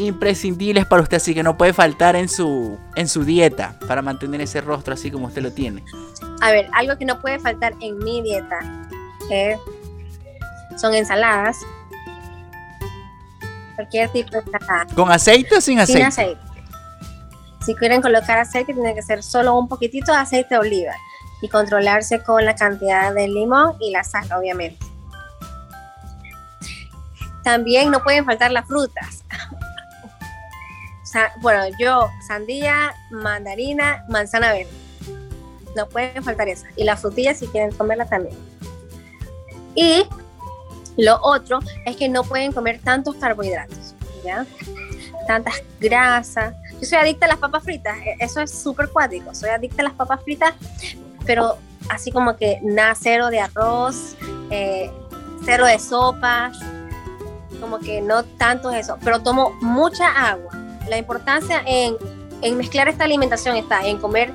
imprescindibles 0.00 0.86
para 0.86 1.02
usted, 1.02 1.18
así 1.18 1.34
que 1.34 1.42
no 1.42 1.56
puede 1.56 1.72
faltar 1.72 2.16
en 2.16 2.28
su, 2.28 2.78
en 2.96 3.08
su 3.08 3.24
dieta 3.24 3.78
para 3.86 4.02
mantener 4.02 4.40
ese 4.40 4.60
rostro 4.60 4.94
así 4.94 5.10
como 5.10 5.26
usted 5.26 5.42
lo 5.42 5.52
tiene. 5.52 5.84
A 6.40 6.50
ver, 6.50 6.68
algo 6.72 6.96
que 6.96 7.04
no 7.04 7.20
puede 7.20 7.38
faltar 7.38 7.74
en 7.80 7.98
mi 7.98 8.22
dieta 8.22 8.58
eh, 9.30 9.56
son 10.76 10.94
ensaladas. 10.94 11.58
Cualquier 13.76 14.10
tipo 14.10 14.30
de 14.30 14.38
ensalada. 14.38 14.86
¿Con 14.94 15.10
aceite 15.10 15.56
o 15.56 15.60
sin 15.60 15.74
Sin 15.86 16.02
aceite? 16.02 16.04
aceite. 16.04 16.40
Si 17.64 17.74
quieren 17.74 18.00
colocar 18.00 18.38
aceite, 18.38 18.72
tiene 18.72 18.94
que 18.94 19.02
ser 19.02 19.22
solo 19.22 19.58
un 19.58 19.68
poquitito 19.68 20.12
de 20.12 20.18
aceite 20.18 20.54
de 20.54 20.60
oliva 20.60 20.94
y 21.42 21.48
controlarse 21.48 22.22
con 22.22 22.44
la 22.44 22.54
cantidad 22.54 23.12
de 23.14 23.28
limón 23.28 23.74
y 23.80 23.90
la 23.90 24.02
sal, 24.02 24.26
obviamente. 24.32 24.78
También 27.42 27.90
no 27.90 28.02
pueden 28.02 28.24
faltar 28.24 28.50
las 28.50 28.66
frutas. 28.66 29.24
Bueno, 31.40 31.64
yo, 31.78 32.08
sandía, 32.26 32.94
mandarina, 33.10 34.04
manzana 34.08 34.52
verde. 34.52 34.70
No 35.76 35.88
pueden 35.88 36.22
faltar 36.22 36.48
esas. 36.48 36.70
Y 36.76 36.84
las 36.84 37.00
frutillas 37.00 37.38
si 37.38 37.46
quieren 37.48 37.72
comerlas 37.72 38.10
también. 38.10 38.36
Y 39.74 40.04
lo 40.96 41.18
otro 41.22 41.60
es 41.86 41.96
que 41.96 42.08
no 42.08 42.24
pueden 42.24 42.52
comer 42.52 42.80
tantos 42.82 43.14
carbohidratos, 43.16 43.94
¿ya? 44.24 44.44
Tantas 45.26 45.62
grasas. 45.78 46.54
Yo 46.80 46.86
soy 46.86 46.98
adicta 46.98 47.26
a 47.26 47.28
las 47.28 47.38
papas 47.38 47.62
fritas, 47.62 47.96
e- 47.98 48.16
eso 48.18 48.40
es 48.40 48.50
súper 48.50 48.88
cuático. 48.88 49.34
Soy 49.34 49.50
adicta 49.50 49.82
a 49.82 49.84
las 49.84 49.94
papas 49.94 50.22
fritas, 50.24 50.54
pero 51.24 51.56
así 51.88 52.10
como 52.10 52.36
que 52.36 52.58
nada, 52.62 52.94
cero 53.00 53.28
de 53.30 53.40
arroz, 53.40 54.16
eh, 54.50 54.90
cero 55.44 55.66
de 55.66 55.78
sopas, 55.78 56.58
como 57.60 57.78
que 57.78 58.00
no 58.00 58.24
tanto 58.24 58.70
eso, 58.70 58.98
pero 59.04 59.22
tomo 59.22 59.50
mucha 59.60 60.08
agua. 60.08 60.59
La 60.88 60.98
importancia 60.98 61.62
en, 61.66 61.96
en 62.42 62.56
mezclar 62.56 62.88
esta 62.88 63.04
alimentación 63.04 63.56
está 63.56 63.86
en 63.86 63.98
comer 63.98 64.32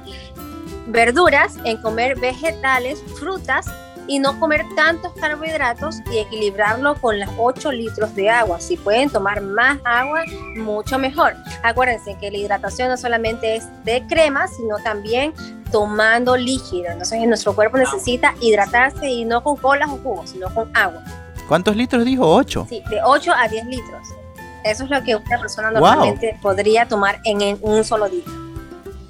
verduras, 0.87 1.55
en 1.65 1.77
comer 1.77 2.19
vegetales, 2.19 3.03
frutas 3.19 3.67
y 4.07 4.19
no 4.19 4.39
comer 4.39 4.63
tantos 4.75 5.13
carbohidratos 5.13 5.97
y 6.11 6.19
equilibrarlo 6.19 6.95
con 6.95 7.19
las 7.19 7.29
8 7.37 7.71
litros 7.71 8.13
de 8.15 8.29
agua. 8.29 8.59
Si 8.59 8.77
pueden 8.77 9.09
tomar 9.09 9.41
más 9.41 9.79
agua, 9.83 10.23
mucho 10.57 10.99
mejor. 10.99 11.35
Acuérdense 11.63 12.15
que 12.19 12.29
la 12.31 12.37
hidratación 12.37 12.89
no 12.89 12.97
solamente 12.97 13.55
es 13.55 13.65
de 13.83 14.05
crema, 14.07 14.47
sino 14.47 14.77
también 14.77 15.33
tomando 15.71 16.37
líquido. 16.37 16.91
Entonces 16.91 17.27
nuestro 17.27 17.55
cuerpo 17.55 17.77
necesita 17.77 18.35
hidratarse 18.41 19.09
y 19.09 19.25
no 19.25 19.43
con 19.43 19.57
colas 19.57 19.89
o 19.89 19.97
jugos, 19.97 20.29
sino 20.29 20.53
con 20.53 20.69
agua. 20.75 21.03
¿Cuántos 21.47 21.75
litros 21.75 22.05
dijo? 22.05 22.27
Ocho. 22.27 22.65
Sí, 22.69 22.81
de 22.89 23.01
8 23.03 23.31
a 23.35 23.47
10 23.47 23.65
litros. 23.65 24.07
Eso 24.65 24.83
es 24.83 24.89
lo 24.89 25.03
que 25.03 25.15
una 25.15 25.39
persona 25.39 25.69
Wow. 25.71 25.79
normalmente 25.79 26.37
podría 26.41 26.87
tomar 26.87 27.19
en, 27.23 27.41
en 27.41 27.59
un 27.61 27.83
solo 27.83 28.09
día. 28.09 28.23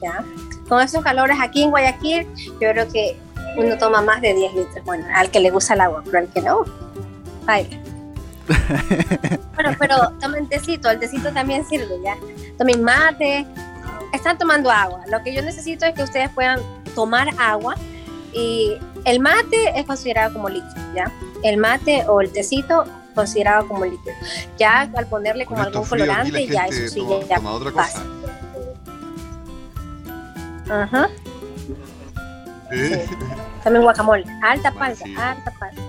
¿ya? 0.01 0.24
Con 0.68 0.82
esos 0.82 1.03
calores 1.03 1.38
aquí 1.41 1.64
en 1.64 1.70
Guayaquil, 1.70 2.28
yo 2.36 2.72
creo 2.72 2.88
que 2.91 3.18
uno 3.58 3.78
toma 3.78 4.01
más 4.01 4.22
de 4.22 4.34
10 4.34 4.53
litros. 4.53 4.86
Bueno, 4.86 5.06
al 5.16 5.32
que 5.32 5.39
le 5.39 5.49
gusta 5.49 5.74
el 5.74 5.82
agua, 5.82 6.01
pero 6.06 6.20
al 6.20 6.28
que 6.28 6.41
no, 6.41 6.66
vaya. 7.45 7.80
bueno, 9.56 9.76
pero 9.80 9.95
tomen 10.20 10.47
tecito, 10.47 10.89
el 10.89 10.99
tecito 10.99 11.32
también 11.32 11.66
sirve, 11.66 11.99
¿ya? 12.03 12.16
Tomen 12.58 12.84
mate, 12.84 13.47
están 14.14 14.38
tomando 14.38 14.70
agua. 14.70 15.01
Lo 15.08 15.24
que 15.24 15.34
yo 15.34 15.41
necesito 15.41 15.86
es 15.86 15.95
que 15.95 16.03
ustedes 16.03 16.30
puedan 16.32 16.60
tomar 16.93 17.30
agua 17.39 17.76
y 18.34 18.78
el 19.06 19.20
mate 19.20 19.80
es 19.80 19.86
considerado 19.86 20.34
como 20.34 20.49
líquido, 20.49 20.93
¿ya? 20.93 21.12
El 21.43 21.58
mate 21.58 22.03
o 22.08 22.20
el 22.22 22.32
tecito 22.32 22.86
considerado 23.16 23.68
como 23.68 23.86
líquido. 23.86 24.13
Ya 24.57 24.82
al 24.82 25.07
ponerle 25.07 25.45
como 25.45 25.61
algún 25.63 25.86
colorante, 25.86 26.47
ya 26.47 26.66
eso 26.68 26.93
sí, 26.93 26.99
toma, 26.99 27.26
ya 27.28 27.36
toma 27.38 27.51
otra 27.53 27.72
pasa. 27.72 28.03
cosa. 28.03 28.26
Ajá. 30.84 31.09
¿Eh? 32.72 33.05
También 33.63 33.84
guacamole. 33.84 34.26
Alta 34.43 34.72
palta, 34.72 35.05
Sí. 35.05 35.16
alta 35.16 35.51
palta. 35.59 35.82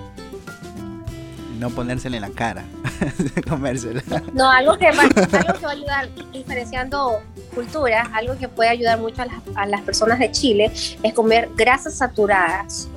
No 1.59 1.71
ponérsela 1.71 2.17
en 2.17 2.23
la 2.23 2.31
cara. 2.31 2.65
Comérsela. 3.49 4.03
No, 4.35 4.51
algo 4.51 4.77
que, 4.77 4.91
va, 4.93 5.03
algo 5.03 5.55
que 5.59 5.65
va 5.65 5.71
a 5.71 5.73
ayudar, 5.73 6.09
diferenciando 6.33 7.21
culturas, 7.55 8.07
algo 8.13 8.37
que 8.37 8.49
puede 8.49 8.69
ayudar 8.69 8.99
mucho 8.99 9.23
a 9.23 9.27
las, 9.27 9.37
a 9.55 9.67
las 9.67 9.81
personas 9.81 10.19
de 10.19 10.31
Chile 10.31 10.71
es 11.03 11.15
comer 11.15 11.49
grasas 11.57 11.97
saturadas 11.97 12.89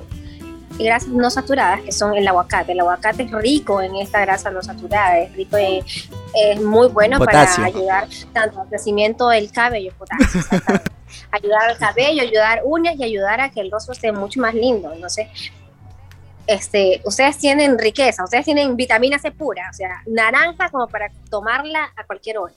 grasas 0.84 1.08
no 1.08 1.30
saturadas, 1.30 1.82
que 1.82 1.92
son 1.92 2.14
el 2.14 2.26
aguacate. 2.26 2.72
El 2.72 2.80
aguacate 2.80 3.24
es 3.24 3.30
rico 3.32 3.80
en 3.80 3.96
esta 3.96 4.20
grasa 4.20 4.50
no 4.50 4.62
saturada, 4.62 5.18
es 5.18 5.32
rico 5.34 5.56
en 5.56 5.84
es 6.34 6.60
muy 6.60 6.88
bueno 6.88 7.18
Potasio. 7.18 7.64
para 7.64 7.66
ayudar 7.66 8.08
tanto 8.32 8.60
al 8.60 8.68
crecimiento 8.68 9.28
del 9.28 9.50
cabello, 9.50 9.92
potasio, 9.98 10.40
ayudar 11.30 11.70
al 11.70 11.78
cabello, 11.78 12.22
ayudar 12.22 12.62
uñas 12.64 12.96
y 12.98 13.04
ayudar 13.04 13.40
a 13.40 13.50
que 13.50 13.60
el 13.60 13.70
rostro 13.70 13.92
esté 13.92 14.12
mucho 14.12 14.40
más 14.40 14.54
lindo. 14.54 14.92
Entonces, 14.92 15.28
este, 16.46 17.00
ustedes 17.04 17.38
tienen 17.38 17.78
riqueza, 17.78 18.24
ustedes 18.24 18.44
tienen 18.44 18.76
vitamina 18.76 19.18
C 19.18 19.30
pura, 19.30 19.68
o 19.70 19.74
sea, 19.74 20.02
naranja 20.06 20.68
como 20.70 20.88
para 20.88 21.10
tomarla 21.28 21.92
a 21.96 22.04
cualquier 22.04 22.38
hora. 22.38 22.54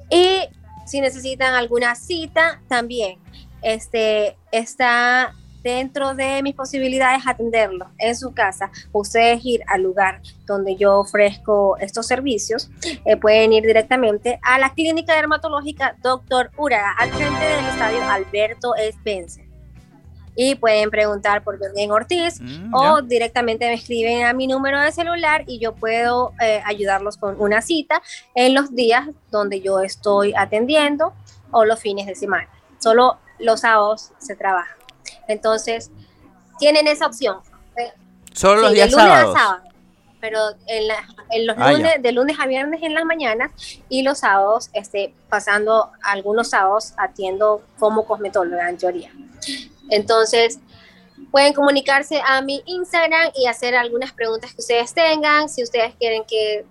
Y 0.10 0.42
si 0.86 1.02
necesitan 1.02 1.54
alguna 1.54 1.96
cita, 1.96 2.62
también 2.68 3.20
este, 3.62 4.38
está 4.52 5.34
dentro 5.64 6.14
de 6.14 6.42
mis 6.44 6.56
posibilidades 6.56 7.24
atenderlo 7.26 7.90
en 7.98 8.16
su 8.16 8.34
casa. 8.34 8.72
Ustedes 8.94 9.44
ir 9.44 9.62
al 9.68 9.84
lugar 9.84 10.22
donde 10.46 10.78
yo 10.78 11.00
ofrezco 11.00 11.78
estos 11.78 12.08
servicios, 12.08 12.70
eh, 13.06 13.18
pueden 13.18 13.52
ir 13.52 13.64
directamente 13.64 14.40
a 14.44 14.60
la 14.60 14.74
clínica 14.74 15.14
dermatológica 15.16 15.96
Doctor 16.02 16.52
Uraga, 16.58 16.94
al 16.98 17.12
frente 17.12 17.46
del 17.46 17.66
estadio 17.66 18.04
Alberto 18.10 18.76
Spencer. 18.76 19.47
Y 20.40 20.54
pueden 20.56 20.92
preguntar 20.92 21.44
por 21.44 21.58
Belén 21.58 21.90
Ortiz 21.92 22.40
Mm, 22.40 22.72
o 22.74 23.02
directamente 23.02 23.66
me 23.66 23.74
escriben 23.74 24.24
a 24.26 24.34
mi 24.34 24.46
número 24.46 24.80
de 24.80 24.92
celular 24.92 25.44
y 25.48 25.58
yo 25.58 25.74
puedo 25.74 26.32
eh, 26.40 26.62
ayudarlos 26.64 27.18
con 27.18 27.42
una 27.42 27.62
cita 27.64 28.02
en 28.36 28.54
los 28.54 28.76
días 28.76 29.10
donde 29.32 29.62
yo 29.62 29.80
estoy 29.82 30.34
atendiendo 30.38 31.14
o 31.52 31.66
los 31.66 31.80
fines 31.80 32.06
de 32.06 32.14
semana. 32.14 32.48
Solo 32.80 33.18
los 33.40 33.62
sábados 33.62 34.12
se 34.20 34.36
trabaja. 34.36 34.78
Entonces, 35.28 35.90
tienen 36.60 36.88
esa 36.88 37.08
opción. 37.08 37.38
Solo 38.34 38.62
los 38.62 38.70
sí, 38.70 38.76
días 38.76 38.92
sábados. 38.92 39.34
sábado. 39.36 39.64
Pero 40.22 40.40
en, 40.68 40.88
la- 40.88 41.08
en 41.32 41.48
los 41.48 41.56
Ah, 41.60 41.74
ya. 41.74 41.98
de 41.98 42.12
lunes 42.12 42.38
a 42.40 42.46
viernes 42.46 42.82
en 42.84 42.94
las 42.94 43.06
mañanas 43.06 43.52
y 43.90 44.04
los 44.04 44.20
sábados, 44.20 44.70
este, 44.74 45.14
pasando 45.30 45.92
algunos 46.04 46.50
sábados, 46.52 46.94
atiendo 46.98 47.62
como 47.80 48.06
cosmetóloga 48.06 48.70
en 48.70 48.78
teoría. 48.78 49.12
Entonces, 49.90 50.60
pueden 51.32 51.54
comunicarse 51.54 52.22
a 52.26 52.42
mi 52.42 52.62
Instagram 52.66 53.32
y 53.36 53.48
hacer 53.48 53.76
algunas 53.76 54.14
preguntas 54.14 54.54
que 54.54 54.62
ustedes 54.62 54.94
tengan. 54.94 55.50
Si 55.50 55.64
ustedes 55.64 55.96
quieren 55.96 56.24
que 56.26 56.66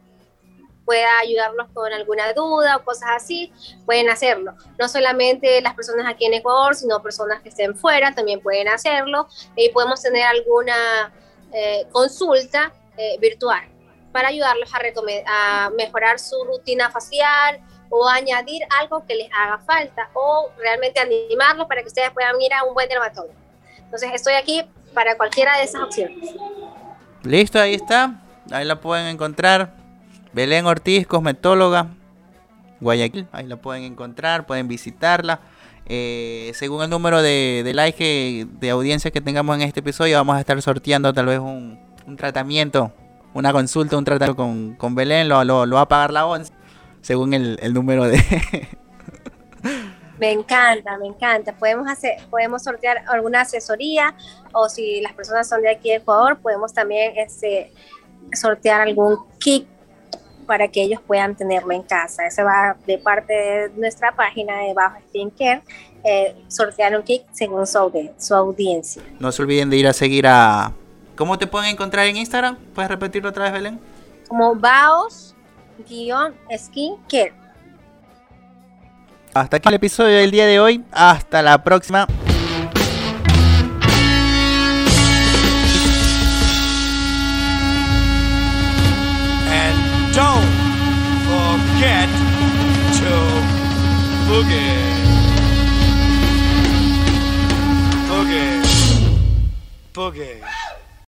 pueda 0.84 1.08
ayudarlos 1.20 1.68
con 1.74 1.92
alguna 1.92 2.32
duda 2.32 2.76
o 2.76 2.84
cosas 2.84 3.10
así, 3.16 3.52
pueden 3.84 4.08
hacerlo. 4.08 4.54
No 4.78 4.88
solamente 4.88 5.60
las 5.60 5.74
personas 5.74 6.06
aquí 6.08 6.24
en 6.24 6.34
Ecuador, 6.34 6.74
sino 6.76 7.02
personas 7.02 7.42
que 7.42 7.48
estén 7.48 7.74
fuera 7.74 8.14
también 8.14 8.40
pueden 8.40 8.68
hacerlo. 8.68 9.28
Y 9.56 9.68
podemos 9.70 10.00
tener 10.00 10.22
alguna 10.22 11.12
eh, 11.52 11.86
consulta 11.90 12.72
eh, 12.96 13.16
virtual 13.18 13.68
para 14.12 14.28
ayudarlos 14.28 14.70
a, 14.72 15.66
a 15.66 15.70
mejorar 15.70 16.18
su 16.18 16.42
rutina 16.44 16.90
facial 16.90 17.60
o 17.90 18.08
añadir 18.08 18.62
algo 18.78 19.04
que 19.06 19.14
les 19.14 19.28
haga 19.32 19.58
falta 19.58 20.08
o 20.14 20.50
realmente 20.58 21.00
animarlos 21.00 21.66
para 21.66 21.82
que 21.82 21.88
ustedes 21.88 22.10
puedan 22.10 22.40
ir 22.40 22.52
a 22.52 22.64
un 22.64 22.74
buen 22.74 22.88
dermatólogo. 22.88 23.34
Entonces 23.78 24.10
estoy 24.14 24.34
aquí 24.34 24.64
para 24.94 25.16
cualquiera 25.16 25.56
de 25.58 25.64
esas 25.64 25.82
opciones. 25.82 26.34
Listo, 27.22 27.60
ahí 27.60 27.74
está. 27.74 28.14
Ahí 28.50 28.64
la 28.64 28.80
pueden 28.80 29.06
encontrar. 29.06 29.74
Belén 30.32 30.66
Ortiz, 30.66 31.06
cosmetóloga. 31.06 31.88
Guayaquil. 32.80 33.26
Ahí 33.32 33.46
la 33.46 33.56
pueden 33.56 33.84
encontrar, 33.84 34.46
pueden 34.46 34.68
visitarla. 34.68 35.40
Eh, 35.86 36.50
según 36.54 36.82
el 36.82 36.90
número 36.90 37.22
de, 37.22 37.62
de 37.64 37.74
likes 37.74 38.46
de 38.50 38.70
audiencia 38.70 39.10
que 39.10 39.20
tengamos 39.20 39.56
en 39.56 39.62
este 39.62 39.80
episodio, 39.80 40.16
vamos 40.16 40.36
a 40.36 40.40
estar 40.40 40.60
sorteando 40.60 41.12
tal 41.14 41.26
vez 41.26 41.38
un, 41.38 41.78
un 42.06 42.16
tratamiento, 42.16 42.92
una 43.34 43.52
consulta, 43.52 43.96
un 43.96 44.04
tratamiento 44.04 44.36
con, 44.36 44.74
con 44.74 44.94
Belén. 44.94 45.28
Lo, 45.28 45.44
lo, 45.44 45.64
lo 45.64 45.76
va 45.76 45.82
a 45.82 45.88
pagar 45.88 46.12
la 46.12 46.26
11, 46.26 46.52
según 47.06 47.34
el, 47.34 47.56
el 47.62 47.72
número 47.72 48.04
de... 48.04 48.18
Me 50.18 50.32
encanta, 50.32 50.98
me 50.98 51.06
encanta. 51.06 51.52
Podemos 51.52 51.88
hacer, 51.88 52.14
podemos 52.30 52.64
sortear 52.64 53.04
alguna 53.06 53.42
asesoría 53.42 54.14
o 54.52 54.68
si 54.68 55.00
las 55.02 55.12
personas 55.12 55.48
son 55.48 55.60
de 55.60 55.70
aquí 55.70 55.90
de 55.90 55.96
Ecuador, 55.96 56.38
podemos 56.38 56.72
también 56.72 57.12
este, 57.16 57.70
sortear 58.32 58.80
algún 58.80 59.18
kit 59.38 59.68
para 60.46 60.66
que 60.68 60.82
ellos 60.82 61.00
puedan 61.06 61.36
tenerlo 61.36 61.70
en 61.72 61.82
casa. 61.82 62.26
Eso 62.26 62.42
va 62.44 62.76
de 62.86 62.98
parte 62.98 63.32
de 63.32 63.70
nuestra 63.76 64.16
página 64.16 64.62
de 64.62 64.74
Bajo 64.74 64.98
Skincare, 65.08 65.62
eh, 66.02 66.34
sortear 66.48 66.96
un 66.96 67.04
kit 67.04 67.22
según 67.30 67.66
su, 67.68 68.10
su 68.18 68.34
audiencia. 68.34 69.02
no 69.20 69.30
se 69.30 69.42
olviden 69.42 69.70
de 69.70 69.76
ir 69.76 69.86
a 69.86 69.92
seguir 69.92 70.26
a... 70.26 70.72
¿Cómo 71.14 71.38
te 71.38 71.46
pueden 71.46 71.70
encontrar 71.70 72.06
en 72.06 72.16
Instagram? 72.16 72.56
¿Puedes 72.74 72.90
repetirlo 72.90 73.28
otra 73.28 73.44
vez, 73.44 73.52
Belén? 73.52 73.78
Como 74.28 74.54
Baos-Skincare. 75.78 77.34
Hasta 79.34 79.58
aquí 79.58 79.68
el 79.68 79.74
episodio 79.74 80.16
del 80.16 80.30
día 80.30 80.46
de 80.46 80.58
hoy. 80.58 80.82
Hasta 80.92 81.42
la 81.42 81.62
próxima. 81.62 82.06
And 89.50 90.14
don't 90.14 90.48
forget 91.28 92.08
to 92.96 93.12
boogie. 94.26 94.96
Boogie. 98.08 98.62
Boogie. 99.92 100.55